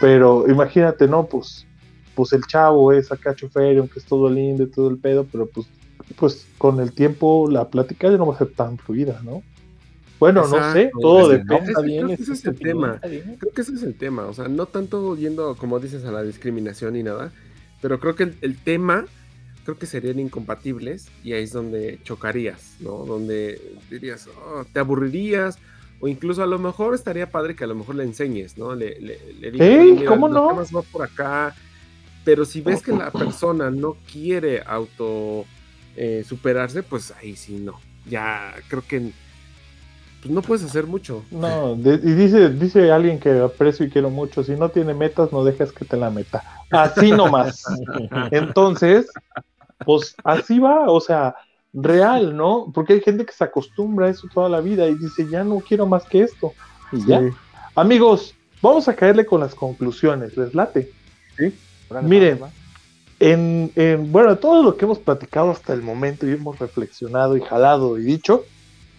[0.00, 1.26] Pero imagínate, ¿no?
[1.26, 1.66] Pues,
[2.14, 5.46] pues el chavo es acá chofer, aunque es todo lindo y todo el pedo, pero
[5.46, 5.66] pues,
[6.16, 9.42] pues con el tiempo la plática ya no va a ser tan fluida, ¿no?
[10.18, 11.72] Bueno, no sé, todo depende.
[11.72, 13.00] es que creo que ese es el tema.
[13.00, 14.24] Creo que ese es el tema.
[14.24, 17.32] O sea, no tanto yendo, como dices, a la discriminación ni nada,
[17.82, 19.04] pero creo que el, el tema,
[19.64, 23.04] creo que serían incompatibles y ahí es donde chocarías, ¿no?
[23.04, 23.60] Donde
[23.90, 25.58] dirías, "Oh, te aburrirías.
[26.00, 28.74] O incluso a lo mejor estaría padre que a lo mejor le enseñes, ¿no?
[28.74, 29.78] Le, le, le digas, ¡Ey!
[29.78, 30.48] "Oye, mira, ¿cómo no?
[30.48, 31.54] temas va por acá.
[32.24, 35.44] Pero si ves que la persona no quiere auto
[35.96, 37.80] eh, superarse, pues ahí sí no.
[38.04, 39.12] Ya creo que
[40.22, 41.24] pues, no puedes hacer mucho.
[41.30, 45.32] No, de- y dice, dice alguien que aprecio y quiero mucho, si no tiene metas,
[45.32, 46.42] no dejas que te la meta.
[46.70, 47.64] Así nomás.
[48.32, 49.06] Entonces,
[49.84, 51.34] pues así va, o sea,
[51.76, 52.70] real, ¿no?
[52.74, 55.60] Porque hay gente que se acostumbra a eso toda la vida y dice, ya no
[55.60, 56.52] quiero más que esto.
[56.90, 57.20] Y ya.
[57.20, 57.28] Sí.
[57.74, 60.90] Amigos, vamos a caerle con las conclusiones, ¿les late?
[61.36, 61.54] ¿Sí?
[62.02, 62.40] Miren,
[63.20, 67.42] en, en- bueno, todo lo que hemos platicado hasta el momento y hemos reflexionado y
[67.42, 68.44] jalado y dicho,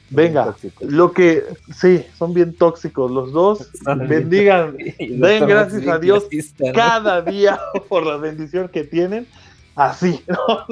[0.09, 1.43] venga, lo que
[1.75, 3.71] sí, son bien tóxicos los dos,
[4.07, 6.27] bendigan, den gracias a Dios
[6.73, 7.59] cada día
[7.89, 9.27] por la bendición que tienen,
[9.75, 10.65] así, no,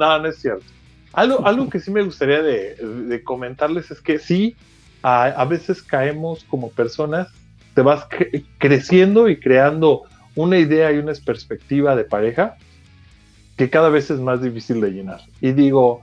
[0.00, 0.18] no.
[0.18, 0.64] No, es cierto.
[1.12, 4.56] Algo, algo que sí me gustaría de, de comentarles es que sí,
[5.02, 7.28] a, a veces caemos como personas,
[7.74, 10.02] te vas cre- creciendo y creando
[10.36, 12.56] una idea y una perspectiva de pareja
[13.56, 15.20] que cada vez es más difícil de llenar.
[15.40, 16.00] Y digo,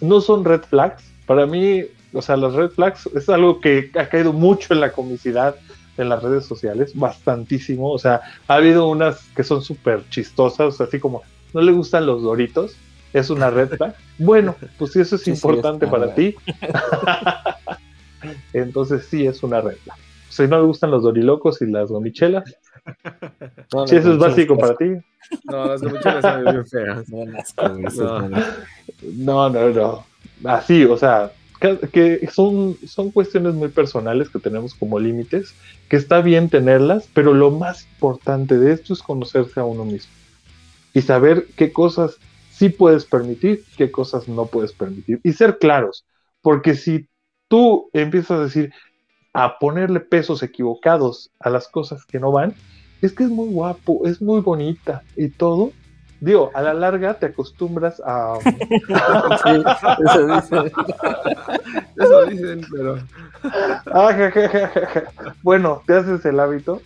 [0.00, 1.04] no son red flags.
[1.26, 4.92] Para mí, o sea, las red flags es algo que ha caído mucho en la
[4.92, 5.54] comicidad
[5.98, 7.90] en las redes sociales, bastantísimo.
[7.92, 12.22] O sea, ha habido unas que son súper chistosas, así como, no le gustan los
[12.22, 12.76] doritos,
[13.12, 13.94] es una red flag.
[14.18, 16.34] Bueno, pues si eso es Sí, sí, importante es para ti,
[18.52, 19.96] entonces sí es una red flag.
[20.28, 22.44] Si no le gustan los dorilocos y las gomichelas,
[23.74, 24.86] No, si eso es básico para ti,
[25.44, 27.08] No, las gomichelas bien feas.
[27.12, 28.28] Me No.
[29.02, 30.06] No, no, no.
[30.44, 31.32] Así, o sea,
[31.92, 35.54] que son, son cuestiones muy personales que tenemos como límites,
[35.88, 40.12] que está bien tenerlas, pero lo más importante de esto es conocerse a uno mismo
[40.94, 42.16] y saber qué cosas
[42.58, 46.04] sí puedes permitir, qué cosas no puedes permitir y ser claros,
[46.42, 47.08] porque si
[47.46, 48.72] tú empiezas a decir,
[49.32, 52.54] a ponerle pesos equivocados a las cosas que no van,
[53.00, 55.70] es que es muy guapo, es muy bonita y todo.
[56.20, 59.62] Digo, a la larga te acostumbras a, Sí,
[60.04, 60.72] eso dice.
[61.96, 62.98] Eso dicen, pero.
[63.86, 64.32] Ah.
[65.42, 66.82] Bueno, te haces el hábito.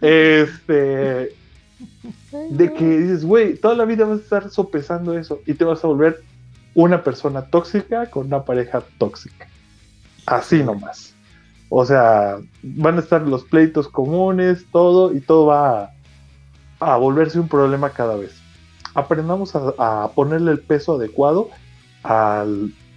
[0.00, 1.34] Este.
[2.50, 5.84] De que dices, güey, toda la vida vas a estar sopesando eso y te vas
[5.84, 6.22] a volver
[6.74, 9.46] una persona tóxica con una pareja tóxica.
[10.26, 11.14] Así nomás.
[11.68, 15.90] O sea, van a estar los pleitos comunes, todo, y todo va a,
[16.80, 18.34] a volverse un problema cada vez.
[18.94, 21.50] Aprendamos a, a ponerle el peso adecuado
[22.02, 22.44] a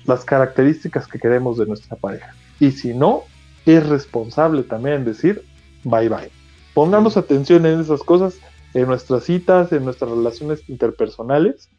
[0.05, 2.33] las características que queremos de nuestra pareja.
[2.59, 3.23] Y si no,
[3.65, 5.43] es responsable también decir
[5.83, 6.31] bye bye.
[6.73, 8.35] Pongamos atención en esas cosas,
[8.77, 11.69] en nuestras citas, en nuestras relaciones interpersonales.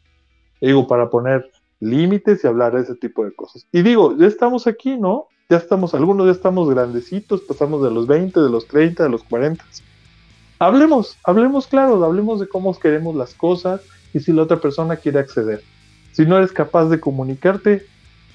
[0.59, 1.49] Digo, para poner
[1.79, 3.65] límites y hablar de ese tipo de cosas.
[3.71, 5.27] Y digo, ya estamos aquí, ¿no?
[5.49, 9.23] Ya estamos, algunos ya estamos grandecitos, pasamos de los 20, de los 30, de los
[9.23, 9.63] 40.
[10.59, 13.81] Hablemos, hablemos claro, hablemos de cómo queremos las cosas
[14.13, 15.63] y si la otra persona quiere acceder.
[16.11, 17.85] Si no eres capaz de comunicarte,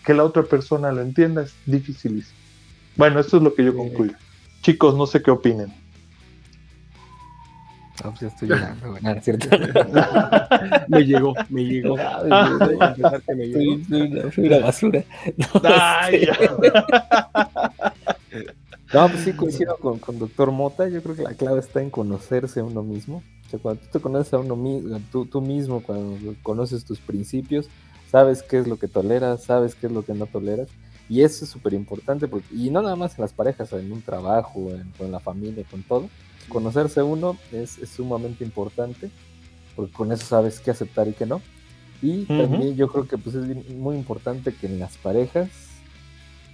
[0.06, 2.38] que la otra persona lo entienda es dificilísimo.
[2.96, 4.14] Bueno, esto es lo que yo concluyo.
[4.62, 5.83] Chicos, no sé qué opinen.
[8.02, 9.02] Ah, pues ya estoy llorando, güey.
[9.02, 9.48] Nada, cierto.
[10.88, 11.96] Me llegó, me llegó.
[11.98, 12.22] Ah,
[13.28, 13.52] me llegó.
[13.52, 15.04] Soy, soy una, soy una basura.
[15.36, 16.50] No, Ay, este-
[18.92, 20.88] No, pues sí coincido con, con Doctor Mota.
[20.88, 23.22] Yo creo que la clave está en conocerse a uno mismo.
[23.46, 26.98] O sea, cuando tú te conoces a uno mismo, tú, tú mismo, cuando conoces tus
[27.00, 27.66] principios,
[28.10, 30.68] sabes qué es lo que toleras, sabes qué es lo que no toleras.
[31.08, 34.00] Y eso es súper importante, porque, y no nada más en las parejas, en un
[34.00, 36.08] trabajo, en, con la familia, con todo.
[36.48, 39.10] Conocerse uno es, es sumamente importante,
[39.76, 41.40] porque con eso sabes qué aceptar y qué no.
[42.02, 45.48] Y también yo creo que pues, es muy importante que en las parejas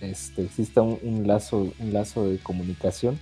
[0.01, 3.19] este, exista un, un lazo, un lazo de comunicación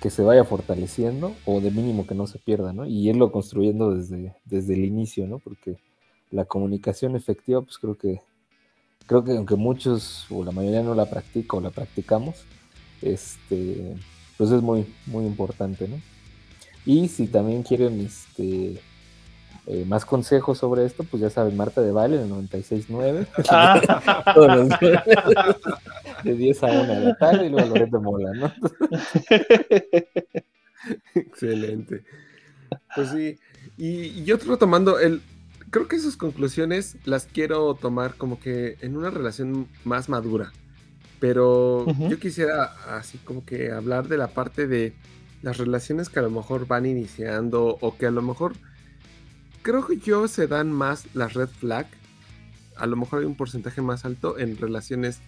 [0.00, 2.86] que se vaya fortaleciendo o de mínimo que no se pierda, ¿no?
[2.86, 5.38] Y irlo construyendo desde, desde el inicio, ¿no?
[5.38, 5.76] Porque
[6.30, 8.20] la comunicación efectiva, pues creo que,
[9.06, 12.44] creo que aunque muchos o la mayoría no la practica o la practicamos,
[13.02, 13.96] este,
[14.40, 16.00] pues es muy, muy importante, ¿no?
[16.86, 18.80] Y si también quieren este,
[19.66, 23.26] eh, más consejos sobre esto, pues ya saben, Marta de Valle, en el 96.9.
[23.50, 24.32] Ah.
[24.34, 25.04] Todos los días,
[26.24, 28.52] de 10 a 1 de la tarde y luego Loret de Mola, ¿no?
[31.14, 32.02] Excelente.
[32.94, 33.38] Pues sí.
[33.76, 35.20] Y, y yo retomando el.
[35.68, 40.50] Creo que sus conclusiones las quiero tomar como que en una relación más madura.
[41.20, 42.64] Pero yo quisiera
[42.96, 44.94] así como que hablar de la parte de
[45.42, 48.54] las relaciones que a lo mejor van iniciando o que a lo mejor
[49.62, 51.86] creo que yo se dan más las red flag.
[52.76, 55.18] A lo mejor hay un porcentaje más alto en relaciones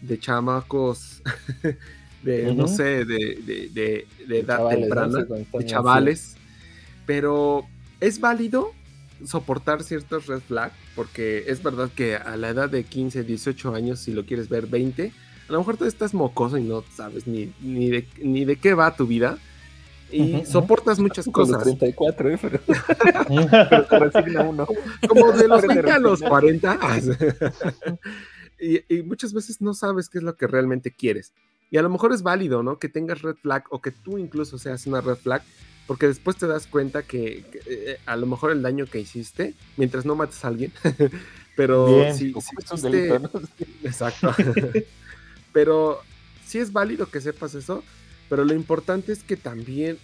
[0.00, 1.22] de chamacos,
[2.22, 5.18] de no sé, de, de, de- de edad temprana,
[5.58, 6.36] de chavales.
[7.04, 7.66] Pero
[8.00, 8.72] es válido
[9.26, 13.98] soportar ciertos red flag, porque es verdad que a la edad de 15, 18 años,
[14.00, 15.12] si lo quieres ver 20,
[15.52, 18.74] a lo mejor tú estás mocoso y no sabes ni, ni, de, ni de qué
[18.74, 19.38] va tu vida.
[20.10, 21.62] Y soportas muchas Con los cosas.
[21.64, 22.38] 34, ¿eh?
[22.40, 22.60] Pero,
[23.70, 24.66] pero te resigna uno.
[25.08, 26.78] Como de los Aprende 20 a los resignar.
[26.78, 27.98] 40.
[28.60, 31.32] y, y muchas veces no sabes qué es lo que realmente quieres.
[31.70, 32.78] Y a lo mejor es válido, ¿no?
[32.78, 35.42] Que tengas red flag o que tú incluso seas una red flag,
[35.86, 39.54] porque después te das cuenta que, que, eh, a lo mejor el daño que hiciste,
[39.78, 40.72] mientras no mates a alguien,
[41.56, 42.14] pero Bien.
[42.14, 43.30] si, si hiciste- delito, ¿no?
[43.84, 44.34] Exacto.
[45.52, 46.00] Pero
[46.46, 47.82] sí es válido que sepas eso,
[48.28, 49.98] pero lo importante es que también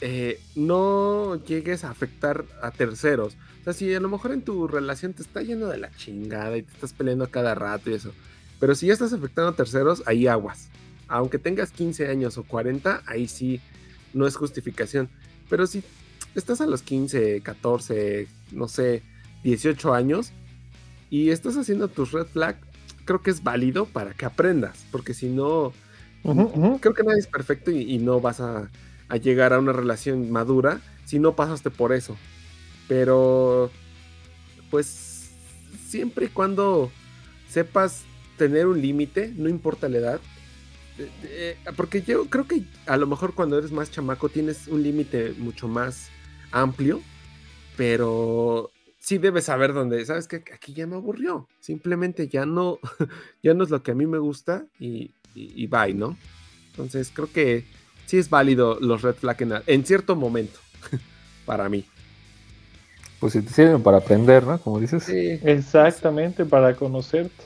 [0.00, 3.36] eh, no llegues a afectar a terceros.
[3.60, 6.56] O sea, si a lo mejor en tu relación te está yendo de la chingada
[6.56, 8.12] y te estás peleando cada rato y eso,
[8.58, 10.68] pero si ya estás afectando a terceros, ahí aguas.
[11.08, 13.60] Aunque tengas 15 años o 40, ahí sí
[14.12, 15.08] no es justificación.
[15.48, 15.82] Pero si
[16.34, 19.02] estás a los 15, 14, no sé,
[19.42, 20.32] 18 años
[21.10, 22.56] y estás haciendo tus red flag,
[23.10, 25.76] creo que es válido para que aprendas, porque si no,
[26.80, 28.72] Creo que nadie es perfecto y, y no vas a,
[29.08, 32.22] a llegar a una relación madura si no pasaste por eso.
[32.88, 33.78] Pero,
[34.70, 35.36] pues,
[35.86, 36.98] siempre y cuando
[37.46, 40.28] sepas tener un límite, no importa la edad.
[40.98, 44.82] eh, eh, porque yo creo que a lo mejor cuando eres más chamaco tienes un
[44.82, 46.14] límite mucho más
[46.52, 47.06] amplio,
[47.76, 52.78] pero sí debes saber dónde, sabes que aquí ya me aburrió, simplemente ya no,
[53.42, 56.16] ya no es lo que a mí me gusta y, y, y bye, ¿no?
[56.70, 57.64] Entonces creo que
[58.06, 60.60] sí es válido los red flag en, en cierto momento,
[61.46, 61.84] para mí.
[63.18, 64.58] Pues si te sirven para aprender, ¿no?
[64.58, 65.06] Como dices.
[65.08, 67.44] Exactamente, para conocerte.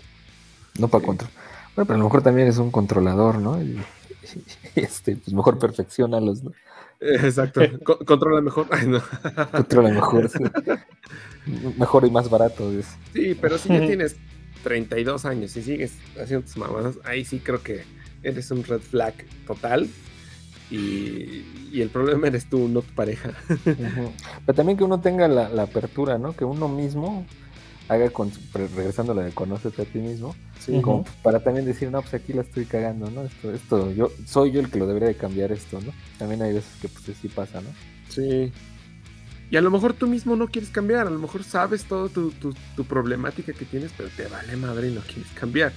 [0.78, 1.34] No para controlar.
[1.74, 3.60] Bueno, pero a lo mejor también es un controlador, ¿no?
[3.60, 3.80] Y,
[4.76, 6.52] y, este, pues mejor perfeccionalos, ¿no?
[7.04, 7.60] Exacto.
[7.84, 8.66] Co- controla mejor.
[8.72, 9.00] Ay, no.
[9.52, 10.28] Controla mejor.
[10.28, 10.38] sí.
[11.78, 12.70] Mejor y más barato.
[12.72, 12.86] es.
[13.12, 14.16] Sí, pero si ya tienes
[14.62, 17.82] 32 años y sigues haciendo tus mamadas, ahí sí creo que
[18.22, 19.12] eres un red flag
[19.46, 19.86] total.
[20.70, 23.32] Y, y el problema eres tú, no tu pareja.
[24.46, 26.34] Pero también que uno tenga la, la apertura, ¿no?
[26.34, 27.26] Que uno mismo
[27.88, 30.80] haga, con, re- regresando a lo de conócete a ti mismo, Sí.
[30.80, 33.22] como para también decir, no, pues aquí la estoy cagando, ¿no?
[33.24, 35.92] Esto, esto, yo soy yo el que lo debería de cambiar esto, ¿no?
[36.18, 37.68] También hay veces que pues sí pasa, ¿no?
[38.08, 38.50] Sí.
[39.50, 42.30] Y a lo mejor tú mismo no quieres cambiar, a lo mejor sabes todo tu,
[42.32, 45.72] tu- tu problemática que tienes, pero te vale madre y no quieres cambiar.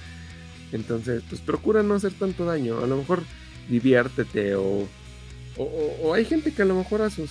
[0.72, 2.78] Entonces, pues procura no hacer tanto daño.
[2.82, 3.22] A lo mejor
[3.68, 4.62] diviértete o,
[5.58, 7.30] o, o- o hay gente que a lo mejor a sus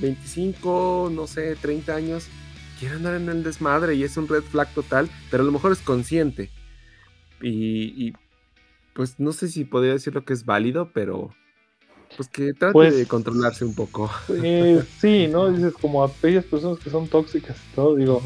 [0.00, 2.26] 25, no sé, 30 años
[2.84, 5.72] quiere andar en el desmadre y es un red flag total, pero a lo mejor
[5.72, 6.50] es consciente.
[7.40, 8.12] Y, y,
[8.92, 11.34] pues no sé si podría decir lo que es válido, pero
[12.16, 14.10] pues que trate Pues- de controlarse un poco.
[14.28, 15.50] Eh, sí, ¿no?
[15.50, 18.22] Dices, como a aquellas personas que son tóxicas y todo, digo,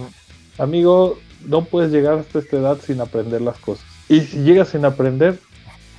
[0.58, 3.86] amigo, no puedes llegar hasta esta edad sin aprender las cosas.
[4.08, 5.38] Y si llegas sin aprender,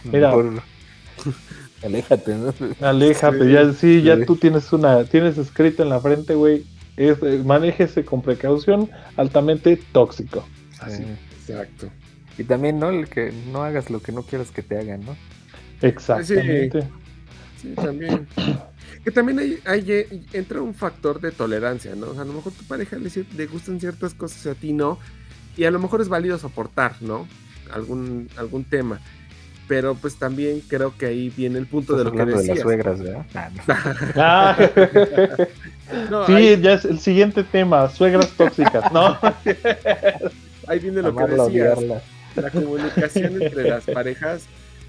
[0.04, 0.34] mira,
[1.84, 2.54] aléjate, ¿no?
[2.82, 3.52] aléjate, Sí.
[3.52, 4.26] ya, sí, ya Sí.
[4.26, 6.66] tú tienes una, tienes escrito en la frente, güey,
[7.00, 10.46] es, eh, manéjese con precaución, altamente tóxico.
[11.40, 11.90] Exacto.
[12.38, 12.90] Y también, ¿no?
[12.90, 15.16] El que no hagas lo que no quieras que te hagan, ¿no?
[15.82, 16.84] Exactamente.
[17.62, 18.28] Sí, también.
[19.04, 22.08] Que también hay, hay- eh, entra un factor de tolerancia, ¿no?
[22.08, 24.74] O sea, a lo mejor tu pareja le, le gustan ciertas cosas y a ti
[24.74, 25.00] no.
[25.58, 27.28] Y a lo mejor es válido soportar, ¿no?
[27.72, 29.00] Algún, algún tema.
[29.70, 32.58] Pero pues también creo que ahí viene el punto de lo que hablando de las
[32.58, 32.64] decías.
[32.64, 33.26] suegras, ¿verdad?
[34.16, 34.74] Ah, no.
[35.38, 35.48] Ah.
[36.10, 39.18] No, sí, ahí- ya es el siguiente tema, suegras tóxicas, ¿no?
[40.68, 41.78] Ahí viene lo Amarla, que decías.
[41.78, 42.02] odiarla.
[42.36, 44.44] La comunicación entre las parejas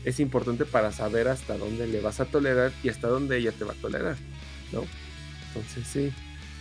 [0.05, 3.65] es importante para saber hasta dónde le vas a tolerar y hasta dónde ella te
[3.65, 4.17] va a tolerar,
[4.73, 4.83] ¿no?
[5.49, 6.13] Entonces sí.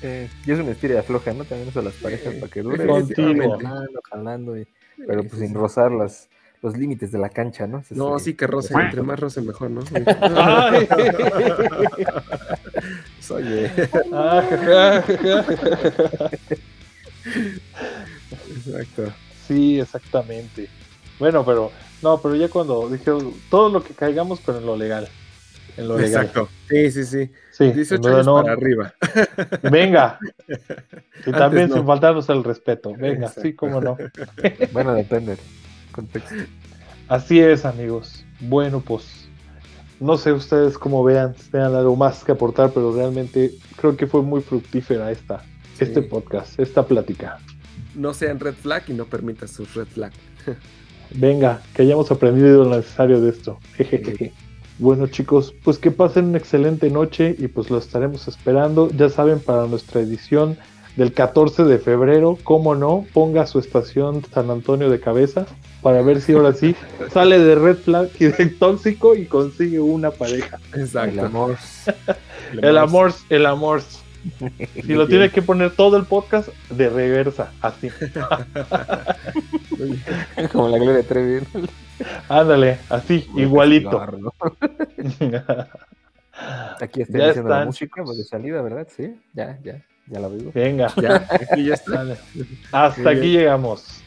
[0.02, 1.44] Eh, y es una estira floja, ¿no?
[1.44, 2.86] También eso de las parejas, para que dure.
[2.88, 3.58] Contigo.
[3.60, 4.66] Jalando, jalando, y-
[5.06, 6.30] pero pues sin rozar las,
[6.61, 7.84] los límites de la cancha, ¿no?
[7.91, 9.81] No, sí que roce, entre más roce mejor, ¿no?
[13.30, 13.72] Oye.
[14.11, 15.03] Ah,
[18.56, 19.14] Exacto.
[19.48, 20.68] Sí, exactamente.
[21.18, 21.72] Bueno, pero
[22.02, 25.07] no, pero ya cuando dijeron todo lo que caigamos, pero en lo legal.
[25.77, 26.26] En lo legal.
[26.26, 26.49] Exacto.
[26.68, 27.31] Sí, sí, sí.
[27.52, 28.41] Sí, 18 no, años no.
[28.41, 28.94] para arriba.
[29.72, 30.19] Venga.
[31.26, 31.76] Y también no.
[31.76, 32.94] sin faltarnos el respeto.
[32.98, 33.98] Venga, sí, cómo no.
[34.72, 35.38] Bueno, depende
[35.91, 36.36] contexto.
[37.07, 38.24] Así es, amigos.
[38.40, 39.28] Bueno, pues
[39.99, 44.07] no sé ustedes cómo vean, si tengan algo más que aportar, pero realmente creo que
[44.07, 45.44] fue muy fructífera esta,
[45.80, 47.40] este podcast, esta plática.
[47.95, 50.11] No sean red flag y no permitan sus red flag.
[51.11, 53.60] Venga, que hayamos aprendido lo necesario de esto.
[54.78, 58.90] Bueno chicos, pues que pasen una excelente noche y pues lo estaremos esperando.
[58.91, 60.57] Ya saben, para nuestra edición
[60.95, 65.45] del 14 de febrero, como no, ponga su estación San Antonio de cabeza
[65.82, 66.76] para ver si ahora sí
[67.12, 70.60] sale de red flag y de tóxico y consigue una pareja.
[70.74, 71.14] Exacto.
[71.14, 71.58] El amor.
[72.62, 73.82] El amor, el amor.
[74.74, 77.90] Si lo tiene que poner todo el podcast de reversa, así.
[80.52, 81.46] Como la Gloria Trevi.
[82.28, 84.02] Ándale, así, igualito.
[86.82, 88.88] Aquí está Ya diciendo la música pues, de salida, ¿verdad?
[88.96, 90.52] Sí, ya, ya, ya la veo.
[90.54, 90.94] Venga.
[91.02, 92.06] Ya, aquí ya está.
[92.72, 93.40] Hasta aquí bien.
[93.40, 94.04] llegamos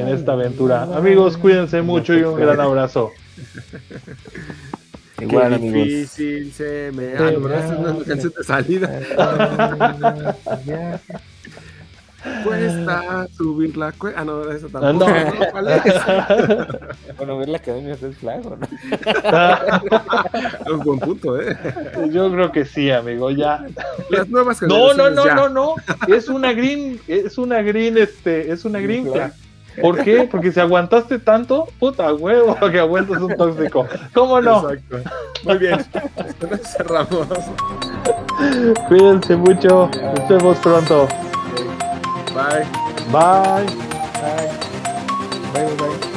[0.00, 0.84] en esta aventura.
[0.94, 3.10] Amigos, cuídense mucho y un gran abrazo.
[5.20, 5.84] Igual, Qué amigos.
[5.88, 7.08] difícil se me...
[7.18, 8.88] Ah, no, es una canción de salida.
[12.44, 14.12] Cuesta subir la cue...
[14.16, 15.08] Ah, no, eso Ah, tampoco.
[15.10, 15.24] no.
[15.24, 15.32] ¿no?
[15.52, 15.82] ¿Cuál es?
[17.16, 18.66] Bueno, ver la academia es flag, ¿o no?
[20.74, 21.56] Un buen punto, ¿eh?
[22.12, 23.64] Yo creo que sí, amigo, ya.
[24.10, 25.34] Las nuevas No, no, no, ya.
[25.34, 25.74] no, no.
[26.08, 29.32] Es una green, es una green, este, es una green flag.
[29.80, 30.28] ¿Por qué?
[30.30, 33.86] Porque si aguantaste tanto, puta huevo, que aguantas un tóxico.
[34.14, 34.70] ¿Cómo no?
[34.70, 35.10] Exacto.
[35.44, 35.84] Muy bien.
[36.62, 37.26] Cerramos.
[38.88, 39.90] Cuídense mucho.
[40.16, 41.08] Nos vemos pronto.
[42.34, 42.64] Bye.
[43.12, 43.66] Bye.
[45.54, 46.08] Bye, bye, bye.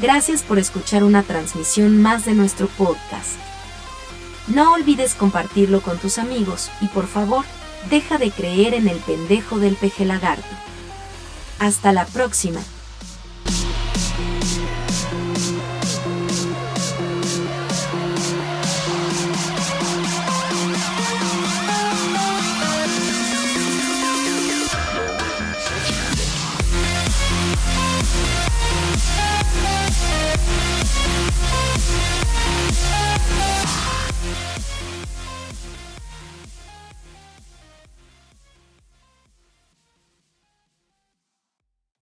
[0.00, 3.38] Gracias por escuchar una transmisión más de nuestro podcast.
[4.48, 7.44] No olvides compartirlo con tus amigos y por favor,
[7.88, 10.44] deja de creer en el pendejo del peje lagarto.
[11.58, 12.60] Hasta la próxima.